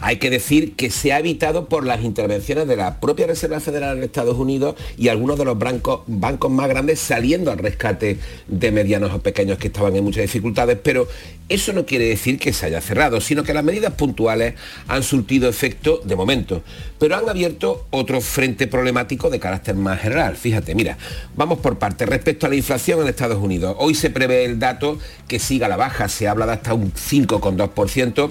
Hay 0.00 0.16
que 0.16 0.30
decir 0.30 0.74
que 0.74 0.90
se 0.90 1.12
ha 1.12 1.18
evitado 1.18 1.68
por 1.68 1.86
las 1.86 2.02
intervenciones 2.02 2.66
de 2.68 2.76
la 2.76 3.00
propia 3.00 3.26
Reserva 3.26 3.60
Federal 3.60 3.98
de 3.98 4.06
Estados 4.06 4.36
Unidos 4.36 4.76
y 4.96 5.08
algunos 5.08 5.38
de 5.38 5.44
los 5.44 5.58
bancos, 5.58 6.00
bancos 6.06 6.50
más 6.50 6.68
grandes 6.68 7.00
saliendo 7.00 7.50
al 7.50 7.58
rescate 7.58 8.18
de 8.46 8.70
medianos 8.70 9.12
o 9.12 9.20
pequeños 9.20 9.58
que 9.58 9.68
estaban 9.68 9.94
en 9.96 10.04
muchas 10.04 10.22
dificultades, 10.22 10.78
pero 10.82 11.06
eso 11.48 11.72
no 11.72 11.84
quiere 11.84 12.08
decir 12.08 12.38
que 12.38 12.52
se 12.52 12.66
haya 12.66 12.80
cerrado, 12.80 13.20
sino 13.20 13.42
que 13.42 13.52
las 13.52 13.64
medidas 13.64 13.92
puntuales 13.94 14.54
han 14.88 15.02
surtido 15.02 15.48
efecto 15.48 16.00
de 16.02 16.16
momento, 16.16 16.62
pero 16.98 17.16
han 17.16 17.28
abierto 17.28 17.86
otro 17.90 18.20
frente 18.20 18.66
problemático 18.66 19.28
de 19.28 19.40
carácter 19.40 19.74
más 19.74 20.00
general. 20.00 20.36
Fíjate, 20.36 20.74
mira, 20.74 20.96
vamos 21.36 21.58
por 21.58 21.78
partes. 21.78 22.08
Respecto 22.08 22.46
a 22.46 22.48
la 22.48 22.56
inflación 22.56 23.00
en 23.02 23.08
Estados 23.08 23.42
Unidos, 23.42 23.76
hoy 23.78 23.94
se 23.94 24.10
prevé 24.10 24.44
el 24.44 24.58
dato 24.58 24.98
que 25.28 25.38
siga 25.38 25.68
la 25.68 25.76
baja, 25.76 26.08
se 26.08 26.28
habla 26.28 26.46
de 26.46 26.52
hasta 26.52 26.72
un 26.72 26.92
5,2%. 26.92 28.30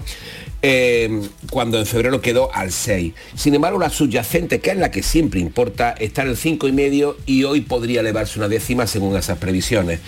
Eh, 0.66 1.22
cuando 1.50 1.78
en 1.78 1.86
febrero 1.86 2.22
quedó 2.22 2.50
al 2.56 2.72
6. 2.72 3.14
Sin 3.36 3.54
embargo, 3.54 3.78
la 3.78 3.90
subyacente, 3.90 4.62
que 4.62 4.72
es 4.72 4.78
la 4.78 4.92
que 4.92 5.04
siempre 5.04 5.42
importa, 5.42 5.94
está 6.00 6.22
en 6.22 6.30
el 6.30 6.38
5,5 6.38 7.16
y 7.26 7.44
hoy 7.44 7.60
podría 7.60 8.00
elevarse 8.00 8.40
una 8.40 8.48
décima 8.48 8.88
según 8.88 9.18
esas 9.18 9.40
previsiones. 9.40 10.00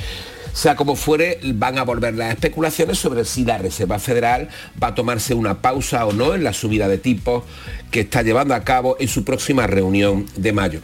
Sea 0.53 0.77
como 0.77 0.95
fuere, 0.95 1.39
van 1.43 1.77
a 1.77 1.83
volver 1.83 2.13
las 2.13 2.31
especulaciones 2.31 2.97
sobre 2.97 3.25
si 3.25 3.43
la 3.43 3.57
Reserva 3.57 3.99
Federal 3.99 4.47
va 4.81 4.87
a 4.87 4.95
tomarse 4.95 5.33
una 5.33 5.61
pausa 5.61 6.05
o 6.05 6.13
no 6.13 6.33
en 6.33 6.45
la 6.45 6.53
subida 6.53 6.87
de 6.87 6.99
tipos 6.99 7.43
que 7.91 7.99
está 7.99 8.21
llevando 8.21 8.55
a 8.55 8.63
cabo 8.63 8.95
en 8.97 9.09
su 9.09 9.25
próxima 9.25 9.67
reunión 9.67 10.25
de 10.37 10.53
mayo. 10.53 10.79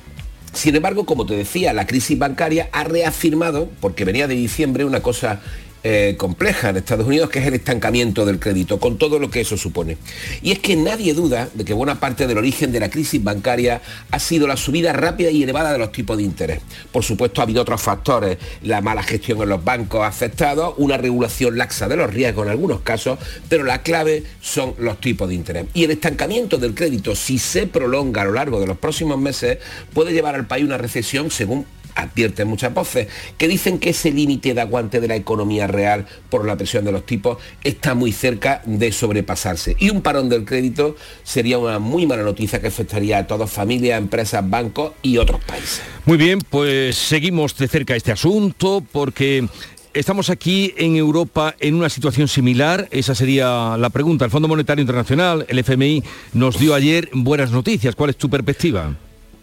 Sin 0.51 0.75
embargo, 0.75 1.05
como 1.05 1.25
te 1.25 1.35
decía, 1.35 1.71
la 1.71 1.87
crisis 1.87 2.19
bancaria 2.19 2.67
ha 2.73 2.83
reafirmado, 2.83 3.69
porque 3.79 4.03
venía 4.03 4.27
de 4.27 4.35
diciembre, 4.35 4.83
una 4.83 5.01
cosa 5.01 5.39
eh, 5.83 6.15
compleja 6.17 6.69
en 6.69 6.77
Estados 6.77 7.07
Unidos, 7.07 7.29
que 7.29 7.39
es 7.39 7.47
el 7.47 7.55
estancamiento 7.55 8.25
del 8.25 8.39
crédito, 8.39 8.79
con 8.79 8.97
todo 8.97 9.17
lo 9.17 9.31
que 9.31 9.41
eso 9.41 9.57
supone. 9.57 9.97
Y 10.41 10.51
es 10.51 10.59
que 10.59 10.75
nadie 10.75 11.13
duda 11.13 11.49
de 11.53 11.65
que 11.65 11.73
buena 11.73 11.99
parte 11.99 12.27
del 12.27 12.37
origen 12.37 12.71
de 12.71 12.79
la 12.79 12.89
crisis 12.89 13.23
bancaria 13.23 13.81
ha 14.11 14.19
sido 14.19 14.47
la 14.47 14.57
subida 14.57 14.93
rápida 14.93 15.31
y 15.31 15.41
elevada 15.41 15.73
de 15.73 15.79
los 15.79 15.91
tipos 15.91 16.17
de 16.17 16.23
interés. 16.23 16.61
Por 16.91 17.03
supuesto, 17.03 17.41
ha 17.41 17.45
habido 17.45 17.63
otros 17.63 17.81
factores, 17.81 18.37
la 18.61 18.81
mala 18.81 19.01
gestión 19.01 19.41
en 19.41 19.49
los 19.49 19.63
bancos 19.63 20.05
afectados, 20.05 20.75
una 20.77 20.97
regulación 20.97 21.57
laxa 21.57 21.87
de 21.87 21.97
los 21.97 22.13
riesgos 22.13 22.45
en 22.45 22.51
algunos 22.51 22.81
casos, 22.81 23.17
pero 23.49 23.63
la 23.63 23.81
clave 23.81 24.23
son 24.39 24.75
los 24.77 24.99
tipos 25.01 25.29
de 25.29 25.35
interés. 25.35 25.65
Y 25.73 25.83
el 25.83 25.91
estancamiento 25.91 26.57
del 26.57 26.75
crédito, 26.75 27.15
si 27.15 27.39
se 27.39 27.65
prolonga 27.67 28.21
a 28.21 28.25
lo 28.25 28.33
largo 28.33 28.59
de 28.59 28.67
los 28.67 28.77
próximos 28.77 29.17
meses, 29.19 29.57
puede 29.93 30.13
llevar 30.13 30.35
al 30.35 30.45
país 30.45 30.63
una 30.63 30.77
recesión 30.77 31.31
según 31.31 31.65
advierten 31.95 32.47
muchas 32.47 32.73
voces, 32.73 33.07
que 33.37 33.47
dicen 33.47 33.79
que 33.79 33.91
ese 33.91 34.11
límite 34.11 34.53
de 34.53 34.61
aguante 34.61 34.99
de 34.99 35.07
la 35.07 35.15
economía 35.15 35.67
real 35.67 36.05
por 36.29 36.45
la 36.45 36.55
presión 36.55 36.85
de 36.85 36.91
los 36.91 37.05
tipos 37.05 37.37
está 37.63 37.93
muy 37.93 38.11
cerca 38.11 38.61
de 38.65 38.91
sobrepasarse. 38.91 39.75
Y 39.79 39.89
un 39.89 40.01
parón 40.01 40.29
del 40.29 40.45
crédito 40.45 40.95
sería 41.23 41.57
una 41.57 41.79
muy 41.79 42.05
mala 42.05 42.23
noticia 42.23 42.59
que 42.61 42.67
afectaría 42.67 43.19
a 43.19 43.27
todas 43.27 43.49
familias, 43.49 43.99
empresas, 43.99 44.47
bancos 44.49 44.93
y 45.01 45.17
otros 45.17 45.43
países. 45.43 45.81
Muy 46.05 46.17
bien, 46.17 46.39
pues 46.49 46.95
seguimos 46.95 47.57
de 47.57 47.67
cerca 47.67 47.95
este 47.95 48.11
asunto 48.11 48.83
porque 48.91 49.47
Estamos 49.93 50.29
aquí 50.29 50.73
en 50.77 50.95
Europa 50.95 51.53
en 51.59 51.75
una 51.75 51.89
situación 51.89 52.29
similar, 52.29 52.87
esa 52.91 53.13
sería 53.13 53.75
la 53.77 53.89
pregunta. 53.89 54.23
El 54.23 54.31
Fondo 54.31 54.47
Monetario 54.47 54.81
Internacional, 54.81 55.45
el 55.49 55.59
FMI, 55.59 56.01
nos 56.31 56.57
dio 56.57 56.73
ayer 56.73 57.09
buenas 57.11 57.51
noticias. 57.51 57.93
¿Cuál 57.93 58.11
es 58.11 58.15
tu 58.15 58.29
perspectiva? 58.29 58.95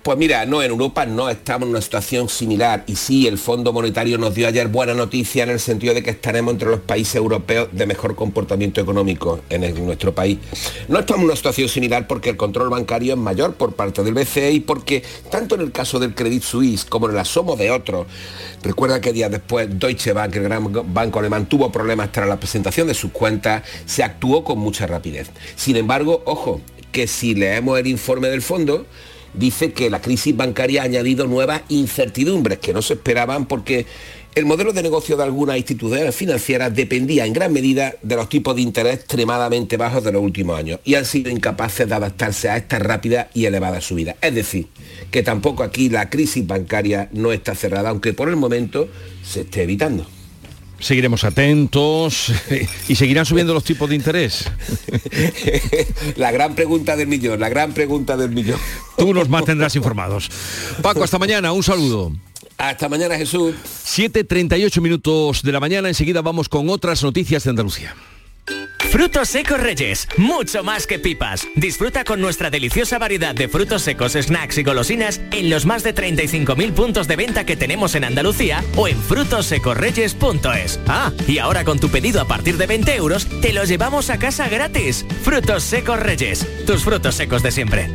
Pues 0.02 0.16
mira, 0.16 0.46
no, 0.46 0.62
en 0.62 0.70
Europa 0.70 1.04
no 1.06 1.28
estamos 1.28 1.66
en 1.66 1.70
una 1.70 1.80
situación 1.80 2.28
similar 2.28 2.84
y 2.86 2.94
sí, 2.94 3.26
el 3.26 3.36
Fondo 3.36 3.72
Monetario 3.72 4.16
nos 4.16 4.34
dio 4.34 4.46
ayer 4.46 4.68
buena 4.68 4.94
noticia 4.94 5.42
en 5.42 5.50
el 5.50 5.58
sentido 5.58 5.92
de 5.92 6.02
que 6.02 6.10
estaremos 6.10 6.52
entre 6.52 6.70
los 6.70 6.80
países 6.80 7.16
europeos 7.16 7.68
de 7.72 7.84
mejor 7.84 8.14
comportamiento 8.14 8.80
económico 8.80 9.40
en, 9.50 9.84
nuestro 9.84 10.14
país. 10.14 10.38
No 10.86 11.00
estamos 11.00 11.22
en 11.22 11.26
una 11.26 11.36
situación 11.36 11.68
similar 11.68 12.06
porque 12.06 12.30
el 12.30 12.36
control 12.36 12.70
bancario 12.70 13.14
es 13.14 13.18
mayor 13.18 13.54
por 13.54 13.74
parte 13.74 14.04
del 14.04 14.14
BCE 14.14 14.52
y 14.52 14.60
porque 14.60 15.02
tanto 15.30 15.56
en 15.56 15.62
el 15.62 15.72
caso 15.72 15.98
del 15.98 16.14
Credit 16.14 16.42
Suisse 16.42 16.84
como 16.84 17.06
en 17.06 17.12
el 17.12 17.18
asomo 17.18 17.56
de 17.56 17.70
otros, 17.72 18.06
recuerda 18.62 19.00
que 19.00 19.12
días 19.12 19.30
después 19.30 19.68
Deutsche 19.78 20.12
Bank, 20.12 20.36
el 20.36 20.44
gran 20.44 20.94
banco 20.94 21.18
alemán, 21.18 21.46
tuvo 21.46 21.72
problemas 21.72 22.12
tras 22.12 22.28
la 22.28 22.38
presentación 22.38 22.86
de 22.86 22.94
sus 22.94 23.10
cuentas, 23.10 23.64
se 23.84 24.04
actuó 24.04 24.44
con 24.44 24.58
mucha 24.58 24.86
rapidez. 24.86 25.28
Sin 25.56 25.76
embargo, 25.76 26.22
ojo, 26.24 26.60
que 26.92 27.06
si 27.06 27.34
leemos 27.34 27.78
el 27.78 27.88
informe 27.88 28.28
del 28.28 28.42
fondo, 28.42 28.86
dice 29.38 29.72
que 29.72 29.90
la 29.90 30.00
crisis 30.00 30.36
bancaria 30.36 30.82
ha 30.82 30.84
añadido 30.84 31.26
nuevas 31.26 31.62
incertidumbres 31.68 32.58
que 32.58 32.72
no 32.72 32.82
se 32.82 32.94
esperaban 32.94 33.46
porque 33.46 33.86
el 34.34 34.44
modelo 34.44 34.72
de 34.72 34.82
negocio 34.82 35.16
de 35.16 35.24
algunas 35.24 35.56
instituciones 35.56 36.14
financieras 36.14 36.74
dependía 36.74 37.26
en 37.26 37.32
gran 37.32 37.52
medida 37.52 37.94
de 38.02 38.16
los 38.16 38.28
tipos 38.28 38.54
de 38.54 38.62
interés 38.62 38.94
extremadamente 38.94 39.76
bajos 39.76 40.04
de 40.04 40.12
los 40.12 40.22
últimos 40.22 40.58
años 40.58 40.80
y 40.84 40.94
han 40.94 41.04
sido 41.04 41.30
incapaces 41.30 41.88
de 41.88 41.94
adaptarse 41.94 42.48
a 42.48 42.56
esta 42.56 42.78
rápida 42.78 43.30
y 43.34 43.46
elevada 43.46 43.80
subida. 43.80 44.16
Es 44.20 44.34
decir, 44.34 44.68
que 45.10 45.22
tampoco 45.22 45.62
aquí 45.62 45.88
la 45.88 46.08
crisis 46.10 46.46
bancaria 46.46 47.08
no 47.12 47.32
está 47.32 47.54
cerrada, 47.54 47.90
aunque 47.90 48.12
por 48.12 48.28
el 48.28 48.36
momento 48.36 48.88
se 49.24 49.40
esté 49.40 49.62
evitando. 49.62 50.06
Seguiremos 50.80 51.24
atentos 51.24 52.32
y 52.88 52.94
seguirán 52.94 53.26
subiendo 53.26 53.52
los 53.52 53.64
tipos 53.64 53.88
de 53.88 53.96
interés. 53.96 54.50
la 56.16 56.30
gran 56.30 56.54
pregunta 56.54 56.96
del 56.96 57.08
millón, 57.08 57.40
la 57.40 57.48
gran 57.48 57.72
pregunta 57.72 58.16
del 58.16 58.30
millón. 58.30 58.60
Tú 58.96 59.12
nos 59.12 59.28
mantendrás 59.28 59.74
informados. 59.76 60.30
Paco, 60.82 61.02
hasta 61.02 61.18
mañana, 61.18 61.52
un 61.52 61.62
saludo. 61.62 62.12
Hasta 62.58 62.88
mañana, 62.88 63.16
Jesús. 63.16 63.54
7.38 63.86 64.80
minutos 64.80 65.42
de 65.42 65.52
la 65.52 65.60
mañana, 65.60 65.88
enseguida 65.88 66.22
vamos 66.22 66.48
con 66.48 66.68
otras 66.68 67.02
noticias 67.02 67.44
de 67.44 67.50
Andalucía. 67.50 67.94
Frutos 68.90 69.28
secos 69.28 69.60
Reyes, 69.60 70.08
mucho 70.16 70.64
más 70.64 70.86
que 70.86 70.98
pipas. 70.98 71.46
Disfruta 71.54 72.04
con 72.04 72.22
nuestra 72.22 72.48
deliciosa 72.48 72.98
variedad 72.98 73.34
de 73.34 73.46
frutos 73.46 73.82
secos, 73.82 74.14
snacks 74.14 74.56
y 74.56 74.62
golosinas 74.62 75.20
en 75.30 75.50
los 75.50 75.66
más 75.66 75.82
de 75.82 75.94
35.000 75.94 76.72
puntos 76.72 77.06
de 77.06 77.16
venta 77.16 77.44
que 77.44 77.56
tenemos 77.56 77.94
en 77.94 78.04
Andalucía 78.04 78.64
o 78.76 78.88
en 78.88 78.98
frutosecorreyes.es. 78.98 80.80
Ah, 80.86 81.12
y 81.26 81.38
ahora 81.38 81.64
con 81.64 81.78
tu 81.78 81.90
pedido 81.90 82.22
a 82.22 82.26
partir 82.26 82.56
de 82.56 82.66
20 82.66 82.96
euros, 82.96 83.26
te 83.42 83.52
los 83.52 83.68
llevamos 83.68 84.08
a 84.08 84.18
casa 84.18 84.48
gratis. 84.48 85.04
Frutos 85.22 85.64
secos 85.64 86.00
Reyes, 86.00 86.46
tus 86.66 86.82
frutos 86.82 87.14
secos 87.14 87.42
de 87.42 87.52
siempre. 87.52 87.90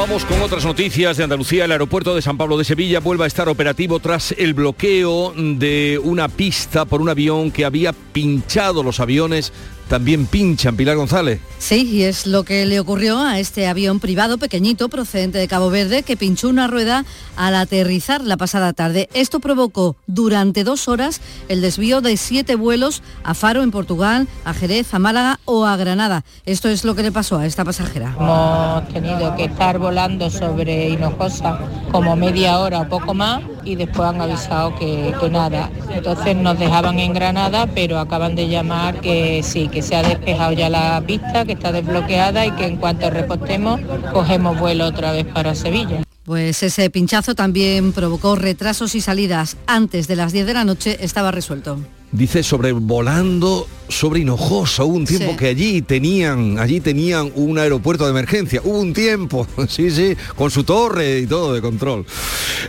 Vamos 0.00 0.24
con 0.24 0.40
otras 0.40 0.64
noticias 0.64 1.18
de 1.18 1.24
Andalucía. 1.24 1.66
El 1.66 1.72
aeropuerto 1.72 2.14
de 2.14 2.22
San 2.22 2.38
Pablo 2.38 2.56
de 2.56 2.64
Sevilla 2.64 3.00
vuelve 3.00 3.24
a 3.24 3.26
estar 3.26 3.50
operativo 3.50 4.00
tras 4.00 4.32
el 4.32 4.54
bloqueo 4.54 5.34
de 5.36 6.00
una 6.02 6.28
pista 6.28 6.86
por 6.86 7.02
un 7.02 7.10
avión 7.10 7.50
que 7.50 7.66
había 7.66 7.92
pinchado 7.92 8.82
los 8.82 8.98
aviones 8.98 9.52
también 9.90 10.26
pinchan. 10.26 10.76
Pilar 10.76 10.96
González. 10.96 11.40
Sí, 11.58 11.82
y 11.82 12.04
es 12.04 12.26
lo 12.26 12.44
que 12.44 12.64
le 12.64 12.78
ocurrió 12.78 13.18
a 13.18 13.40
este 13.40 13.66
avión 13.66 13.98
privado 13.98 14.38
pequeñito 14.38 14.88
procedente 14.88 15.36
de 15.36 15.48
Cabo 15.48 15.68
Verde 15.68 16.04
que 16.04 16.16
pinchó 16.16 16.48
una 16.48 16.68
rueda 16.68 17.04
al 17.36 17.56
aterrizar 17.56 18.22
la 18.22 18.36
pasada 18.36 18.72
tarde. 18.72 19.08
Esto 19.14 19.40
provocó 19.40 19.96
durante 20.06 20.62
dos 20.62 20.86
horas 20.86 21.20
el 21.48 21.60
desvío 21.60 22.00
de 22.00 22.16
siete 22.16 22.54
vuelos 22.54 23.02
a 23.24 23.34
Faro 23.34 23.64
en 23.64 23.72
Portugal, 23.72 24.28
a 24.44 24.54
Jerez, 24.54 24.94
a 24.94 25.00
Málaga 25.00 25.40
o 25.44 25.66
a 25.66 25.76
Granada. 25.76 26.24
Esto 26.46 26.68
es 26.68 26.84
lo 26.84 26.94
que 26.94 27.02
le 27.02 27.10
pasó 27.10 27.38
a 27.38 27.46
esta 27.46 27.64
pasajera. 27.64 28.14
Hemos 28.16 28.88
tenido 28.88 29.34
que 29.34 29.44
estar 29.44 29.78
volando 29.78 30.30
sobre 30.30 30.90
Hinojosa 30.90 31.58
como 31.90 32.14
media 32.14 32.60
hora 32.60 32.82
o 32.82 32.88
poco 32.88 33.12
más 33.12 33.42
y 33.64 33.76
después 33.76 34.08
han 34.08 34.20
avisado 34.20 34.74
que, 34.76 35.14
que 35.20 35.30
nada. 35.30 35.70
Entonces 35.90 36.36
nos 36.36 36.58
dejaban 36.58 36.98
en 36.98 37.12
Granada, 37.12 37.66
pero 37.74 37.98
acaban 37.98 38.34
de 38.34 38.48
llamar 38.48 39.00
que 39.00 39.42
sí, 39.42 39.68
que 39.68 39.82
se 39.82 39.96
ha 39.96 40.02
despejado 40.02 40.52
ya 40.52 40.68
la 40.68 41.02
pista, 41.06 41.44
que 41.44 41.52
está 41.52 41.72
desbloqueada 41.72 42.46
y 42.46 42.52
que 42.52 42.66
en 42.66 42.76
cuanto 42.76 43.10
repostemos 43.10 43.80
cogemos 44.12 44.58
vuelo 44.58 44.86
otra 44.86 45.12
vez 45.12 45.26
para 45.26 45.54
Sevilla. 45.54 46.02
Pues 46.24 46.62
ese 46.62 46.90
pinchazo 46.90 47.34
también 47.34 47.92
provocó 47.92 48.36
retrasos 48.36 48.94
y 48.94 49.00
salidas. 49.00 49.56
Antes 49.66 50.06
de 50.06 50.16
las 50.16 50.32
10 50.32 50.46
de 50.46 50.54
la 50.54 50.64
noche 50.64 50.98
estaba 51.00 51.30
resuelto 51.30 51.78
dice 52.12 52.42
sobrevolando 52.42 53.66
sobre 53.88 54.20
Hinojosa. 54.20 54.84
Hubo 54.84 54.96
un 54.96 55.04
tiempo 55.04 55.36
que 55.36 55.48
allí 55.48 55.82
tenían, 55.82 56.58
allí 56.58 56.80
tenían 56.80 57.32
un 57.34 57.58
aeropuerto 57.58 58.04
de 58.04 58.10
emergencia. 58.10 58.60
Hubo 58.64 58.78
un 58.78 58.92
tiempo, 58.92 59.46
sí, 59.68 59.90
sí, 59.90 60.16
con 60.36 60.50
su 60.50 60.64
torre 60.64 61.20
y 61.20 61.26
todo 61.26 61.54
de 61.54 61.60
control. 61.60 62.06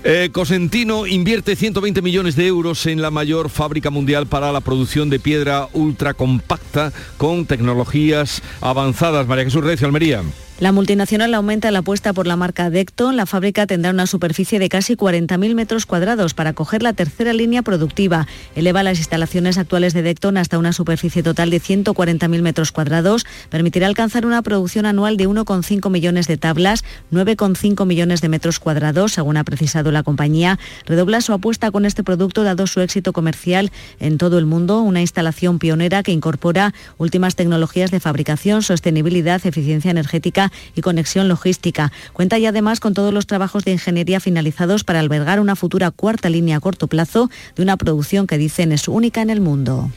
Eh, 0.04 0.30
Cosentino 0.32 1.06
invierte 1.06 1.56
120 1.56 2.02
millones 2.02 2.36
de 2.36 2.48
euros 2.48 2.86
en 2.86 3.02
la 3.02 3.12
mayor 3.12 3.50
fábrica 3.50 3.89
mundial 3.89 4.28
para 4.28 4.52
la 4.52 4.62
producción 4.62 5.10
de 5.10 5.20
piedra 5.20 5.68
ultra 5.74 6.14
compacta 6.14 6.92
con 7.18 7.46
tecnologías 7.46 8.42
avanzadas. 8.62 9.28
María 9.28 9.46
Jesús 9.46 9.64
Recio, 9.64 9.88
Almería. 9.88 10.24
La 10.62 10.72
multinacional 10.72 11.34
aumenta 11.34 11.72
la 11.72 11.80
apuesta 11.80 12.14
por 12.14 12.28
la 12.28 12.36
marca 12.36 12.70
Decton. 12.70 13.18
La 13.18 13.26
fábrica 13.26 13.66
tendrá 13.66 13.89
una 13.89 14.05
superficie 14.05 14.59
de 14.59 14.70
casi 14.70 14.95
40.000 14.95 15.55
metros 15.55 15.88
cuadrados 15.88 16.36
para 16.36 16.51
acoger 16.51 16.84
la 16.84 16.93
tercera 16.93 17.34
línea 17.34 17.64
productiva. 17.64 18.28
Eleva 18.55 18.84
las 18.84 18.99
instalaciones 18.99 19.57
actuales 19.57 19.95
de 19.95 20.03
Decton 20.03 20.38
hasta 20.38 20.59
una 20.59 20.72
superficie 20.72 21.24
total 21.24 21.49
de 21.49 21.59
140.000 21.59 22.41
metros 22.43 22.72
cuadrados. 22.72 23.26
Permitirá 23.49 23.88
alcanzar 23.88 24.28
una 24.28 24.43
producción 24.43 24.86
anual 24.86 25.18
de 25.18 25.28
1,5 25.28 25.89
millones 25.89 26.28
de 26.28 26.38
tablas, 26.38 26.84
9,5 27.12 27.88
millones 27.88 28.22
de 28.22 28.30
metros 28.30 28.59
cuadrados, 28.59 29.14
según 29.14 29.38
ha 29.38 29.43
precisado 29.43 29.91
la 29.91 30.03
compañía. 30.03 30.59
Redobla 30.86 31.22
su 31.22 31.34
apuesta 31.34 31.72
con 31.72 31.86
este 31.86 32.03
producto 32.03 32.43
dado 32.43 32.68
su 32.68 32.82
éxito 32.82 33.14
comercial 33.14 33.72
en 33.99 34.20
todo 34.20 34.38
el 34.38 34.45
mundo. 34.45 34.82
Una 34.82 35.01
instalación 35.01 35.57
pionera 35.57 36.03
que 36.03 36.12
incorpora 36.12 36.76
últimas 36.99 37.36
tecnologías 37.36 37.89
de 37.89 37.99
fabricación, 37.99 38.62
sostenibilidad, 38.62 39.43
eficiencia 39.43 39.89
energética 39.89 40.51
y 40.76 40.82
conexión 40.82 41.28
logística. 41.28 41.91
Cuenta 42.14 42.38
ya 42.38 42.49
además 42.49 42.80
con 42.80 42.93
todos 42.93 43.14
los 43.14 43.28
trabajos 43.28 43.64
de 43.66 43.72
ingeniería 43.72 44.20
finalizados 44.20 44.84
para 44.84 44.99
albergar 44.99 45.39
una 45.39 45.56
futura 45.56 45.91
cuarta 45.91 46.30
línea 46.30 46.58
a 46.58 46.60
corto 46.60 46.88
plazo 46.88 47.30
de 47.56 47.64
una 47.64 47.78
producción 47.78 48.28
que 48.28 48.38
dicen 48.38 48.72
es 48.72 48.88
única 48.88 49.22
en 49.22 49.30
el 49.30 49.41
mundo. 49.41 49.89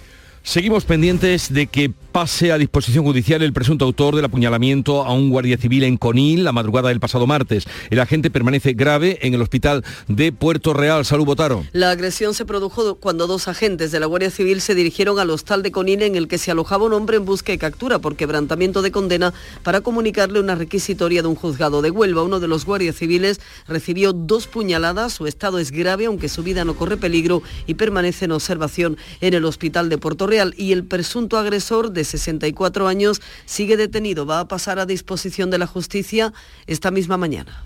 Seguimos 0.46 0.84
pendientes 0.84 1.54
de 1.54 1.68
que 1.68 1.90
pase 2.12 2.52
a 2.52 2.58
disposición 2.58 3.02
judicial 3.02 3.42
el 3.42 3.54
presunto 3.54 3.86
autor 3.86 4.14
del 4.14 4.26
apuñalamiento 4.26 5.02
a 5.02 5.14
un 5.14 5.30
guardia 5.30 5.56
civil 5.56 5.84
en 5.84 5.96
Conil 5.96 6.44
la 6.44 6.52
madrugada 6.52 6.90
del 6.90 7.00
pasado 7.00 7.26
martes. 7.26 7.64
El 7.88 7.98
agente 7.98 8.30
permanece 8.30 8.74
grave 8.74 9.18
en 9.22 9.32
el 9.32 9.40
hospital 9.40 9.82
de 10.06 10.32
Puerto 10.32 10.74
Real. 10.74 11.06
Salud, 11.06 11.24
Botaro. 11.24 11.64
La 11.72 11.90
agresión 11.90 12.34
se 12.34 12.44
produjo 12.44 12.96
cuando 12.96 13.26
dos 13.26 13.48
agentes 13.48 13.90
de 13.90 14.00
la 14.00 14.06
Guardia 14.06 14.30
Civil 14.30 14.60
se 14.60 14.74
dirigieron 14.74 15.18
al 15.18 15.30
hostal 15.30 15.62
de 15.62 15.72
Conil 15.72 16.02
en 16.02 16.14
el 16.14 16.28
que 16.28 16.36
se 16.36 16.50
alojaba 16.50 16.84
un 16.84 16.92
hombre 16.92 17.16
en 17.16 17.24
busca 17.24 17.54
y 17.54 17.58
captura 17.58 17.98
por 17.98 18.14
quebrantamiento 18.14 18.82
de 18.82 18.92
condena 18.92 19.32
para 19.62 19.80
comunicarle 19.80 20.40
una 20.40 20.56
requisitoria 20.56 21.22
de 21.22 21.28
un 21.28 21.36
juzgado 21.36 21.80
de 21.80 21.90
Huelva. 21.90 22.22
Uno 22.22 22.38
de 22.38 22.48
los 22.48 22.66
guardias 22.66 22.96
civiles 22.96 23.40
recibió 23.66 24.12
dos 24.12 24.46
puñaladas. 24.46 25.14
Su 25.14 25.26
estado 25.26 25.58
es 25.58 25.70
grave, 25.70 26.04
aunque 26.04 26.28
su 26.28 26.42
vida 26.42 26.66
no 26.66 26.76
corre 26.76 26.98
peligro 26.98 27.42
y 27.66 27.74
permanece 27.74 28.26
en 28.26 28.32
observación 28.32 28.98
en 29.22 29.32
el 29.32 29.46
hospital 29.46 29.88
de 29.88 29.96
Puerto 29.96 30.26
Real 30.26 30.33
y 30.56 30.72
el 30.72 30.84
presunto 30.84 31.38
agresor 31.38 31.92
de 31.92 32.04
64 32.04 32.88
años 32.88 33.20
sigue 33.44 33.76
detenido. 33.76 34.26
Va 34.26 34.40
a 34.40 34.48
pasar 34.48 34.78
a 34.78 34.86
disposición 34.86 35.50
de 35.50 35.58
la 35.58 35.66
justicia 35.66 36.32
esta 36.66 36.90
misma 36.90 37.16
mañana. 37.16 37.62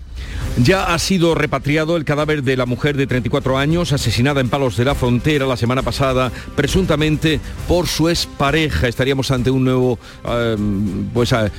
Ya 0.61 0.93
ha 0.93 0.99
sido 0.99 1.35
repatriado 1.35 1.95
el 1.95 2.03
cadáver 2.03 2.43
de 2.43 2.57
la 2.57 2.65
mujer 2.65 2.97
de 2.97 3.07
34 3.07 3.57
años 3.57 3.93
asesinada 3.93 4.41
en 4.41 4.49
Palos 4.49 4.75
de 4.75 4.83
la 4.83 4.95
Frontera 4.95 5.45
la 5.45 5.55
semana 5.55 5.83
pasada, 5.83 6.31
presuntamente 6.55 7.39
por 7.67 7.87
su 7.87 8.09
expareja. 8.09 8.87
Estaríamos 8.87 9.31
ante 9.31 9.51
un 9.51 9.63
nuevo 9.63 9.97
em, 10.25 11.05
pues, 11.13 11.31
eh, 11.31 11.49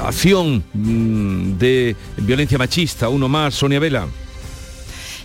acción 0.00 0.64
mm, 0.72 1.58
de 1.58 1.94
violencia 2.16 2.56
machista, 2.56 3.08
uno 3.10 3.28
más, 3.28 3.54
Sonia 3.54 3.80
Vela. 3.80 4.06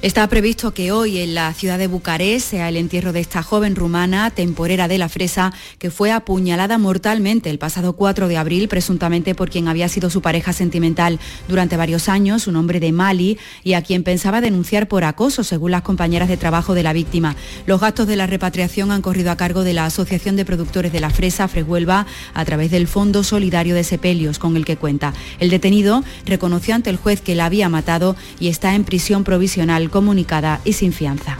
Está 0.04 0.28
previsto 0.28 0.74
que 0.74 0.91
hoy 0.91 1.20
en 1.20 1.34
la 1.34 1.54
ciudad 1.54 1.80
de 1.80 1.88
Bucarest 1.88 2.49
sea 2.49 2.68
el 2.68 2.76
entierro 2.76 3.14
de 3.14 3.22
esta 3.22 3.41
joven 3.41 3.74
rumana, 3.74 4.32
temporera 4.32 4.89
de 4.89 4.97
la 4.97 5.08
Fresa, 5.08 5.54
que 5.80 5.91
fue 5.91 6.12
apuñalada 6.12 6.78
mortalmente 6.78 7.49
el 7.49 7.58
pasado 7.58 7.93
4 7.93 8.28
de 8.28 8.36
abril, 8.36 8.68
presuntamente 8.68 9.34
por 9.34 9.49
quien 9.49 9.70
había 9.70 9.88
sido 9.88 10.10
su 10.10 10.22
pareja 10.22 10.51
sentimental 10.51 11.22
durante 11.47 11.78
varios 11.78 12.10
años, 12.10 12.47
un 12.47 12.58
hombre 12.58 12.82
de 12.82 12.91
Mali, 12.91 13.38
y 13.64 13.76
a 13.76 13.82
quien 13.82 14.04
pensaba 14.04 14.41
denunciar 14.41 14.89
por 14.89 15.06
acoso, 15.06 15.45
según 15.45 15.72
las 15.72 15.84
compañeras 15.84 16.28
de 16.28 16.36
trabajo 16.36 16.74
de 16.74 16.84
la 16.84 16.91
víctima. 16.91 17.38
Los 17.66 17.80
gastos 17.80 18.06
de 18.06 18.18
la 18.18 18.28
repatriación 18.28 18.91
han 18.91 19.01
corrido 19.01 19.32
a 19.32 19.38
cargo 19.38 19.64
de 19.64 19.72
la 19.72 19.86
Asociación 19.86 20.36
de 20.36 20.43
Productores 20.43 20.91
de 20.91 20.99
la 20.99 21.12
Fresa, 21.12 21.47
Freshuelva, 21.47 22.08
a 22.34 22.43
través 22.43 22.72
del 22.72 22.88
Fondo 22.88 23.24
Solidario 23.24 23.74
de 23.74 23.86
Sepelios, 23.86 24.38
con 24.38 24.58
el 24.58 24.66
que 24.66 24.76
cuenta. 24.76 25.14
El 25.39 25.49
detenido 25.49 26.04
reconoció 26.26 26.76
ante 26.76 26.89
el 26.89 26.97
juez 26.97 27.22
que 27.22 27.36
la 27.36 27.45
había 27.45 27.70
matado 27.70 28.18
y 28.38 28.49
está 28.49 28.76
en 28.76 28.84
prisión 28.84 29.24
provisional 29.24 29.91
comunicada 29.94 30.60
y 30.66 30.74
sin 30.74 30.91
fianza. 30.91 31.38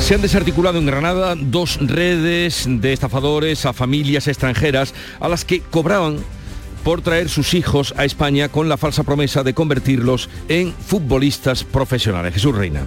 Se 0.00 0.14
han 0.14 0.22
desarticulado 0.22 0.78
en 0.78 0.86
Granada 0.86 1.34
dos 1.36 1.78
redes 1.80 2.64
de 2.66 2.92
estafadores 2.94 3.66
a 3.66 3.74
familias 3.74 4.26
extranjeras 4.26 4.94
a 5.20 5.28
las 5.28 5.44
que 5.44 5.60
cobraban 5.60 6.16
por 6.82 7.02
traer 7.02 7.28
sus 7.28 7.52
hijos 7.52 7.92
a 7.98 8.06
España 8.06 8.48
con 8.48 8.70
la 8.70 8.78
falsa 8.78 9.02
promesa 9.02 9.42
de 9.42 9.52
convertirlos 9.52 10.30
en 10.48 10.72
futbolistas 10.72 11.62
profesionales. 11.62 12.32
Jesús 12.32 12.56
Reina. 12.56 12.86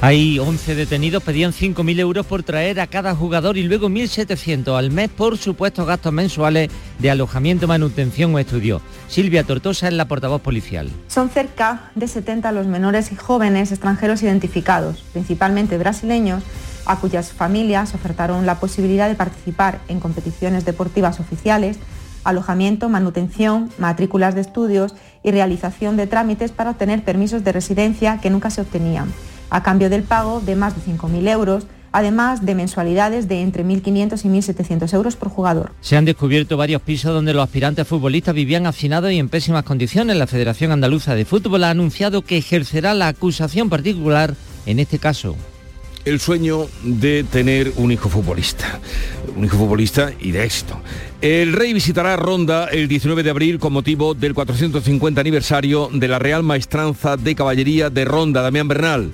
Hay 0.00 0.38
11 0.38 0.76
detenidos, 0.76 1.24
pedían 1.24 1.50
5.000 1.50 1.98
euros 1.98 2.24
por 2.24 2.44
traer 2.44 2.78
a 2.78 2.86
cada 2.86 3.16
jugador 3.16 3.56
y 3.56 3.64
luego 3.64 3.88
1.700 3.88 4.78
al 4.78 4.92
mes 4.92 5.08
por 5.08 5.36
supuestos 5.38 5.88
gastos 5.88 6.12
mensuales 6.12 6.70
de 7.00 7.10
alojamiento, 7.10 7.66
manutención 7.66 8.32
o 8.32 8.38
estudio. 8.38 8.80
Silvia 9.08 9.42
Tortosa 9.42 9.88
es 9.88 9.94
la 9.94 10.06
portavoz 10.06 10.40
policial. 10.40 10.88
Son 11.08 11.30
cerca 11.30 11.90
de 11.96 12.06
70 12.06 12.52
los 12.52 12.68
menores 12.68 13.10
y 13.10 13.16
jóvenes 13.16 13.72
extranjeros 13.72 14.22
identificados, 14.22 15.02
principalmente 15.12 15.76
brasileños, 15.78 16.44
a 16.86 17.00
cuyas 17.00 17.32
familias 17.32 17.92
ofertaron 17.92 18.46
la 18.46 18.60
posibilidad 18.60 19.08
de 19.08 19.16
participar 19.16 19.80
en 19.88 19.98
competiciones 19.98 20.64
deportivas 20.64 21.18
oficiales, 21.18 21.76
alojamiento, 22.22 22.88
manutención, 22.88 23.68
matrículas 23.78 24.36
de 24.36 24.42
estudios 24.42 24.94
y 25.24 25.32
realización 25.32 25.96
de 25.96 26.06
trámites 26.06 26.52
para 26.52 26.70
obtener 26.70 27.02
permisos 27.02 27.42
de 27.42 27.50
residencia 27.50 28.20
que 28.20 28.30
nunca 28.30 28.50
se 28.50 28.60
obtenían 28.60 29.12
a 29.50 29.62
cambio 29.62 29.90
del 29.90 30.02
pago 30.02 30.40
de 30.40 30.56
más 30.56 30.74
de 30.74 30.92
5.000 30.92 31.28
euros, 31.28 31.66
además 31.92 32.44
de 32.44 32.54
mensualidades 32.54 33.28
de 33.28 33.42
entre 33.42 33.64
1.500 33.64 34.24
y 34.24 34.28
1.700 34.28 34.94
euros 34.94 35.16
por 35.16 35.28
jugador. 35.28 35.72
Se 35.80 35.96
han 35.96 36.04
descubierto 36.04 36.56
varios 36.56 36.82
pisos 36.82 37.12
donde 37.12 37.34
los 37.34 37.42
aspirantes 37.42 37.86
futbolistas 37.86 38.34
vivían 38.34 38.66
hacinados 38.66 39.12
y 39.12 39.18
en 39.18 39.28
pésimas 39.28 39.64
condiciones. 39.64 40.16
La 40.16 40.26
Federación 40.26 40.72
Andaluza 40.72 41.14
de 41.14 41.24
Fútbol 41.24 41.64
ha 41.64 41.70
anunciado 41.70 42.22
que 42.22 42.38
ejercerá 42.38 42.94
la 42.94 43.08
acusación 43.08 43.68
particular 43.68 44.34
en 44.66 44.78
este 44.78 44.98
caso 44.98 45.36
el 46.08 46.20
sueño 46.20 46.66
de 46.82 47.24
tener 47.24 47.72
un 47.76 47.92
hijo 47.92 48.08
futbolista, 48.08 48.80
un 49.36 49.44
hijo 49.44 49.58
futbolista 49.58 50.12
y 50.18 50.30
de 50.30 50.44
éxito. 50.44 50.80
El 51.20 51.52
rey 51.52 51.72
visitará 51.72 52.16
Ronda 52.16 52.66
el 52.66 52.88
19 52.88 53.22
de 53.22 53.30
abril 53.30 53.58
con 53.58 53.72
motivo 53.72 54.14
del 54.14 54.34
450 54.34 55.20
aniversario 55.20 55.90
de 55.92 56.08
la 56.08 56.18
Real 56.18 56.42
Maestranza 56.42 57.16
de 57.16 57.34
Caballería 57.34 57.90
de 57.90 58.04
Ronda, 58.04 58.42
Damián 58.42 58.68
Bernal. 58.68 59.10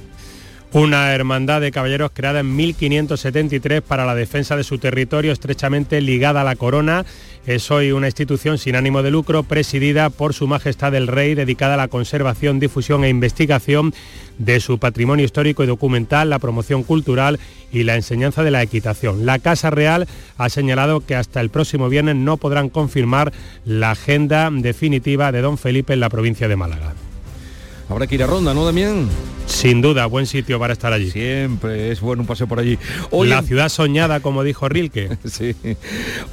Una 0.74 1.14
hermandad 1.14 1.60
de 1.60 1.70
caballeros 1.70 2.10
creada 2.12 2.40
en 2.40 2.56
1573 2.56 3.80
para 3.80 4.04
la 4.04 4.16
defensa 4.16 4.56
de 4.56 4.64
su 4.64 4.78
territorio 4.78 5.30
estrechamente 5.30 6.00
ligada 6.00 6.40
a 6.40 6.44
la 6.44 6.56
corona. 6.56 7.06
Es 7.46 7.70
hoy 7.70 7.92
una 7.92 8.08
institución 8.08 8.58
sin 8.58 8.74
ánimo 8.74 9.04
de 9.04 9.12
lucro 9.12 9.44
presidida 9.44 10.10
por 10.10 10.34
Su 10.34 10.48
Majestad 10.48 10.92
el 10.96 11.06
Rey, 11.06 11.36
dedicada 11.36 11.74
a 11.74 11.76
la 11.76 11.86
conservación, 11.86 12.58
difusión 12.58 13.04
e 13.04 13.08
investigación 13.08 13.94
de 14.38 14.58
su 14.58 14.80
patrimonio 14.80 15.24
histórico 15.24 15.62
y 15.62 15.68
documental, 15.68 16.28
la 16.28 16.40
promoción 16.40 16.82
cultural 16.82 17.38
y 17.70 17.84
la 17.84 17.94
enseñanza 17.94 18.42
de 18.42 18.50
la 18.50 18.62
equitación. 18.64 19.26
La 19.26 19.38
Casa 19.38 19.70
Real 19.70 20.08
ha 20.38 20.48
señalado 20.48 21.06
que 21.06 21.14
hasta 21.14 21.40
el 21.40 21.50
próximo 21.50 21.88
viernes 21.88 22.16
no 22.16 22.36
podrán 22.36 22.68
confirmar 22.68 23.32
la 23.64 23.92
agenda 23.92 24.50
definitiva 24.50 25.30
de 25.30 25.40
don 25.40 25.56
Felipe 25.56 25.92
en 25.92 26.00
la 26.00 26.10
provincia 26.10 26.48
de 26.48 26.56
Málaga. 26.56 26.94
Habrá 27.88 28.06
que 28.06 28.14
ir 28.14 28.22
a 28.22 28.26
Ronda, 28.26 28.54
¿no, 28.54 28.64
Damián? 28.64 29.08
Sin 29.46 29.82
duda, 29.82 30.06
buen 30.06 30.26
sitio 30.26 30.58
para 30.58 30.72
estar 30.72 30.92
allí. 30.92 31.10
Siempre 31.10 31.92
es 31.92 32.00
bueno 32.00 32.22
un 32.22 32.26
paseo 32.26 32.46
por 32.46 32.58
allí. 32.58 32.78
Hoy 33.10 33.28
la 33.28 33.42
ciudad 33.42 33.68
soñada, 33.68 34.20
como 34.20 34.42
dijo 34.42 34.68
Rilke. 34.68 35.18
sí. 35.24 35.54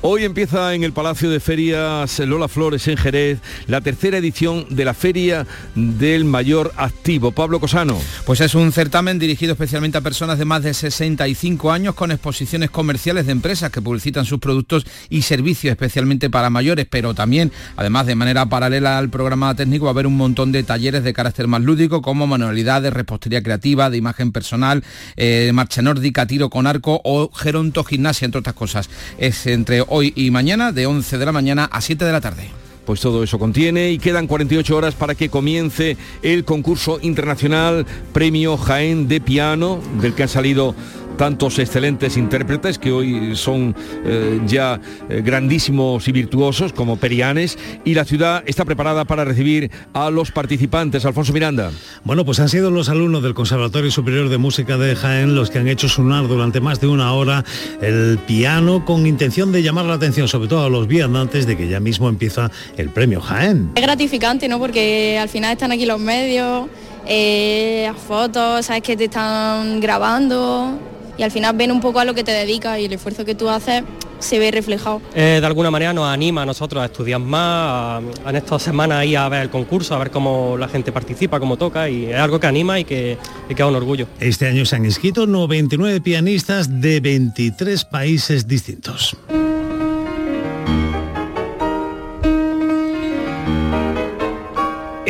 Hoy 0.02 0.24
empieza 0.24 0.74
en 0.74 0.84
el 0.84 0.94
Palacio 0.94 1.30
de 1.30 1.40
Ferias 1.40 2.20
Lola 2.20 2.48
Flores 2.48 2.88
en 2.88 2.98
Jerez 2.98 3.40
la 3.68 3.82
tercera 3.82 4.18
edición 4.18 4.66
de 4.70 4.86
la 4.86 4.94
Feria 4.94 5.46
del 5.76 6.26
Mayor 6.26 6.72
Activo. 6.78 7.32
Pablo 7.32 7.60
Cosano. 7.60 8.00
Pues 8.26 8.40
es 8.40 8.56
un 8.56 8.72
certamen 8.72 9.20
dirigido 9.20 9.54
especialmente 9.54 9.98
a 9.98 10.02
personas 10.02 10.40
de 10.40 10.46
más 10.46 10.64
de 10.64 10.74
65 10.74 11.72
años 11.72 11.96
con 11.96 12.12
exposiciones 12.12 12.70
comerciales 12.70 13.26
de 13.26 13.34
empresas 13.34 13.72
que 13.72 13.82
publicitan 13.82 14.26
sus 14.26 14.40
productos 14.40 14.86
y 15.10 15.24
servicios 15.24 15.72
especialmente 15.72 16.30
para 16.30 16.50
mayores, 16.50 16.88
pero 16.90 17.14
también, 17.14 17.52
además 17.76 18.06
de 18.06 18.16
manera 18.16 18.46
paralela 18.48 18.98
al 18.98 19.10
programa 19.10 19.54
técnico, 19.54 19.86
va 19.86 19.92
a 19.92 19.94
haber 19.94 20.08
un 20.08 20.18
montón 20.18 20.52
de 20.52 20.64
talleres 20.64 21.04
de 21.04 21.14
carácter 21.14 21.41
más 21.48 21.62
lúdico 21.62 22.02
como 22.02 22.28
manualidades, 22.28 22.94
repostería 22.94 23.44
creativa, 23.44 23.90
de 23.90 23.98
imagen 23.98 24.32
personal, 24.32 24.84
eh, 25.16 25.52
marcha 25.54 25.82
nórdica, 25.82 26.26
tiro 26.26 26.50
con 26.50 26.68
arco 26.68 27.02
o 27.04 27.32
geronto 27.32 27.84
gimnasia, 27.84 28.26
entre 28.26 28.40
otras 28.40 28.56
cosas. 28.56 28.90
Es 29.18 29.48
entre 29.48 29.84
hoy 29.88 30.14
y 30.16 30.32
mañana 30.32 30.72
de 30.72 30.86
11 30.86 31.18
de 31.18 31.26
la 31.26 31.32
mañana 31.32 31.66
a 31.66 31.82
7 31.82 32.06
de 32.06 32.12
la 32.12 32.22
tarde 32.22 32.50
pues 32.86 33.00
todo 33.00 33.24
eso 33.24 33.40
contiene 33.40 33.92
y 33.92 34.00
quedan 34.00 34.28
48 34.28 34.76
horas 34.76 34.96
para 34.96 35.16
que 35.16 35.30
comience 35.30 35.98
el 36.24 36.44
concurso 36.46 37.00
internacional 37.02 37.86
Premio 38.12 38.58
Jaén 38.58 39.08
de 39.08 39.22
Piano, 39.22 39.80
del 40.02 40.14
que 40.14 40.24
han 40.24 40.30
salido 40.30 40.76
tantos 41.22 41.60
excelentes 41.60 42.18
intérpretes 42.18 42.80
que 42.80 42.92
hoy 42.92 43.36
son 43.36 43.76
eh, 44.04 44.42
ya 44.48 44.82
eh, 45.08 45.22
grandísimos 45.24 46.08
y 46.08 46.12
virtuosos 46.12 46.74
como 46.74 46.98
Perianes 46.98 47.60
y 47.86 47.94
la 47.94 48.06
ciudad 48.06 48.42
está 48.48 48.66
preparada 48.66 49.06
para 49.06 49.24
recibir 49.24 49.70
a 49.94 50.10
los 50.10 50.32
participantes. 50.32 51.06
Alfonso 51.06 51.32
Miranda. 51.32 51.70
Bueno, 52.04 52.26
pues 52.26 52.40
han 52.40 52.50
sido 52.50 52.72
los 52.72 52.90
alumnos 52.90 53.22
del 53.22 53.36
Conservatorio 53.36 53.92
Superior 53.92 54.30
de 54.30 54.40
Música 54.40 54.80
de 54.80 54.96
Jaén 54.96 55.36
los 55.36 55.52
que 55.52 55.60
han 55.60 55.68
hecho 55.68 55.88
sonar 55.88 56.28
durante 56.28 56.60
más 56.60 56.82
de 56.82 56.88
una 56.88 57.14
hora 57.14 57.46
el 57.84 58.18
piano 58.26 58.84
con 58.84 59.06
intención 59.06 59.52
de 59.52 59.62
llamar 59.62 59.86
la 59.86 59.94
atención 59.94 60.28
sobre 60.28 60.50
todo 60.50 60.66
a 60.66 60.70
los 60.72 60.88
viandantes 60.88 61.46
de 61.46 61.56
que 61.56 61.68
ya 61.68 61.80
mismo 61.80 62.10
empieza 62.10 62.50
el 62.78 62.90
premio 62.90 63.22
Jaén. 63.22 63.74
Es 63.76 63.84
gratificante, 63.84 64.48
¿no? 64.48 64.58
Porque 64.58 65.20
al 65.22 65.30
final 65.30 65.52
están 65.52 65.72
aquí 65.72 65.86
los 65.86 66.00
medios, 66.00 66.68
eh, 67.06 67.92
fotos, 68.08 68.66
sabes 68.66 68.82
que 68.82 68.98
te 68.98 69.04
están 69.04 69.80
grabando 69.80 70.80
y 71.22 71.24
al 71.24 71.30
final 71.30 71.56
ven 71.56 71.72
un 71.72 71.80
poco 71.80 72.00
a 72.00 72.06
lo 72.06 72.16
que 72.16 72.24
te 72.24 72.32
dedicas 72.32 72.80
y 72.80 72.86
el 72.86 72.94
esfuerzo 72.94 73.24
que 73.26 73.36
tú 73.36 73.48
haces 73.48 73.84
se 74.18 74.40
ve 74.40 74.50
reflejado. 74.50 75.04
Eh, 75.14 75.38
de 75.40 75.46
alguna 75.46 75.70
manera 75.70 75.94
nos 75.94 76.08
anima 76.08 76.42
a 76.42 76.46
nosotros 76.48 76.82
a 76.82 76.86
estudiar 76.88 77.20
más, 77.20 78.02
a, 78.26 78.30
en 78.30 78.36
estas 78.36 78.64
semanas 78.64 79.06
ir 79.06 79.20
a 79.20 79.30
ver 79.30 79.44
el 79.44 79.50
concurso, 79.52 79.94
a 79.94 80.00
ver 80.00 80.10
cómo 80.10 80.58
la 80.58 80.68
gente 80.68 80.92
participa, 80.92 81.40
cómo 81.40 81.58
toca 81.58 81.88
y 81.88 82.06
es 82.06 82.18
algo 82.18 82.40
que 82.40 82.48
anima 82.48 82.80
y 82.80 82.86
que, 82.86 83.20
y 83.48 83.54
que 83.54 83.64
un 83.64 83.76
orgullo. 83.76 84.08
Este 84.20 84.48
año 84.48 84.66
se 84.66 84.78
han 84.78 84.86
inscrito 84.86 85.28
99 85.28 86.02
pianistas 86.02 86.82
de 86.82 87.00
23 87.00 87.86
países 87.86 88.48
distintos. 88.48 89.16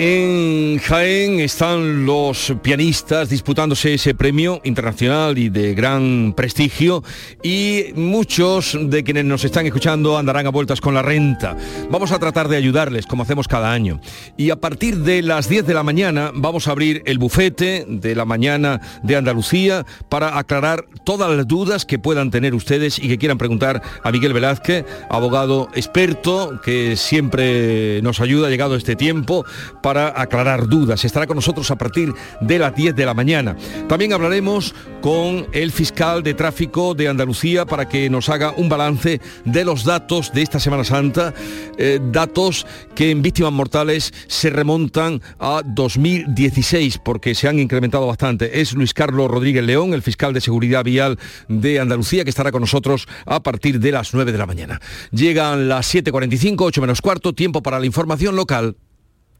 En 0.03 0.79
Jaén 0.79 1.39
están 1.41 2.07
los 2.07 2.55
pianistas 2.63 3.29
disputándose 3.29 3.93
ese 3.93 4.15
premio 4.15 4.59
internacional 4.63 5.37
y 5.37 5.49
de 5.49 5.75
gran 5.75 6.33
prestigio 6.35 7.03
y 7.43 7.93
muchos 7.93 8.75
de 8.81 9.03
quienes 9.03 9.25
nos 9.25 9.43
están 9.43 9.67
escuchando 9.67 10.17
andarán 10.17 10.47
a 10.47 10.49
vueltas 10.49 10.81
con 10.81 10.95
la 10.95 11.03
renta. 11.03 11.55
Vamos 11.91 12.11
a 12.11 12.17
tratar 12.17 12.47
de 12.47 12.57
ayudarles 12.57 13.05
como 13.05 13.21
hacemos 13.21 13.47
cada 13.47 13.71
año. 13.71 14.01
Y 14.37 14.49
a 14.49 14.55
partir 14.55 14.97
de 14.97 15.21
las 15.21 15.47
10 15.47 15.67
de 15.67 15.73
la 15.75 15.83
mañana 15.83 16.31
vamos 16.33 16.67
a 16.67 16.71
abrir 16.71 17.03
el 17.05 17.19
bufete 17.19 17.85
de 17.87 18.15
la 18.15 18.25
mañana 18.25 18.81
de 19.03 19.17
Andalucía 19.17 19.85
para 20.09 20.39
aclarar 20.39 20.87
todas 21.03 21.29
las 21.29 21.47
dudas 21.47 21.85
que 21.85 21.99
puedan 21.99 22.31
tener 22.31 22.55
ustedes 22.55 22.97
y 22.97 23.07
que 23.07 23.19
quieran 23.19 23.37
preguntar 23.37 23.83
a 24.01 24.11
Miguel 24.11 24.33
Velázquez, 24.33 24.83
abogado 25.11 25.67
experto 25.75 26.59
que 26.63 26.95
siempre 26.95 28.01
nos 28.01 28.19
ayuda, 28.19 28.49
llegado 28.49 28.75
este 28.75 28.95
tiempo, 28.95 29.45
para 29.83 29.90
aclarar 29.97 30.67
dudas. 30.67 31.03
Estará 31.05 31.27
con 31.27 31.35
nosotros 31.35 31.69
a 31.71 31.77
partir 31.77 32.13
de 32.39 32.59
las 32.59 32.75
10 32.75 32.95
de 32.95 33.05
la 33.05 33.13
mañana. 33.13 33.55
También 33.87 34.13
hablaremos 34.13 34.73
con 35.01 35.47
el 35.51 35.71
fiscal 35.71 36.23
de 36.23 36.33
tráfico 36.33 36.93
de 36.93 37.07
Andalucía 37.07 37.65
para 37.65 37.89
que 37.89 38.09
nos 38.09 38.29
haga 38.29 38.53
un 38.55 38.69
balance 38.69 39.19
de 39.45 39.65
los 39.65 39.83
datos 39.83 40.31
de 40.31 40.41
esta 40.41 40.59
Semana 40.59 40.83
Santa, 40.83 41.33
eh, 41.77 41.99
datos 42.11 42.65
que 42.95 43.11
en 43.11 43.21
víctimas 43.21 43.51
mortales 43.51 44.13
se 44.27 44.49
remontan 44.49 45.21
a 45.39 45.61
2016 45.65 46.99
porque 46.99 47.35
se 47.35 47.47
han 47.47 47.59
incrementado 47.59 48.07
bastante. 48.07 48.61
Es 48.61 48.73
Luis 48.73 48.93
Carlos 48.93 49.29
Rodríguez 49.29 49.63
León, 49.63 49.93
el 49.93 50.01
fiscal 50.01 50.33
de 50.33 50.41
seguridad 50.41 50.83
vial 50.83 51.17
de 51.47 51.79
Andalucía, 51.79 52.23
que 52.23 52.29
estará 52.29 52.51
con 52.51 52.61
nosotros 52.61 53.07
a 53.25 53.41
partir 53.41 53.79
de 53.79 53.91
las 53.91 54.13
9 54.13 54.31
de 54.31 54.37
la 54.37 54.45
mañana. 54.45 54.79
Llegan 55.11 55.67
las 55.67 55.93
7.45, 55.93 56.55
8 56.59 56.81
menos 56.81 57.01
cuarto, 57.01 57.33
tiempo 57.33 57.61
para 57.63 57.79
la 57.79 57.85
información 57.85 58.35
local 58.35 58.75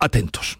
atentos. 0.02 0.60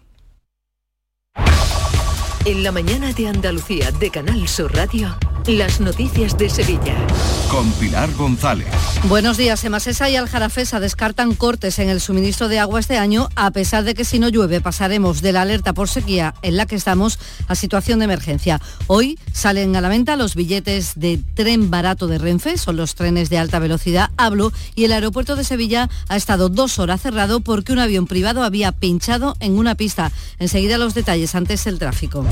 En 2.44 2.62
la 2.62 2.72
mañana 2.72 3.12
de 3.12 3.28
Andalucía 3.28 3.90
de 3.92 4.10
Canal 4.10 4.48
Sur 4.48 4.74
Radio, 4.74 5.16
las 5.46 5.80
noticias 5.80 6.38
de 6.38 6.48
Sevilla. 6.48 6.94
Con 7.50 7.70
Pilar 7.72 8.12
González. 8.14 8.68
Buenos 9.08 9.36
días. 9.36 9.64
Emasesa 9.64 10.08
y 10.08 10.16
Aljarafesa 10.16 10.78
descartan 10.78 11.34
cortes 11.34 11.78
en 11.80 11.88
el 11.88 12.00
suministro 12.00 12.48
de 12.48 12.60
agua 12.60 12.78
este 12.78 12.96
año, 12.96 13.28
a 13.34 13.50
pesar 13.50 13.82
de 13.82 13.94
que 13.94 14.04
si 14.04 14.18
no 14.18 14.28
llueve 14.28 14.60
pasaremos 14.60 15.20
de 15.20 15.32
la 15.32 15.42
alerta 15.42 15.72
por 15.72 15.88
sequía 15.88 16.34
en 16.42 16.56
la 16.56 16.66
que 16.66 16.76
estamos 16.76 17.18
a 17.48 17.54
situación 17.54 17.98
de 17.98 18.04
emergencia. 18.04 18.60
Hoy 18.86 19.18
salen 19.32 19.74
a 19.74 19.80
la 19.80 19.88
venta 19.88 20.16
los 20.16 20.34
billetes 20.34 20.92
de 20.94 21.20
tren 21.34 21.70
barato 21.70 22.06
de 22.06 22.18
Renfe, 22.18 22.56
son 22.56 22.76
los 22.76 22.94
trenes 22.94 23.28
de 23.28 23.38
alta 23.38 23.58
velocidad, 23.58 24.10
hablo, 24.16 24.52
y 24.74 24.84
el 24.84 24.92
aeropuerto 24.92 25.34
de 25.34 25.44
Sevilla 25.44 25.90
ha 26.08 26.16
estado 26.16 26.48
dos 26.48 26.78
horas 26.78 27.02
cerrado 27.02 27.40
porque 27.40 27.72
un 27.72 27.80
avión 27.80 28.06
privado 28.06 28.44
había 28.44 28.70
pinchado 28.72 29.36
en 29.40 29.58
una 29.58 29.74
pista. 29.74 30.12
Enseguida 30.38 30.78
los 30.78 30.94
detalles, 30.94 31.34
antes 31.34 31.66
el 31.66 31.78
tráfico. 31.78 32.24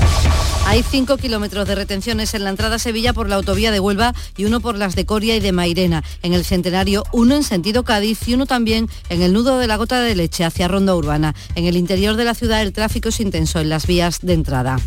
Hay 0.65 0.83
cinco 0.83 1.17
kilómetros 1.17 1.67
de 1.67 1.75
retenciones 1.75 2.33
en 2.33 2.43
la 2.43 2.51
entrada 2.51 2.75
a 2.75 2.79
Sevilla 2.79 2.90
por 3.13 3.29
la 3.29 3.35
autovía 3.35 3.71
de 3.71 3.79
Huelva 3.79 4.13
y 4.35 4.43
uno 4.43 4.59
por 4.59 4.77
las 4.77 4.95
de 4.95 5.05
Coria 5.05 5.37
y 5.37 5.39
de 5.39 5.53
Mairena. 5.53 6.03
En 6.23 6.33
el 6.33 6.43
Centenario, 6.43 7.05
uno 7.13 7.35
en 7.35 7.43
sentido 7.43 7.83
Cádiz 7.83 8.27
y 8.27 8.33
uno 8.33 8.45
también 8.45 8.89
en 9.07 9.21
el 9.21 9.31
nudo 9.31 9.59
de 9.59 9.67
la 9.67 9.77
gota 9.77 10.01
de 10.01 10.13
leche 10.13 10.43
hacia 10.43 10.67
Ronda 10.67 10.93
Urbana. 10.93 11.33
En 11.55 11.65
el 11.65 11.77
interior 11.77 12.17
de 12.17 12.25
la 12.25 12.35
ciudad 12.35 12.61
el 12.61 12.73
tráfico 12.73 13.07
es 13.07 13.21
intenso 13.21 13.61
en 13.61 13.69
las 13.69 13.87
vías 13.87 14.19
de 14.21 14.33
entrada. 14.33 14.77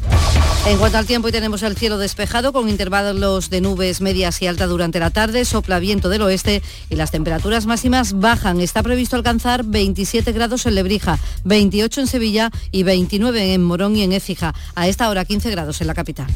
En 0.66 0.78
cuanto 0.78 0.98
al 0.98 1.06
tiempo, 1.06 1.26
hoy 1.26 1.32
tenemos 1.32 1.62
el 1.62 1.76
cielo 1.76 1.96
despejado 1.96 2.52
con 2.52 2.68
intervalos 2.68 3.48
de 3.48 3.60
nubes 3.60 4.00
medias 4.00 4.40
y 4.42 4.46
alta 4.46 4.66
durante 4.66 5.00
la 5.00 5.10
tarde, 5.10 5.44
sopla 5.44 5.78
viento 5.78 6.10
del 6.10 6.22
oeste 6.22 6.62
y 6.90 6.96
las 6.96 7.10
temperaturas 7.10 7.66
máximas 7.66 8.18
bajan. 8.18 8.60
Está 8.60 8.82
previsto 8.82 9.16
alcanzar 9.16 9.64
27 9.64 10.32
grados 10.32 10.66
en 10.66 10.74
Lebrija, 10.74 11.18
28 11.44 12.02
en 12.02 12.06
Sevilla 12.06 12.50
y 12.70 12.82
29 12.82 13.54
en 13.54 13.62
Morón 13.62 13.96
y 13.96 14.02
en 14.02 14.12
Écija. 14.12 14.54
A 14.74 14.88
esta 14.88 15.08
hora 15.08 15.24
15 15.24 15.50
grados 15.50 15.80
en 15.80 15.86
la 15.86 15.94
capital. 15.94 16.28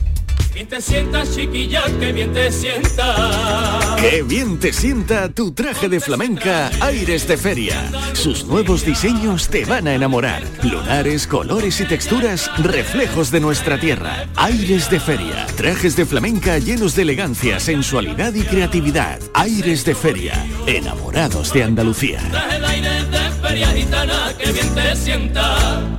Bien 0.59 0.69
te 0.71 0.83
sienta, 0.83 1.23
chiquilla, 1.23 1.85
que 2.01 2.13
bien 2.13 2.33
te 2.33 2.51
sienta. 2.51 3.95
Qué 3.97 4.25
bien 4.25 4.59
te 4.59 4.73
sienta 4.73 5.29
tu 5.29 5.53
traje 5.53 5.89
de 5.89 6.01
flamenca 6.01 6.69
Aires 6.81 7.29
de 7.29 7.37
Feria. 7.37 7.89
Sus 8.13 8.45
nuevos 8.45 8.85
diseños 8.85 9.47
te 9.51 9.65
van 9.65 9.87
a 9.87 9.95
enamorar. 9.95 10.43
Lunares, 10.65 11.29
colores 11.29 11.81
y 11.81 11.85
texturas, 11.85 12.51
reflejos 12.59 13.31
de 13.31 13.39
nuestra 13.39 13.79
tierra. 13.79 14.27
Aires 14.35 14.91
de 14.91 14.99
Feria. 14.99 15.47
Trajes 15.57 15.95
de 15.95 16.05
flamenca 16.05 16.59
llenos 16.59 16.97
de 16.97 17.03
elegancia, 17.03 17.61
sensualidad 17.61 18.35
y 18.35 18.43
creatividad. 18.43 19.21
Aires 19.35 19.85
de 19.85 19.95
Feria. 19.95 20.45
Enamorados 20.67 21.53
de 21.53 21.63
Andalucía. 21.63 22.19
Traje 22.33 22.59
de 22.59 22.67
aires 22.67 23.11
de 23.13 23.49
feria 23.49 23.69
gitana, 23.69 24.35
que 24.37 24.51
bien 24.51 24.75
te 24.75 24.97
sienta. 24.97 25.99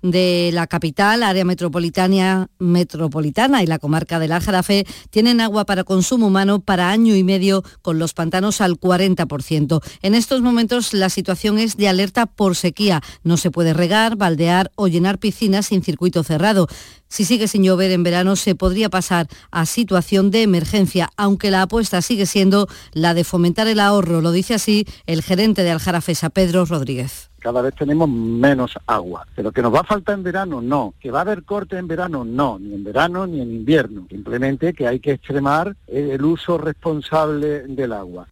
de 0.03 0.51
la 0.53 0.67
capital, 0.67 1.23
área 1.23 1.45
metropolitana, 1.45 2.49
metropolitana 2.59 3.63
y 3.63 3.65
la 3.65 3.79
comarca 3.79 4.19
del 4.19 4.33
Aljarafe 4.33 4.85
tienen 5.09 5.41
agua 5.41 5.65
para 5.65 5.85
consumo 5.85 6.27
humano 6.27 6.59
para 6.59 6.91
año 6.91 7.15
y 7.15 7.23
medio 7.23 7.63
con 7.81 7.97
los 7.97 8.13
pantanos 8.13 8.61
al 8.61 8.79
40%. 8.79 9.81
En 10.01 10.13
estos 10.13 10.41
momentos 10.41 10.93
la 10.93 11.09
situación 11.09 11.57
es 11.57 11.77
de 11.77 11.87
alerta 11.87 12.25
por 12.25 12.55
sequía. 12.55 13.01
No 13.23 13.37
se 13.37 13.49
puede 13.49 13.73
regar, 13.73 14.17
baldear 14.17 14.71
o 14.75 14.87
llenar 14.87 15.19
piscinas 15.19 15.67
sin 15.67 15.81
circuito 15.81 16.21
cerrado. 16.23 16.67
Si 17.07 17.23
sigue 17.25 17.47
sin 17.47 17.63
llover 17.63 17.91
en 17.91 18.03
verano 18.03 18.35
se 18.35 18.55
podría 18.55 18.89
pasar 18.89 19.27
a 19.51 19.65
situación 19.65 20.31
de 20.31 20.41
emergencia, 20.41 21.09
aunque 21.15 21.51
la 21.51 21.61
apuesta 21.61 22.01
sigue 22.01 22.25
siendo 22.25 22.67
la 22.91 23.13
de 23.13 23.23
fomentar 23.23 23.67
el 23.67 23.79
ahorro, 23.79 24.19
lo 24.19 24.31
dice 24.31 24.55
así 24.55 24.85
el 25.05 25.21
gerente 25.21 25.63
de 25.63 25.71
Aljarafesa, 25.71 26.29
Pedro 26.29 26.65
Rodríguez 26.65 27.32
cada 27.43 27.61
vez 27.61 27.75
tenemos 27.75 28.09
menos 28.09 28.79
agua. 28.87 29.27
Pero 29.35 29.51
que 29.51 29.61
nos 29.61 29.73
va 29.73 29.81
a 29.81 29.83
faltar 29.83 30.15
en 30.15 30.23
verano, 30.23 30.61
no. 30.61 30.93
Que 30.99 31.11
va 31.11 31.19
a 31.19 31.21
haber 31.23 31.43
corte 31.43 31.77
en 31.77 31.87
verano, 31.87 32.23
no. 32.23 32.57
Ni 32.57 32.73
en 32.73 32.85
verano 32.85 33.27
ni 33.27 33.41
en 33.41 33.51
invierno. 33.51 34.07
Simplemente 34.09 34.73
que 34.73 34.87
hay 34.87 35.01
que 35.01 35.11
extremar 35.11 35.75
el 35.87 36.23
uso 36.23 36.57
responsable 36.57 37.67
del 37.67 37.91
agua. 37.91 38.27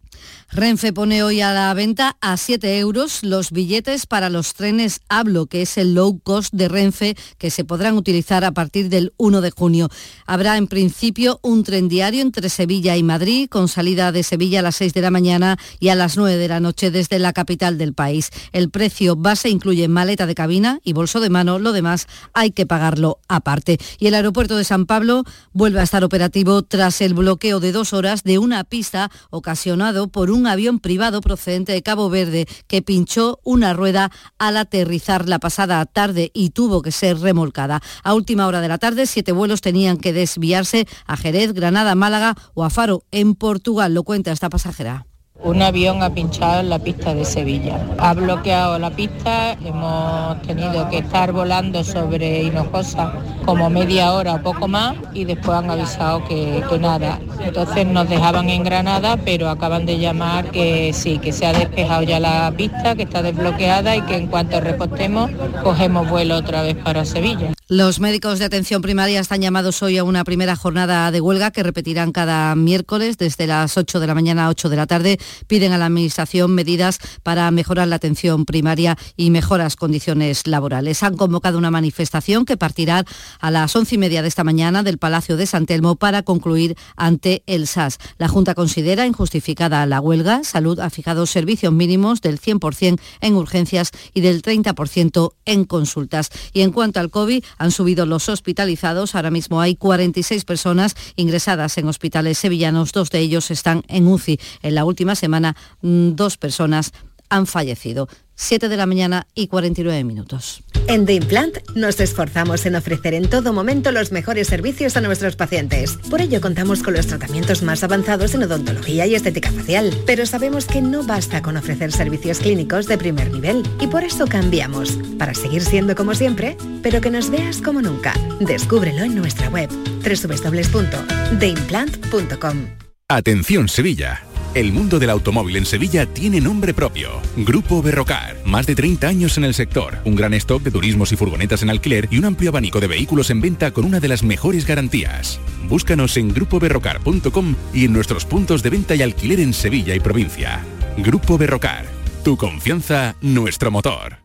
Renfe 0.50 0.92
pone 0.92 1.22
hoy 1.22 1.40
a 1.40 1.52
la 1.52 1.72
venta 1.72 2.16
a 2.20 2.36
7 2.36 2.78
euros 2.78 3.22
los 3.22 3.50
billetes 3.52 4.06
para 4.06 4.28
los 4.28 4.54
trenes 4.54 5.00
Hablo, 5.08 5.46
que 5.46 5.62
es 5.62 5.78
el 5.78 5.94
low 5.94 6.20
cost 6.22 6.52
de 6.52 6.68
Renfe, 6.68 7.16
que 7.38 7.50
se 7.50 7.64
podrán 7.64 7.96
utilizar 7.96 8.44
a 8.44 8.52
partir 8.52 8.88
del 8.88 9.14
1 9.16 9.40
de 9.40 9.50
junio. 9.50 9.88
Habrá 10.26 10.58
en 10.58 10.66
principio 10.66 11.40
un 11.42 11.64
tren 11.64 11.88
diario 11.88 12.20
entre 12.20 12.48
Sevilla 12.48 12.96
y 12.96 13.02
Madrid, 13.02 13.48
con 13.48 13.68
salida 13.68 14.12
de 14.12 14.22
Sevilla 14.22 14.60
a 14.60 14.62
las 14.62 14.76
6 14.76 14.92
de 14.92 15.00
la 15.00 15.10
mañana 15.10 15.58
y 15.80 15.88
a 15.88 15.94
las 15.94 16.16
9 16.16 16.36
de 16.36 16.48
la 16.48 16.60
noche 16.60 16.90
desde 16.90 17.18
la 17.18 17.32
capital 17.32 17.78
del 17.78 17.94
país. 17.94 18.30
El 18.52 18.70
precio 18.70 19.16
base 19.16 19.48
incluye 19.48 19.88
maleta 19.88 20.26
de 20.26 20.34
cabina 20.34 20.80
y 20.84 20.92
bolso 20.92 21.20
de 21.20 21.30
mano, 21.30 21.58
lo 21.58 21.72
demás 21.72 22.06
hay 22.34 22.50
que 22.50 22.66
pagarlo 22.66 23.18
aparte. 23.28 23.78
Y 23.98 24.06
el 24.06 24.14
aeropuerto 24.14 24.56
de 24.56 24.64
San 24.64 24.86
Pablo 24.86 25.24
vuelve 25.52 25.80
a 25.80 25.84
estar 25.84 26.04
operativo 26.04 26.62
tras 26.62 27.00
el 27.00 27.14
bloqueo 27.14 27.60
de 27.60 27.72
dos 27.72 27.92
horas 27.92 28.22
de 28.22 28.38
una 28.38 28.64
pista 28.64 29.10
ocasionado 29.30 30.08
por 30.12 30.30
un 30.30 30.46
avión 30.46 30.78
privado 30.78 31.20
procedente 31.20 31.72
de 31.72 31.82
Cabo 31.82 32.10
Verde 32.10 32.46
que 32.68 32.82
pinchó 32.82 33.40
una 33.42 33.72
rueda 33.72 34.12
al 34.38 34.56
aterrizar 34.56 35.28
la 35.28 35.38
pasada 35.38 35.84
tarde 35.86 36.30
y 36.34 36.50
tuvo 36.50 36.82
que 36.82 36.92
ser 36.92 37.18
remolcada. 37.18 37.80
A 38.04 38.14
última 38.14 38.46
hora 38.46 38.60
de 38.60 38.68
la 38.68 38.78
tarde, 38.78 39.06
siete 39.06 39.32
vuelos 39.32 39.60
tenían 39.60 39.96
que 39.96 40.12
desviarse 40.12 40.86
a 41.06 41.16
Jerez, 41.16 41.52
Granada, 41.52 41.94
Málaga 41.94 42.36
o 42.54 42.64
a 42.64 42.70
Faro, 42.70 43.04
en 43.10 43.34
Portugal. 43.34 43.94
Lo 43.94 44.04
cuenta 44.04 44.32
esta 44.32 44.50
pasajera. 44.50 45.06
Un 45.44 45.60
avión 45.60 46.04
ha 46.04 46.14
pinchado 46.14 46.60
en 46.60 46.70
la 46.70 46.78
pista 46.78 47.14
de 47.14 47.24
Sevilla. 47.24 47.80
Ha 47.98 48.14
bloqueado 48.14 48.78
la 48.78 48.90
pista, 48.90 49.56
hemos 49.64 50.40
tenido 50.42 50.88
que 50.88 50.98
estar 50.98 51.32
volando 51.32 51.82
sobre 51.82 52.44
Hinojosa 52.44 53.12
como 53.44 53.68
media 53.68 54.12
hora 54.12 54.34
o 54.34 54.42
poco 54.42 54.68
más 54.68 54.94
y 55.12 55.24
después 55.24 55.58
han 55.58 55.68
avisado 55.68 56.24
que, 56.26 56.62
que, 56.70 56.78
nada. 56.78 57.18
Entonces 57.44 57.84
nos 57.86 58.08
dejaban 58.08 58.50
en 58.50 58.62
Granada, 58.62 59.16
pero 59.16 59.48
acaban 59.48 59.84
de 59.84 59.98
llamar 59.98 60.46
que 60.52 60.92
sí, 60.92 61.18
que 61.18 61.32
se 61.32 61.44
ha 61.44 61.52
despejado 61.52 62.02
ya 62.02 62.20
la 62.20 62.52
pista, 62.56 62.94
que 62.94 63.02
está 63.02 63.20
desbloqueada 63.20 63.96
y 63.96 64.02
que 64.02 64.16
en 64.16 64.28
cuanto 64.28 64.60
repostemos 64.60 65.28
cogemos 65.64 66.08
vuelo 66.08 66.36
otra 66.36 66.62
vez 66.62 66.76
para 66.76 67.04
Sevilla. 67.04 67.52
Los 67.74 68.00
médicos 68.00 68.38
de 68.38 68.44
atención 68.44 68.82
primaria 68.82 69.18
están 69.18 69.40
llamados 69.40 69.82
hoy 69.82 69.96
a 69.96 70.04
una 70.04 70.24
primera 70.24 70.56
jornada 70.56 71.10
de 71.10 71.22
huelga 71.22 71.52
que 71.52 71.62
repetirán 71.62 72.12
cada 72.12 72.54
miércoles 72.54 73.16
desde 73.16 73.46
las 73.46 73.78
8 73.78 73.98
de 73.98 74.06
la 74.06 74.14
mañana 74.14 74.44
a 74.44 74.50
8 74.50 74.68
de 74.68 74.76
la 74.76 74.86
tarde. 74.86 75.18
Piden 75.46 75.72
a 75.72 75.78
la 75.78 75.86
Administración 75.86 76.54
medidas 76.54 76.98
para 77.22 77.50
mejorar 77.50 77.88
la 77.88 77.96
atención 77.96 78.44
primaria 78.44 78.98
y 79.16 79.30
mejoras 79.30 79.76
condiciones 79.76 80.46
laborales. 80.46 81.02
Han 81.02 81.16
convocado 81.16 81.56
una 81.56 81.70
manifestación 81.70 82.44
que 82.44 82.58
partirá 82.58 83.06
a 83.40 83.50
las 83.50 83.74
11 83.74 83.94
y 83.94 83.98
media 83.98 84.20
de 84.20 84.28
esta 84.28 84.44
mañana 84.44 84.82
del 84.82 84.98
Palacio 84.98 85.38
de 85.38 85.46
San 85.46 85.64
Telmo 85.64 85.96
para 85.96 86.24
concluir 86.24 86.76
ante 86.94 87.42
el 87.46 87.66
SAS. 87.66 87.96
La 88.18 88.28
Junta 88.28 88.54
considera 88.54 89.06
injustificada 89.06 89.86
la 89.86 89.98
huelga. 89.98 90.44
Salud 90.44 90.78
ha 90.78 90.90
fijado 90.90 91.24
servicios 91.24 91.72
mínimos 91.72 92.20
del 92.20 92.38
100% 92.38 93.00
en 93.22 93.34
urgencias 93.34 93.92
y 94.12 94.20
del 94.20 94.42
30% 94.42 95.32
en 95.46 95.64
consultas. 95.64 96.28
Y 96.52 96.60
en 96.60 96.70
cuanto 96.70 97.00
al 97.00 97.08
COVID, 97.08 97.42
han 97.62 97.70
subido 97.70 98.06
los 98.06 98.28
hospitalizados. 98.28 99.14
Ahora 99.14 99.30
mismo 99.30 99.60
hay 99.60 99.76
46 99.76 100.44
personas 100.44 100.96
ingresadas 101.14 101.78
en 101.78 101.86
hospitales 101.86 102.36
sevillanos. 102.38 102.90
Dos 102.90 103.10
de 103.10 103.20
ellos 103.20 103.52
están 103.52 103.84
en 103.86 104.08
UCI. 104.08 104.40
En 104.62 104.74
la 104.74 104.84
última 104.84 105.14
semana, 105.14 105.54
mm, 105.80 106.16
dos 106.16 106.38
personas 106.38 106.92
han 107.28 107.46
fallecido. 107.46 108.08
7 108.34 108.68
de 108.68 108.76
la 108.76 108.86
mañana 108.86 109.26
y 109.34 109.48
49 109.48 110.04
minutos. 110.04 110.62
En 110.88 111.06
The 111.06 111.14
Implant 111.14 111.58
nos 111.74 112.00
esforzamos 112.00 112.66
en 112.66 112.74
ofrecer 112.74 113.14
en 113.14 113.30
todo 113.30 113.52
momento 113.52 113.92
los 113.92 114.10
mejores 114.12 114.48
servicios 114.48 114.96
a 114.96 115.00
nuestros 115.00 115.36
pacientes. 115.36 115.96
Por 116.10 116.20
ello 116.20 116.40
contamos 116.40 116.82
con 116.82 116.94
los 116.94 117.06
tratamientos 117.06 117.62
más 117.62 117.84
avanzados 117.84 118.34
en 118.34 118.42
odontología 118.42 119.06
y 119.06 119.14
estética 119.14 119.52
facial. 119.52 119.96
Pero 120.06 120.26
sabemos 120.26 120.64
que 120.66 120.82
no 120.82 121.04
basta 121.04 121.40
con 121.40 121.56
ofrecer 121.56 121.92
servicios 121.92 122.40
clínicos 122.40 122.86
de 122.86 122.98
primer 122.98 123.30
nivel 123.30 123.62
y 123.80 123.86
por 123.86 124.02
eso 124.04 124.26
cambiamos, 124.26 124.98
para 125.18 125.32
seguir 125.34 125.62
siendo 125.62 125.94
como 125.94 126.14
siempre, 126.14 126.56
pero 126.82 127.00
que 127.00 127.10
nos 127.10 127.30
veas 127.30 127.62
como 127.62 127.80
nunca. 127.80 128.12
Descúbrelo 128.40 129.04
en 129.04 129.14
nuestra 129.14 129.48
web 129.50 129.70
www.theimplant.com. 129.70 132.66
Atención 133.08 133.68
Sevilla. 133.68 134.31
El 134.54 134.70
mundo 134.70 134.98
del 134.98 135.08
automóvil 135.08 135.56
en 135.56 135.64
Sevilla 135.64 136.04
tiene 136.04 136.38
nombre 136.38 136.74
propio. 136.74 137.22
Grupo 137.38 137.80
Berrocar. 137.80 138.36
Más 138.44 138.66
de 138.66 138.74
30 138.74 139.08
años 139.08 139.38
en 139.38 139.44
el 139.44 139.54
sector. 139.54 140.00
Un 140.04 140.14
gran 140.14 140.34
stock 140.34 140.62
de 140.62 140.70
turismos 140.70 141.10
y 141.10 141.16
furgonetas 141.16 141.62
en 141.62 141.70
alquiler 141.70 142.06
y 142.10 142.18
un 142.18 142.26
amplio 142.26 142.50
abanico 142.50 142.78
de 142.78 142.86
vehículos 142.86 143.30
en 143.30 143.40
venta 143.40 143.70
con 143.70 143.86
una 143.86 143.98
de 143.98 144.08
las 144.08 144.22
mejores 144.22 144.66
garantías. 144.66 145.40
Búscanos 145.70 146.18
en 146.18 146.34
grupoberrocar.com 146.34 147.54
y 147.72 147.86
en 147.86 147.94
nuestros 147.94 148.26
puntos 148.26 148.62
de 148.62 148.68
venta 148.68 148.94
y 148.94 149.00
alquiler 149.00 149.40
en 149.40 149.54
Sevilla 149.54 149.94
y 149.94 150.00
provincia. 150.00 150.62
Grupo 150.98 151.38
Berrocar. 151.38 151.86
Tu 152.22 152.36
confianza, 152.36 153.16
nuestro 153.22 153.70
motor. 153.70 154.18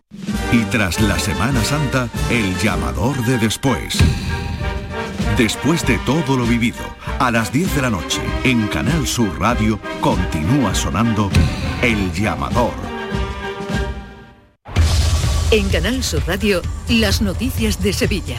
Y 0.51 0.59
tras 0.65 0.99
la 0.99 1.17
Semana 1.19 1.63
Santa, 1.63 2.09
el 2.29 2.53
llamador 2.57 3.15
de 3.25 3.37
después. 3.37 3.97
Después 5.37 5.85
de 5.85 5.97
todo 5.99 6.35
lo 6.35 6.45
vivido, 6.45 6.79
a 7.19 7.31
las 7.31 7.51
10 7.51 7.75
de 7.75 7.81
la 7.81 7.89
noche, 7.89 8.21
en 8.43 8.67
Canal 8.67 9.05
Sur 9.05 9.39
Radio, 9.39 9.79
continúa 10.01 10.73
sonando 10.73 11.29
El 11.81 12.11
Llamador. 12.13 12.73
En 15.51 15.69
Canal 15.69 16.03
Sur 16.03 16.23
Radio, 16.27 16.61
las 16.89 17.21
noticias 17.21 17.81
de 17.81 17.93
Sevilla. 17.93 18.37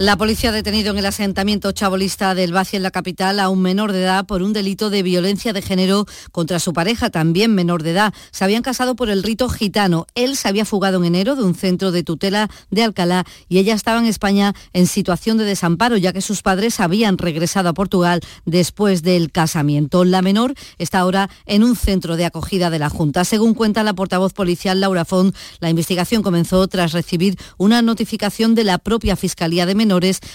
La 0.00 0.16
policía 0.16 0.48
ha 0.48 0.52
detenido 0.54 0.92
en 0.92 0.98
el 0.98 1.04
asentamiento 1.04 1.72
chabolista 1.72 2.34
del 2.34 2.56
Valle 2.56 2.78
en 2.78 2.82
la 2.82 2.90
capital 2.90 3.38
a 3.38 3.50
un 3.50 3.60
menor 3.60 3.92
de 3.92 4.00
edad 4.00 4.24
por 4.24 4.40
un 4.40 4.54
delito 4.54 4.88
de 4.88 5.02
violencia 5.02 5.52
de 5.52 5.60
género 5.60 6.06
contra 6.32 6.58
su 6.58 6.72
pareja, 6.72 7.10
también 7.10 7.54
menor 7.54 7.82
de 7.82 7.90
edad. 7.90 8.14
Se 8.30 8.42
habían 8.42 8.62
casado 8.62 8.96
por 8.96 9.10
el 9.10 9.22
rito 9.22 9.50
gitano. 9.50 10.06
Él 10.14 10.38
se 10.38 10.48
había 10.48 10.64
fugado 10.64 10.96
en 10.96 11.04
enero 11.04 11.36
de 11.36 11.42
un 11.42 11.54
centro 11.54 11.92
de 11.92 12.02
tutela 12.02 12.48
de 12.70 12.82
Alcalá 12.82 13.26
y 13.50 13.58
ella 13.58 13.74
estaba 13.74 14.00
en 14.00 14.06
España 14.06 14.54
en 14.72 14.86
situación 14.86 15.36
de 15.36 15.44
desamparo, 15.44 15.98
ya 15.98 16.14
que 16.14 16.22
sus 16.22 16.40
padres 16.40 16.80
habían 16.80 17.18
regresado 17.18 17.68
a 17.68 17.74
Portugal 17.74 18.22
después 18.46 19.02
del 19.02 19.30
casamiento. 19.30 20.06
La 20.06 20.22
menor 20.22 20.54
está 20.78 21.00
ahora 21.00 21.28
en 21.44 21.62
un 21.62 21.76
centro 21.76 22.16
de 22.16 22.24
acogida 22.24 22.70
de 22.70 22.78
la 22.78 22.88
Junta. 22.88 23.26
Según 23.26 23.52
cuenta 23.52 23.82
la 23.82 23.92
portavoz 23.92 24.32
policial 24.32 24.80
Laura 24.80 25.04
Font, 25.04 25.36
la 25.58 25.68
investigación 25.68 26.22
comenzó 26.22 26.66
tras 26.68 26.92
recibir 26.92 27.36
una 27.58 27.82
notificación 27.82 28.54
de 28.54 28.64
la 28.64 28.78
propia 28.78 29.14
Fiscalía 29.14 29.66
de 29.66 29.74
Menores 29.74 29.89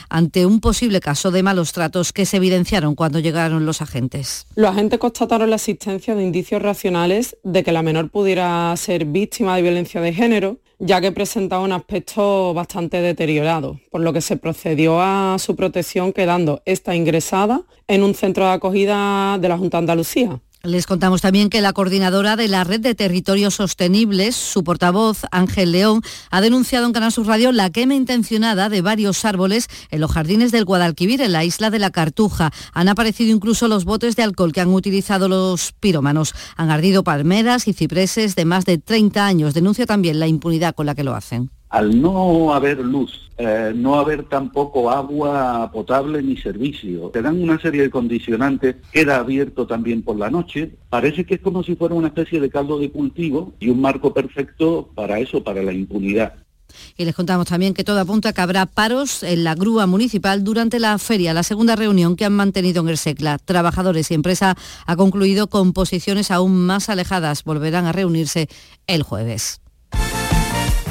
ante 0.10 0.46
un 0.46 0.60
posible 0.60 1.00
caso 1.00 1.32
de 1.32 1.44
malos 1.44 1.72
tratos 1.72 2.12
que 2.12 2.26
se 2.26 2.38
evidenciaron 2.38 2.96
cuando 2.96 3.20
llegaron 3.20 3.66
los 3.66 3.82
agentes. 3.82 4.48
Los 4.56 4.72
agentes 4.72 5.00
constataron 5.00 5.50
la 5.50 5.56
existencia 5.56 6.16
de 6.16 6.24
indicios 6.24 6.62
racionales 6.62 7.38
de 7.44 7.64
que 7.64 7.72
la 7.72 7.82
menor 7.82 8.10
pudiera 8.10 8.76
ser 8.78 9.06
víctima 9.06 9.56
de 9.56 9.62
violencia 9.62 10.02
de 10.02 10.14
género, 10.14 10.60
ya 10.80 11.00
que 11.00 11.12
presentaba 11.12 11.64
un 11.64 11.72
aspecto 11.72 12.54
bastante 12.54 13.02
deteriorado, 13.02 13.80
por 13.92 14.02
lo 14.02 14.12
que 14.12 14.22
se 14.22 14.36
procedió 14.38 15.02
a 15.02 15.38
su 15.40 15.56
protección 15.56 16.12
quedando 16.12 16.62
esta 16.66 16.96
ingresada 16.96 17.62
en 17.88 18.04
un 18.04 18.14
centro 18.14 18.46
de 18.46 18.52
acogida 18.52 19.38
de 19.38 19.48
la 19.48 19.58
Junta 19.58 19.78
de 19.78 19.84
Andalucía. 19.84 20.42
Les 20.66 20.88
contamos 20.88 21.22
también 21.22 21.50
que 21.50 21.62
la 21.62 21.74
coordinadora 21.74 22.36
de 22.36 22.48
la 22.48 22.64
Red 22.64 22.80
de 22.80 22.96
Territorios 22.96 23.54
Sostenibles, 23.54 24.36
su 24.36 24.64
portavoz 24.64 25.22
Ángel 25.30 25.72
León, 25.72 26.02
ha 26.32 26.42
denunciado 26.42 26.88
en 26.88 26.92
Canal 26.92 27.12
Sur 27.12 27.28
Radio 27.28 27.52
la 27.52 27.70
quema 27.70 27.94
intencionada 27.94 28.68
de 28.68 28.82
varios 28.82 29.26
árboles 29.26 29.68
en 29.92 30.02
los 30.02 30.12
jardines 30.12 30.52
del 30.52 30.66
Guadalquivir, 30.66 31.22
en 31.22 31.34
la 31.34 31.44
isla 31.44 31.70
de 31.70 31.78
la 31.78 31.92
Cartuja. 31.92 32.52
Han 32.74 32.90
aparecido 32.90 33.32
incluso 33.32 33.68
los 33.68 33.86
botes 33.86 34.16
de 34.16 34.24
alcohol 34.24 34.54
que 34.54 34.62
han 34.62 34.74
utilizado 34.74 35.28
los 35.30 35.72
pirómanos. 35.80 36.34
Han 36.58 36.72
ardido 36.72 37.04
palmeras 37.04 37.68
y 37.68 37.74
cipreses 37.74 38.36
de 38.36 38.46
más 38.46 38.66
de 38.66 38.80
30 38.80 39.24
años. 39.24 39.54
Denuncia 39.54 39.86
también 39.86 40.20
la 40.20 40.28
impunidad 40.28 40.74
con 40.74 40.88
la 40.88 40.96
que 40.96 41.04
lo 41.04 41.14
hacen 41.14 41.52
al 41.76 42.02
no 42.02 42.54
haber 42.54 42.80
luz, 42.80 43.30
eh, 43.38 43.74
no 43.76 43.96
haber 43.96 44.24
tampoco 44.30 44.90
agua 44.90 45.70
potable 45.74 46.24
ni 46.24 46.38
servicio, 46.38 47.10
te 47.10 47.22
dan 47.22 47.44
una 47.44 47.60
serie 47.60 47.82
de 47.82 47.90
condicionantes, 47.90 48.78
queda 48.94 49.18
abierto 49.18 49.68
también 49.68 50.02
por 50.02 50.16
la 50.18 50.30
noche, 50.30 50.72
parece 50.90 51.26
que 51.26 51.36
es 51.36 51.42
como 51.42 51.64
si 51.64 51.76
fuera 51.76 51.94
una 51.94 52.08
especie 52.08 52.40
de 52.40 52.50
caldo 52.50 52.80
de 52.80 52.92
cultivo 52.92 53.52
y 53.60 53.68
un 53.68 53.82
marco 53.82 54.14
perfecto 54.14 54.90
para 54.96 55.20
eso, 55.20 55.44
para 55.44 55.62
la 55.64 55.74
impunidad. 55.74 56.36
Y 56.96 57.04
les 57.04 57.14
contamos 57.14 57.48
también 57.48 57.74
que 57.74 57.84
todo 57.84 58.00
apunta 58.00 58.32
que 58.32 58.40
habrá 58.40 58.68
paros 58.68 59.22
en 59.22 59.44
la 59.44 59.54
grúa 59.54 59.86
municipal 59.86 60.46
durante 60.46 60.80
la 60.80 60.98
feria, 60.98 61.34
la 61.34 61.44
segunda 61.44 61.76
reunión 61.76 62.16
que 62.16 62.24
han 62.24 62.34
mantenido 62.34 62.84
en 62.84 62.88
el 62.88 62.98
SECLA. 62.98 63.38
Trabajadores 63.38 64.12
y 64.12 64.14
empresa 64.14 64.56
ha 64.86 64.96
concluido 64.96 65.48
con 65.48 65.74
posiciones 65.74 66.32
aún 66.32 66.66
más 66.66 66.88
alejadas. 66.88 67.44
Volverán 67.44 67.86
a 67.86 67.92
reunirse 67.92 68.48
el 68.88 69.04
jueves. 69.04 69.60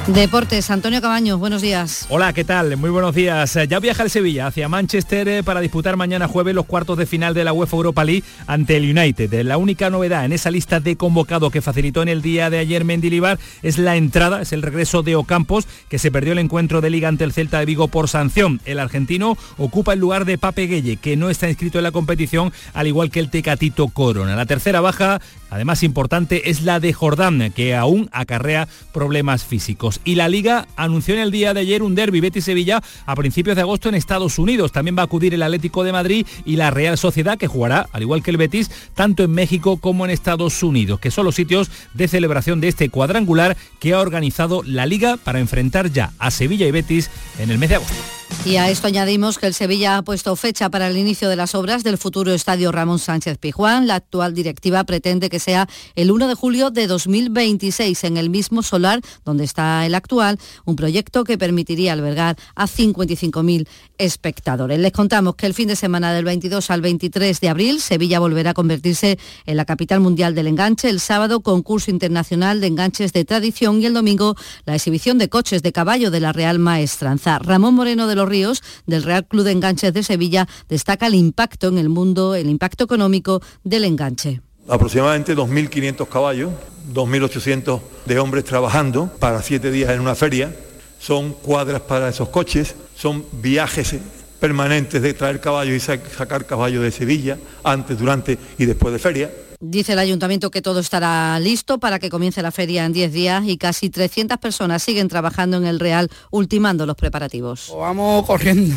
Deportes, 0.06 0.70
Antonio 0.70 1.00
Cabaños, 1.00 1.38
buenos 1.38 1.62
días. 1.62 2.04
Hola, 2.10 2.34
¿qué 2.34 2.44
tal? 2.44 2.76
Muy 2.76 2.90
buenos 2.90 3.14
días. 3.14 3.58
Ya 3.66 3.80
viaja 3.80 4.02
el 4.02 4.10
Sevilla 4.10 4.48
hacia 4.48 4.68
Manchester 4.68 5.26
eh, 5.28 5.42
para 5.42 5.60
disputar 5.60 5.96
mañana 5.96 6.28
jueves 6.28 6.54
los 6.54 6.66
cuartos 6.66 6.98
de 6.98 7.06
final 7.06 7.32
de 7.32 7.42
la 7.42 7.54
UEFA 7.54 7.78
Europa 7.78 8.04
League 8.04 8.22
ante 8.46 8.76
el 8.76 8.96
United. 8.96 9.32
La 9.44 9.56
única 9.56 9.88
novedad 9.88 10.26
en 10.26 10.34
esa 10.34 10.50
lista 10.50 10.78
de 10.78 10.96
convocados 10.96 11.50
que 11.50 11.62
facilitó 11.62 12.02
en 12.02 12.08
el 12.08 12.20
día 12.20 12.50
de 12.50 12.58
ayer 12.58 12.84
Mendilibar 12.84 13.38
es 13.62 13.78
la 13.78 13.96
entrada, 13.96 14.42
es 14.42 14.52
el 14.52 14.60
regreso 14.60 15.02
de 15.02 15.16
Ocampos, 15.16 15.66
que 15.88 15.98
se 15.98 16.12
perdió 16.12 16.34
el 16.34 16.38
encuentro 16.38 16.82
de 16.82 16.90
liga 16.90 17.08
ante 17.08 17.24
el 17.24 17.32
Celta 17.32 17.60
de 17.60 17.64
Vigo 17.64 17.88
por 17.88 18.10
sanción. 18.10 18.60
El 18.66 18.80
argentino 18.80 19.38
ocupa 19.56 19.94
el 19.94 20.00
lugar 20.00 20.26
de 20.26 20.36
Pape 20.36 20.66
Gueye, 20.66 20.98
que 20.98 21.16
no 21.16 21.30
está 21.30 21.48
inscrito 21.48 21.78
en 21.78 21.84
la 21.84 21.92
competición, 21.92 22.52
al 22.74 22.88
igual 22.88 23.10
que 23.10 23.20
el 23.20 23.30
Tecatito 23.30 23.88
Corona. 23.88 24.36
La 24.36 24.44
tercera 24.44 24.82
baja, 24.82 25.22
además 25.48 25.82
importante, 25.82 26.50
es 26.50 26.60
la 26.60 26.78
de 26.78 26.92
Jordán, 26.92 27.52
que 27.56 27.74
aún 27.74 28.10
acarrea 28.12 28.68
problemas 28.92 29.44
físicos. 29.44 29.93
Y 30.04 30.14
la 30.14 30.28
Liga 30.28 30.66
anunció 30.76 31.14
en 31.14 31.20
el 31.20 31.30
día 31.30 31.54
de 31.54 31.60
ayer 31.60 31.82
un 31.82 31.94
derby 31.94 32.20
Betis-Sevilla 32.20 32.82
a 33.06 33.14
principios 33.14 33.56
de 33.56 33.62
agosto 33.62 33.88
en 33.88 33.94
Estados 33.94 34.38
Unidos. 34.38 34.72
También 34.72 34.96
va 34.96 35.02
a 35.02 35.04
acudir 35.04 35.34
el 35.34 35.42
Atlético 35.42 35.84
de 35.84 35.92
Madrid 35.92 36.26
y 36.44 36.56
la 36.56 36.70
Real 36.70 36.98
Sociedad, 36.98 37.38
que 37.38 37.46
jugará, 37.46 37.88
al 37.92 38.02
igual 38.02 38.22
que 38.22 38.30
el 38.30 38.36
Betis, 38.36 38.70
tanto 38.94 39.22
en 39.22 39.32
México 39.32 39.76
como 39.76 40.04
en 40.04 40.10
Estados 40.10 40.62
Unidos, 40.62 41.00
que 41.00 41.10
son 41.10 41.24
los 41.24 41.34
sitios 41.34 41.70
de 41.94 42.08
celebración 42.08 42.60
de 42.60 42.68
este 42.68 42.88
cuadrangular 42.88 43.56
que 43.78 43.92
ha 43.92 44.00
organizado 44.00 44.62
la 44.64 44.86
Liga 44.86 45.16
para 45.16 45.40
enfrentar 45.40 45.90
ya 45.90 46.12
a 46.18 46.30
Sevilla 46.30 46.66
y 46.66 46.70
Betis 46.70 47.10
en 47.38 47.50
el 47.50 47.58
mes 47.58 47.68
de 47.70 47.76
agosto. 47.76 48.23
Y 48.46 48.56
a 48.56 48.68
esto 48.68 48.88
añadimos 48.88 49.38
que 49.38 49.46
el 49.46 49.54
Sevilla 49.54 49.96
ha 49.96 50.02
puesto 50.02 50.36
fecha 50.36 50.68
para 50.68 50.88
el 50.88 50.98
inicio 50.98 51.30
de 51.30 51.36
las 51.36 51.54
obras 51.54 51.82
del 51.82 51.96
futuro 51.96 52.32
estadio 52.32 52.72
Ramón 52.72 52.98
Sánchez 52.98 53.38
Pijuán. 53.38 53.86
La 53.86 53.94
actual 53.94 54.34
directiva 54.34 54.84
pretende 54.84 55.30
que 55.30 55.40
sea 55.40 55.66
el 55.94 56.10
1 56.10 56.28
de 56.28 56.34
julio 56.34 56.70
de 56.70 56.86
2026 56.86 58.04
en 58.04 58.18
el 58.18 58.28
mismo 58.28 58.62
solar 58.62 59.00
donde 59.24 59.44
está 59.44 59.86
el 59.86 59.94
actual, 59.94 60.38
un 60.66 60.76
proyecto 60.76 61.24
que 61.24 61.38
permitiría 61.38 61.94
albergar 61.94 62.36
a 62.54 62.66
55.000 62.66 63.66
espectadores. 63.96 64.78
Les 64.78 64.92
contamos 64.92 65.36
que 65.36 65.46
el 65.46 65.54
fin 65.54 65.68
de 65.68 65.76
semana 65.76 66.12
del 66.12 66.26
22 66.26 66.70
al 66.70 66.82
23 66.82 67.40
de 67.40 67.48
abril 67.48 67.80
Sevilla 67.80 68.18
volverá 68.18 68.50
a 68.50 68.54
convertirse 68.54 69.18
en 69.46 69.56
la 69.56 69.64
capital 69.64 70.00
mundial 70.00 70.34
del 70.34 70.48
enganche. 70.48 70.90
El 70.90 71.00
sábado 71.00 71.40
concurso 71.40 71.90
internacional 71.90 72.60
de 72.60 72.66
enganches 72.66 73.14
de 73.14 73.24
tradición 73.24 73.80
y 73.80 73.86
el 73.86 73.94
domingo 73.94 74.36
la 74.66 74.74
exhibición 74.74 75.16
de 75.16 75.30
coches 75.30 75.62
de 75.62 75.72
caballo 75.72 76.10
de 76.10 76.20
la 76.20 76.32
Real 76.32 76.58
Maestranza. 76.58 77.38
Ramón 77.38 77.74
Moreno 77.74 78.06
Ríos 78.26 78.62
del 78.86 79.02
Real 79.02 79.26
Club 79.26 79.44
de 79.44 79.52
Enganches 79.52 79.92
de 79.92 80.02
Sevilla 80.02 80.48
destaca 80.68 81.06
el 81.06 81.14
impacto 81.14 81.68
en 81.68 81.78
el 81.78 81.88
mundo, 81.88 82.34
el 82.34 82.48
impacto 82.48 82.84
económico 82.84 83.42
del 83.62 83.84
enganche. 83.84 84.40
Aproximadamente 84.68 85.36
2.500 85.36 86.08
caballos, 86.08 86.52
2.800 86.92 87.80
de 88.06 88.18
hombres 88.18 88.44
trabajando 88.44 89.10
para 89.18 89.42
siete 89.42 89.70
días 89.70 89.90
en 89.90 90.00
una 90.00 90.14
feria. 90.14 90.54
Son 90.98 91.32
cuadras 91.32 91.82
para 91.82 92.08
esos 92.08 92.30
coches, 92.30 92.74
son 92.96 93.24
viajes 93.32 93.96
permanentes 94.40 95.00
de 95.02 95.14
traer 95.14 95.40
caballos 95.40 95.76
y 95.76 95.80
sacar 95.80 96.46
caballos 96.46 96.82
de 96.82 96.90
Sevilla 96.90 97.38
antes, 97.62 97.98
durante 97.98 98.38
y 98.58 98.64
después 98.64 98.92
de 98.92 98.98
feria. 98.98 99.30
Dice 99.66 99.94
el 99.94 99.98
ayuntamiento 99.98 100.50
que 100.50 100.60
todo 100.60 100.78
estará 100.78 101.40
listo 101.40 101.78
para 101.78 101.98
que 101.98 102.10
comience 102.10 102.42
la 102.42 102.50
feria 102.50 102.84
en 102.84 102.92
10 102.92 103.12
días 103.14 103.44
y 103.46 103.56
casi 103.56 103.88
300 103.88 104.36
personas 104.36 104.82
siguen 104.82 105.08
trabajando 105.08 105.56
en 105.56 105.64
el 105.64 105.80
Real 105.80 106.10
ultimando 106.30 106.84
los 106.84 106.96
preparativos. 106.96 107.72
Vamos 107.74 108.26
corriendo, 108.26 108.74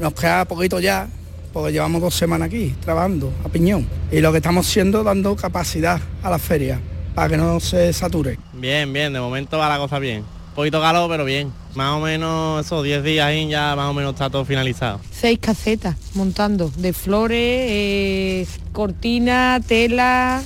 nos 0.00 0.12
queda 0.14 0.46
poquito 0.46 0.80
ya, 0.80 1.08
porque 1.52 1.70
llevamos 1.70 2.02
dos 2.02 2.16
semanas 2.16 2.48
aquí 2.48 2.74
trabajando 2.80 3.32
a 3.44 3.48
piñón 3.50 3.86
y 4.10 4.18
lo 4.18 4.32
que 4.32 4.38
estamos 4.38 4.66
haciendo 4.66 5.04
dando 5.04 5.36
capacidad 5.36 6.00
a 6.24 6.30
la 6.30 6.40
feria 6.40 6.80
para 7.14 7.28
que 7.28 7.36
no 7.36 7.60
se 7.60 7.92
sature. 7.92 8.36
Bien, 8.52 8.92
bien, 8.92 9.12
de 9.12 9.20
momento 9.20 9.58
va 9.58 9.68
la 9.68 9.78
cosa 9.78 10.00
bien. 10.00 10.24
Poquito 10.54 10.80
calor, 10.80 11.08
pero 11.08 11.24
bien. 11.24 11.52
Más 11.74 11.94
o 11.96 12.00
menos 12.00 12.66
esos 12.66 12.82
10 12.82 13.04
días 13.04 13.26
ahí 13.26 13.48
ya 13.48 13.74
más 13.76 13.88
o 13.90 13.94
menos 13.94 14.12
está 14.12 14.28
todo 14.28 14.44
finalizado. 14.44 15.00
Seis 15.12 15.38
casetas 15.38 15.96
montando 16.14 16.70
de 16.76 16.92
flores, 16.92 17.38
eh, 17.38 18.46
cortina, 18.72 19.60
tela, 19.66 20.42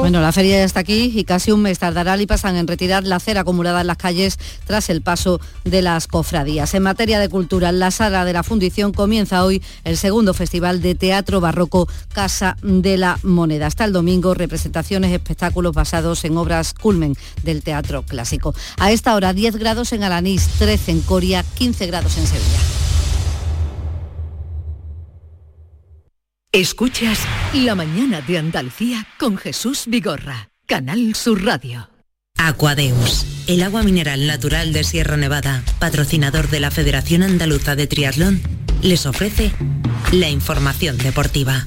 Bueno, 0.00 0.20
la 0.20 0.32
feria 0.32 0.58
ya 0.58 0.64
está 0.64 0.80
aquí 0.80 1.12
y 1.14 1.24
casi 1.24 1.52
un 1.52 1.62
mes 1.62 1.78
tardará 1.78 2.14
pasan 2.26 2.56
en 2.56 2.66
retirar 2.66 3.04
la 3.04 3.20
cera 3.20 3.40
acumulada 3.40 3.80
en 3.80 3.86
las 3.86 3.96
calles 3.96 4.38
tras 4.66 4.88
el 4.88 5.02
paso 5.02 5.40
de 5.64 5.82
las 5.82 6.06
cofradías. 6.06 6.74
En 6.74 6.82
materia 6.82 7.18
de 7.18 7.28
cultura, 7.28 7.72
la 7.72 7.90
sala 7.90 8.24
de 8.24 8.32
la 8.32 8.42
fundición 8.42 8.92
comienza 8.92 9.44
hoy 9.44 9.62
el 9.84 9.96
segundo 9.96 10.32
festival 10.32 10.80
de 10.80 10.94
teatro 10.94 11.40
barroco 11.40 11.88
Casa 12.12 12.56
de 12.62 12.96
la 12.96 13.18
Moneda. 13.22 13.66
Hasta 13.66 13.84
el 13.84 13.92
domingo, 13.92 14.34
representaciones, 14.34 15.12
espectáculos 15.12 15.74
basados 15.74 16.24
en 16.24 16.36
obras 16.36 16.74
culmen 16.74 17.16
del 17.42 17.62
teatro 17.62 18.02
clásico. 18.02 18.54
A 18.78 18.92
esta 18.92 19.14
hora 19.14 19.32
10 19.32 19.56
grados 19.56 19.92
en 19.92 20.04
Alanís, 20.04 20.46
13 20.58 20.92
en 20.92 21.00
Coria, 21.00 21.44
15 21.54 21.86
grados 21.86 22.16
en 22.18 22.26
Sevilla. 22.26 22.83
Escuchas 26.54 27.18
La 27.52 27.74
mañana 27.74 28.20
de 28.20 28.38
Andalucía 28.38 29.08
con 29.18 29.36
Jesús 29.36 29.86
Vigorra, 29.88 30.50
Canal 30.66 31.16
Sur 31.16 31.44
Radio. 31.44 31.90
Aquadeus, 32.38 33.26
el 33.48 33.64
agua 33.64 33.82
mineral 33.82 34.28
natural 34.28 34.72
de 34.72 34.84
Sierra 34.84 35.16
Nevada, 35.16 35.64
patrocinador 35.80 36.48
de 36.50 36.60
la 36.60 36.70
Federación 36.70 37.24
Andaluza 37.24 37.74
de 37.74 37.88
Triatlón, 37.88 38.40
les 38.82 39.04
ofrece 39.04 39.50
la 40.12 40.28
información 40.28 40.96
deportiva. 40.96 41.66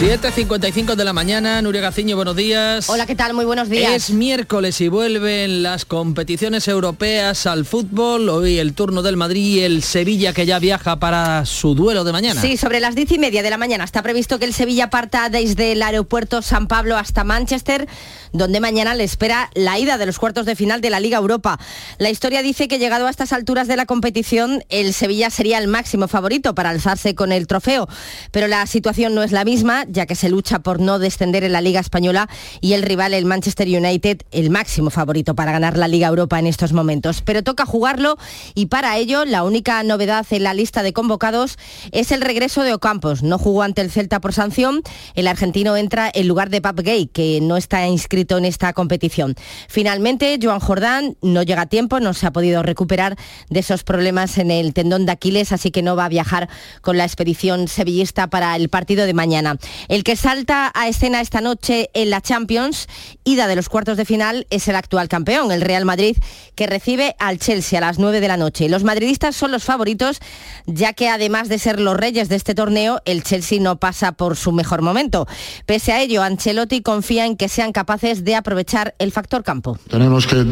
7.55 0.00 0.94
de 0.94 1.04
la 1.04 1.12
mañana, 1.12 1.60
Nuria 1.60 1.82
Gaciño, 1.82 2.16
buenos 2.16 2.34
días. 2.34 2.88
Hola, 2.88 3.04
¿qué 3.04 3.14
tal? 3.14 3.34
Muy 3.34 3.44
buenos 3.44 3.68
días. 3.68 3.92
Es 3.92 4.10
miércoles 4.10 4.80
y 4.80 4.88
vuelven 4.88 5.62
las 5.62 5.84
competiciones 5.84 6.68
europeas 6.68 7.44
al 7.44 7.66
fútbol. 7.66 8.30
Hoy 8.30 8.58
el 8.58 8.72
turno 8.72 9.02
del 9.02 9.18
Madrid 9.18 9.56
y 9.56 9.60
el 9.60 9.82
Sevilla 9.82 10.32
que 10.32 10.46
ya 10.46 10.58
viaja 10.58 10.98
para 10.98 11.44
su 11.44 11.74
duelo 11.74 12.02
de 12.04 12.12
mañana. 12.12 12.40
Sí, 12.40 12.56
sobre 12.56 12.80
las 12.80 12.94
diez 12.94 13.12
y 13.12 13.18
media 13.18 13.42
de 13.42 13.50
la 13.50 13.58
mañana 13.58 13.84
está 13.84 14.02
previsto 14.02 14.38
que 14.38 14.46
el 14.46 14.54
Sevilla 14.54 14.88
parta 14.88 15.28
desde 15.28 15.72
el 15.72 15.82
aeropuerto 15.82 16.40
San 16.40 16.66
Pablo 16.66 16.96
hasta 16.96 17.22
Manchester, 17.22 17.86
donde 18.32 18.58
mañana 18.58 18.94
le 18.94 19.04
espera 19.04 19.50
la 19.52 19.78
ida 19.78 19.98
de 19.98 20.06
los 20.06 20.18
cuartos 20.18 20.46
de 20.46 20.56
final 20.56 20.80
de 20.80 20.88
la 20.88 21.00
Liga 21.00 21.18
Europa. 21.18 21.60
La 21.98 22.08
historia 22.08 22.40
dice 22.40 22.68
que 22.68 22.78
llegado 22.78 23.06
a 23.06 23.10
estas 23.10 23.34
alturas 23.34 23.68
de 23.68 23.76
la 23.76 23.84
competición, 23.84 24.64
el 24.70 24.94
Sevilla 24.94 25.28
sería 25.28 25.58
el 25.58 25.68
máximo 25.68 26.08
favorito 26.08 26.54
para 26.54 26.70
alzarse 26.70 27.14
con 27.14 27.32
el 27.32 27.46
trofeo, 27.46 27.86
pero 28.30 28.46
la 28.46 28.66
situación 28.66 29.14
no 29.14 29.22
es 29.22 29.32
la 29.32 29.44
misma 29.44 29.84
ya 29.90 30.06
que 30.06 30.14
se 30.14 30.28
lucha 30.28 30.60
por 30.60 30.80
no 30.80 30.98
descender 30.98 31.44
en 31.44 31.52
la 31.52 31.60
Liga 31.60 31.80
Española 31.80 32.28
y 32.60 32.72
el 32.72 32.82
rival, 32.82 33.14
el 33.14 33.24
Manchester 33.24 33.68
United, 33.68 34.22
el 34.30 34.50
máximo 34.50 34.90
favorito 34.90 35.34
para 35.34 35.52
ganar 35.52 35.76
la 35.76 35.88
Liga 35.88 36.08
Europa 36.08 36.38
en 36.38 36.46
estos 36.46 36.72
momentos. 36.72 37.22
Pero 37.22 37.42
toca 37.42 37.66
jugarlo 37.66 38.16
y 38.54 38.66
para 38.66 38.96
ello 38.96 39.24
la 39.24 39.44
única 39.44 39.82
novedad 39.82 40.26
en 40.30 40.44
la 40.44 40.54
lista 40.54 40.82
de 40.82 40.92
convocados 40.92 41.58
es 41.92 42.12
el 42.12 42.20
regreso 42.20 42.62
de 42.62 42.74
Ocampos. 42.74 43.22
No 43.22 43.38
jugó 43.38 43.62
ante 43.62 43.82
el 43.82 43.90
Celta 43.90 44.20
por 44.20 44.32
sanción. 44.32 44.82
El 45.14 45.26
argentino 45.26 45.76
entra 45.76 46.10
en 46.12 46.28
lugar 46.28 46.50
de 46.50 46.60
Pap 46.60 46.80
Gay, 46.80 47.06
que 47.06 47.40
no 47.42 47.56
está 47.56 47.86
inscrito 47.86 48.38
en 48.38 48.44
esta 48.44 48.72
competición. 48.72 49.34
Finalmente, 49.68 50.38
Joan 50.40 50.60
Jordán 50.60 51.16
no 51.22 51.42
llega 51.42 51.62
a 51.62 51.66
tiempo, 51.66 52.00
no 52.00 52.14
se 52.14 52.26
ha 52.26 52.32
podido 52.32 52.62
recuperar 52.62 53.16
de 53.48 53.60
esos 53.60 53.84
problemas 53.84 54.38
en 54.38 54.50
el 54.50 54.72
tendón 54.74 55.06
de 55.06 55.12
Aquiles, 55.12 55.52
así 55.52 55.70
que 55.70 55.82
no 55.82 55.96
va 55.96 56.06
a 56.06 56.08
viajar 56.08 56.48
con 56.80 56.96
la 56.96 57.04
expedición 57.04 57.68
sevillista 57.68 58.28
para 58.28 58.56
el 58.56 58.68
partido 58.68 59.06
de 59.06 59.14
mañana. 59.14 59.58
El 59.88 60.04
que 60.04 60.16
salta 60.16 60.70
a 60.74 60.88
escena 60.88 61.20
esta 61.20 61.40
noche 61.40 61.90
en 61.94 62.10
la 62.10 62.20
Champions, 62.20 62.88
ida 63.24 63.46
de 63.46 63.56
los 63.56 63.68
cuartos 63.68 63.96
de 63.96 64.04
final, 64.04 64.46
es 64.50 64.68
el 64.68 64.76
actual 64.76 65.08
campeón, 65.08 65.52
el 65.52 65.60
Real 65.60 65.84
Madrid, 65.84 66.16
que 66.54 66.66
recibe 66.66 67.16
al 67.18 67.38
Chelsea 67.38 67.78
a 67.78 67.80
las 67.80 67.98
9 67.98 68.20
de 68.20 68.28
la 68.28 68.36
noche. 68.36 68.68
Los 68.68 68.84
madridistas 68.84 69.36
son 69.36 69.52
los 69.52 69.64
favoritos, 69.64 70.20
ya 70.66 70.92
que 70.92 71.08
además 71.08 71.48
de 71.48 71.58
ser 71.58 71.80
los 71.80 71.96
reyes 71.96 72.28
de 72.28 72.36
este 72.36 72.54
torneo, 72.54 73.00
el 73.04 73.22
Chelsea 73.22 73.60
no 73.60 73.76
pasa 73.76 74.12
por 74.12 74.36
su 74.36 74.52
mejor 74.52 74.82
momento. 74.82 75.26
Pese 75.66 75.92
a 75.92 76.00
ello, 76.00 76.22
Ancelotti 76.22 76.82
confía 76.82 77.26
en 77.26 77.36
que 77.36 77.48
sean 77.48 77.72
capaces 77.72 78.24
de 78.24 78.34
aprovechar 78.34 78.94
el 78.98 79.12
factor 79.12 79.42
campo. 79.42 79.78
Tenemos 79.88 80.26
que 80.26 80.44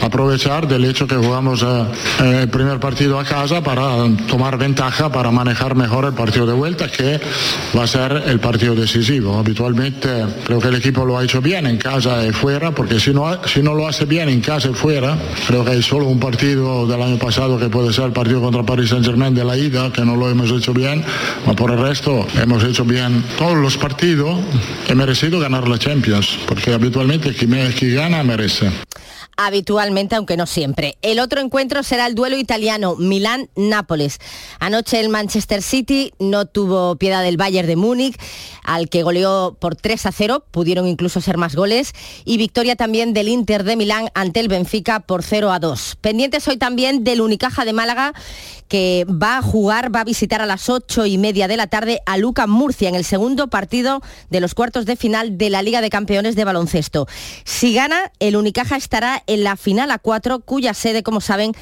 aprovechar 0.00 0.66
del 0.68 0.84
hecho 0.84 1.06
que 1.06 1.16
jugamos 1.16 1.62
eh, 1.62 2.42
el 2.42 2.48
primer 2.48 2.80
partido 2.80 3.18
a 3.18 3.24
casa 3.24 3.62
para 3.62 4.06
tomar 4.28 4.58
ventaja, 4.58 5.10
para 5.10 5.30
manejar 5.30 5.74
mejor 5.74 6.04
el 6.04 6.14
partido 6.14 6.46
de 6.46 6.52
vuelta, 6.52 6.88
que 6.88 7.20
va 7.76 7.84
a 7.84 7.86
ser 7.86 8.22
el 8.26 8.40
partido 8.40 8.61
decisivo. 8.70 9.38
Habitualmente 9.38 10.08
creo 10.44 10.60
que 10.60 10.68
el 10.68 10.76
equipo 10.76 11.04
lo 11.04 11.18
ha 11.18 11.24
hecho 11.24 11.40
bien 11.40 11.66
en 11.66 11.76
casa 11.76 12.24
y 12.26 12.32
fuera, 12.32 12.70
porque 12.70 13.00
si 13.00 13.12
no, 13.12 13.42
si 13.46 13.62
no 13.62 13.74
lo 13.74 13.88
hace 13.88 14.04
bien 14.04 14.28
en 14.28 14.40
casa 14.40 14.70
y 14.70 14.74
fuera, 14.74 15.18
creo 15.46 15.64
que 15.64 15.72
hay 15.72 15.82
solo 15.82 16.06
un 16.06 16.20
partido 16.20 16.86
del 16.86 17.02
año 17.02 17.18
pasado 17.18 17.58
que 17.58 17.68
puede 17.68 17.92
ser 17.92 18.04
el 18.04 18.12
partido 18.12 18.40
contra 18.40 18.62
Paris 18.62 18.90
Saint 18.90 19.04
Germain 19.04 19.34
de 19.34 19.44
la 19.44 19.56
ida, 19.56 19.92
que 19.92 20.04
no 20.04 20.16
lo 20.16 20.30
hemos 20.30 20.50
hecho 20.52 20.72
bien, 20.72 21.04
pero 21.44 21.56
por 21.56 21.70
el 21.72 21.78
resto 21.78 22.26
hemos 22.40 22.62
hecho 22.64 22.84
bien 22.84 23.24
todos 23.36 23.56
los 23.56 23.76
partidos. 23.76 24.38
He 24.88 24.94
merecido 24.94 25.40
ganar 25.40 25.66
la 25.68 25.78
Champions, 25.78 26.38
porque 26.46 26.72
habitualmente 26.72 27.34
quien, 27.34 27.72
quien 27.72 27.94
gana 27.94 28.22
merece. 28.22 28.70
Habitualmente, 29.36 30.14
aunque 30.14 30.36
no 30.36 30.46
siempre. 30.46 30.96
El 31.02 31.20
otro 31.20 31.40
encuentro 31.40 31.82
será 31.82 32.06
el 32.06 32.14
duelo 32.14 32.36
italiano 32.36 32.96
Milán-Nápoles. 32.96 34.18
Anoche 34.60 35.00
el 35.00 35.08
Manchester 35.08 35.62
City 35.62 36.12
no 36.18 36.46
tuvo 36.46 36.96
piedad 36.96 37.22
del 37.22 37.36
Bayern 37.36 37.68
de 37.68 37.76
Múnich, 37.76 38.16
al 38.62 38.88
que 38.88 39.02
goleó 39.02 39.56
por 39.58 39.76
3 39.76 40.06
a 40.06 40.12
0, 40.12 40.44
pudieron 40.50 40.86
incluso 40.86 41.20
ser 41.20 41.36
más 41.36 41.56
goles, 41.56 41.92
y 42.24 42.36
victoria 42.36 42.76
también 42.76 43.12
del 43.12 43.28
Inter 43.28 43.64
de 43.64 43.76
Milán 43.76 44.10
ante 44.14 44.40
el 44.40 44.48
Benfica 44.48 45.00
por 45.00 45.22
0 45.22 45.52
a 45.52 45.58
2. 45.58 45.96
Pendientes 46.00 46.46
hoy 46.48 46.56
también 46.56 47.04
del 47.04 47.20
Unicaja 47.20 47.64
de 47.64 47.72
Málaga, 47.72 48.12
que 48.68 49.04
va 49.06 49.38
a 49.38 49.42
jugar, 49.42 49.94
va 49.94 50.00
a 50.00 50.04
visitar 50.04 50.40
a 50.40 50.46
las 50.46 50.70
8 50.70 51.04
y 51.06 51.18
media 51.18 51.46
de 51.46 51.56
la 51.56 51.66
tarde 51.66 52.00
a 52.06 52.16
Luca 52.16 52.46
Murcia 52.46 52.88
en 52.88 52.94
el 52.94 53.04
segundo 53.04 53.48
partido 53.48 54.00
de 54.30 54.40
los 54.40 54.54
cuartos 54.54 54.86
de 54.86 54.96
final 54.96 55.36
de 55.36 55.50
la 55.50 55.62
Liga 55.62 55.80
de 55.80 55.90
Campeones 55.90 56.36
de 56.36 56.44
Baloncesto. 56.44 57.06
Si 57.44 57.74
gana, 57.74 58.12
el 58.18 58.36
Unicaja 58.36 58.76
estará 58.76 59.21
en 59.26 59.44
la 59.44 59.56
final 59.56 59.90
a 59.90 59.98
4, 59.98 60.40
cuya 60.40 60.74
sede, 60.74 61.02
como 61.02 61.20
saben, 61.20 61.52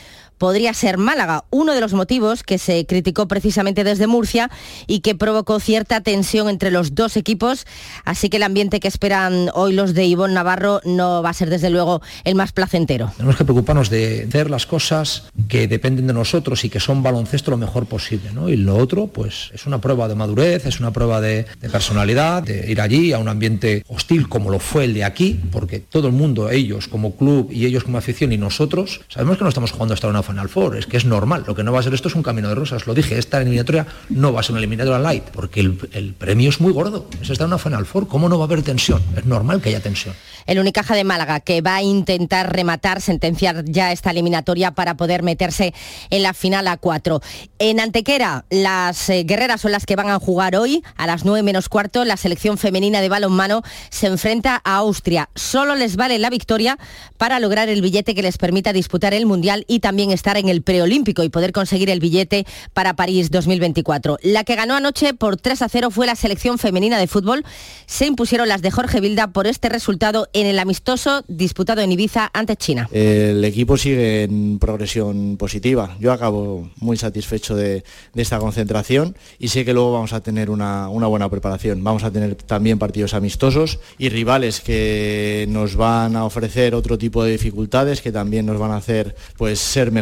podría 0.40 0.72
ser 0.72 0.96
Málaga, 0.96 1.44
uno 1.50 1.74
de 1.74 1.82
los 1.82 1.92
motivos 1.92 2.42
que 2.42 2.56
se 2.56 2.86
criticó 2.86 3.28
precisamente 3.28 3.84
desde 3.84 4.06
Murcia 4.06 4.50
y 4.86 5.00
que 5.00 5.14
provocó 5.14 5.60
cierta 5.60 6.00
tensión 6.00 6.48
entre 6.48 6.70
los 6.70 6.94
dos 6.94 7.18
equipos, 7.18 7.66
así 8.06 8.30
que 8.30 8.38
el 8.38 8.42
ambiente 8.44 8.80
que 8.80 8.88
esperan 8.88 9.50
hoy 9.52 9.74
los 9.74 9.92
de 9.92 10.06
Ivonne 10.06 10.32
Navarro 10.32 10.80
no 10.86 11.22
va 11.22 11.28
a 11.28 11.34
ser 11.34 11.50
desde 11.50 11.68
luego 11.68 12.00
el 12.24 12.36
más 12.36 12.52
placentero. 12.52 13.12
Tenemos 13.18 13.36
que 13.36 13.44
preocuparnos 13.44 13.90
de 13.90 14.24
hacer 14.26 14.48
las 14.48 14.64
cosas 14.64 15.24
que 15.46 15.68
dependen 15.68 16.06
de 16.06 16.14
nosotros 16.14 16.64
y 16.64 16.70
que 16.70 16.80
son 16.80 17.02
baloncesto 17.02 17.50
lo 17.50 17.58
mejor 17.58 17.84
posible. 17.84 18.30
Y 18.48 18.56
lo 18.56 18.78
otro, 18.78 19.08
pues 19.08 19.50
es 19.52 19.66
una 19.66 19.82
prueba 19.82 20.08
de 20.08 20.14
madurez, 20.14 20.64
es 20.64 20.80
una 20.80 20.90
prueba 20.90 21.20
de, 21.20 21.44
de 21.60 21.68
personalidad, 21.68 22.42
de 22.42 22.72
ir 22.72 22.80
allí 22.80 23.12
a 23.12 23.18
un 23.18 23.28
ambiente 23.28 23.84
hostil 23.88 24.26
como 24.30 24.48
lo 24.48 24.58
fue 24.58 24.84
el 24.84 24.94
de 24.94 25.04
aquí, 25.04 25.38
porque 25.52 25.80
todo 25.80 26.06
el 26.06 26.14
mundo, 26.14 26.48
ellos 26.48 26.88
como 26.88 27.14
club 27.14 27.50
y 27.52 27.66
ellos 27.66 27.84
como 27.84 27.98
afición 27.98 28.32
y 28.32 28.38
nosotros, 28.38 29.02
sabemos 29.08 29.36
que 29.36 29.44
no 29.44 29.50
estamos 29.50 29.72
jugando 29.72 29.92
hasta 29.92 30.08
una 30.08 30.22
Final 30.30 30.48
Four, 30.48 30.76
es 30.76 30.86
que 30.86 30.96
es 30.96 31.04
normal. 31.04 31.44
Lo 31.46 31.54
que 31.54 31.62
no 31.62 31.72
va 31.72 31.80
a 31.80 31.82
ser 31.82 31.94
esto 31.94 32.08
es 32.08 32.14
un 32.14 32.22
camino 32.22 32.48
de 32.48 32.54
rosas. 32.54 32.86
Lo 32.86 32.94
dije, 32.94 33.18
esta 33.18 33.40
eliminatoria 33.40 33.86
no 34.08 34.32
va 34.32 34.40
a 34.40 34.42
ser 34.42 34.52
una 34.52 34.60
eliminatoria 34.60 34.98
light, 34.98 35.24
porque 35.24 35.60
el, 35.60 35.78
el 35.92 36.14
premio 36.14 36.48
es 36.48 36.60
muy 36.60 36.72
gordo. 36.72 37.06
Es 37.20 37.30
estar 37.30 37.46
en 37.46 37.52
una 37.52 37.58
Final 37.58 37.86
Four. 37.86 38.08
¿Cómo 38.08 38.28
no 38.28 38.38
va 38.38 38.44
a 38.44 38.46
haber 38.46 38.62
tensión? 38.62 39.02
Es 39.16 39.26
normal 39.26 39.60
que 39.60 39.70
haya 39.70 39.80
tensión. 39.80 40.14
El 40.46 40.58
Unicaja 40.58 40.94
de 40.94 41.04
Málaga, 41.04 41.40
que 41.40 41.60
va 41.60 41.76
a 41.76 41.82
intentar 41.82 42.52
rematar, 42.52 43.00
sentenciar 43.00 43.64
ya 43.66 43.92
esta 43.92 44.10
eliminatoria 44.10 44.72
para 44.72 44.96
poder 44.96 45.22
meterse 45.22 45.74
en 46.10 46.22
la 46.22 46.34
final 46.34 46.66
a 46.68 46.76
cuatro. 46.76 47.20
En 47.58 47.80
Antequera, 47.80 48.44
las 48.50 49.08
eh, 49.10 49.24
guerreras 49.24 49.60
son 49.60 49.72
las 49.72 49.86
que 49.86 49.96
van 49.96 50.08
a 50.08 50.18
jugar 50.18 50.56
hoy 50.56 50.82
a 50.96 51.06
las 51.06 51.24
9 51.24 51.42
menos 51.42 51.68
cuarto. 51.68 52.04
La 52.04 52.16
selección 52.16 52.58
femenina 52.58 53.00
de 53.00 53.08
balonmano 53.08 53.62
se 53.90 54.06
enfrenta 54.06 54.60
a 54.64 54.76
Austria. 54.76 55.28
Solo 55.34 55.74
les 55.74 55.96
vale 55.96 56.18
la 56.18 56.30
victoria 56.30 56.78
para 57.16 57.38
lograr 57.40 57.68
el 57.68 57.82
billete 57.82 58.14
que 58.14 58.22
les 58.22 58.38
permita 58.38 58.72
disputar 58.72 59.14
el 59.14 59.26
Mundial 59.26 59.64
y 59.68 59.80
también 59.80 60.10
estar 60.20 60.36
en 60.36 60.50
el 60.50 60.60
preolímpico 60.60 61.24
y 61.24 61.30
poder 61.30 61.50
conseguir 61.52 61.88
el 61.88 61.98
billete 61.98 62.46
para 62.74 62.94
París 62.94 63.30
2024. 63.30 64.18
La 64.22 64.44
que 64.44 64.54
ganó 64.54 64.74
anoche 64.74 65.14
por 65.14 65.38
3 65.38 65.62
a 65.62 65.68
0 65.70 65.90
fue 65.90 66.06
la 66.06 66.14
selección 66.14 66.58
femenina 66.58 66.98
de 66.98 67.06
fútbol. 67.06 67.42
Se 67.86 68.04
impusieron 68.04 68.46
las 68.48 68.60
de 68.60 68.70
Jorge 68.70 69.00
Vilda 69.00 69.28
por 69.28 69.46
este 69.46 69.70
resultado 69.70 70.28
en 70.34 70.46
el 70.46 70.58
amistoso 70.58 71.24
disputado 71.26 71.80
en 71.80 71.90
Ibiza 71.92 72.30
ante 72.34 72.56
China. 72.56 72.88
El 72.92 73.42
equipo 73.44 73.78
sigue 73.78 74.24
en 74.24 74.58
progresión 74.58 75.38
positiva. 75.38 75.96
Yo 75.98 76.12
acabo 76.12 76.68
muy 76.76 76.98
satisfecho 76.98 77.56
de, 77.56 77.82
esta 78.14 78.38
concentración 78.38 79.16
y 79.38 79.48
sé 79.48 79.64
que 79.64 79.72
luego 79.72 79.92
vamos 79.92 80.12
a 80.12 80.20
tener 80.20 80.50
una, 80.50 80.90
una, 80.90 81.06
buena 81.06 81.30
preparación. 81.30 81.82
Vamos 81.82 82.04
a 82.04 82.10
tener 82.10 82.34
también 82.34 82.78
partidos 82.78 83.14
amistosos 83.14 83.78
y 83.96 84.10
rivales 84.10 84.60
que 84.60 85.46
nos 85.48 85.76
van 85.76 86.14
a 86.16 86.26
ofrecer 86.26 86.74
otro 86.74 86.98
tipo 86.98 87.24
de 87.24 87.32
dificultades, 87.32 88.02
que 88.02 88.12
también 88.12 88.44
nos 88.44 88.58
van 88.58 88.72
a 88.72 88.76
hacer 88.76 89.16
pues, 89.38 89.58
ser 89.58 89.92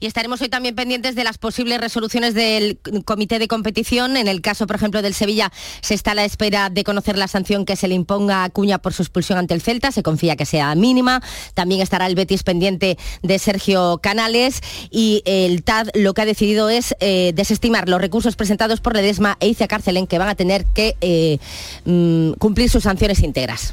y 0.00 0.06
estaremos 0.06 0.40
hoy 0.40 0.48
también 0.48 0.74
pendientes 0.74 1.14
de 1.14 1.24
las 1.24 1.38
posibles 1.38 1.80
resoluciones 1.80 2.34
del 2.34 2.78
comité 3.04 3.38
de 3.38 3.48
competición. 3.48 4.16
En 4.16 4.28
el 4.28 4.40
caso, 4.40 4.66
por 4.66 4.76
ejemplo, 4.76 5.02
del 5.02 5.14
Sevilla, 5.14 5.52
se 5.80 5.94
está 5.94 6.12
a 6.12 6.14
la 6.14 6.24
espera 6.24 6.70
de 6.70 6.84
conocer 6.84 7.18
la 7.18 7.28
sanción 7.28 7.64
que 7.64 7.76
se 7.76 7.88
le 7.88 7.94
imponga 7.94 8.44
a 8.44 8.50
Cuña 8.50 8.78
por 8.78 8.92
su 8.92 9.02
expulsión 9.02 9.38
ante 9.38 9.54
el 9.54 9.62
Celta. 9.62 9.92
Se 9.92 10.02
confía 10.02 10.36
que 10.36 10.46
sea 10.46 10.74
mínima. 10.74 11.22
También 11.54 11.80
estará 11.80 12.06
el 12.06 12.14
Betis 12.14 12.42
pendiente 12.42 12.96
de 13.22 13.38
Sergio 13.38 13.98
Canales 14.02 14.60
y 14.90 15.22
el 15.24 15.62
TAD 15.62 15.88
lo 15.94 16.14
que 16.14 16.22
ha 16.22 16.26
decidido 16.26 16.68
es 16.70 16.94
eh, 17.00 17.32
desestimar 17.34 17.88
los 17.88 18.00
recursos 18.00 18.36
presentados 18.36 18.80
por 18.80 18.94
Ledesma 18.94 19.36
e 19.40 19.48
Icia 19.48 19.68
Carcelén 19.68 20.06
que 20.06 20.18
van 20.18 20.28
a 20.28 20.34
tener 20.34 20.64
que 20.66 20.96
eh, 21.00 21.38
mm, 21.84 22.32
cumplir 22.38 22.70
sus 22.70 22.84
sanciones 22.84 23.22
íntegras. 23.22 23.72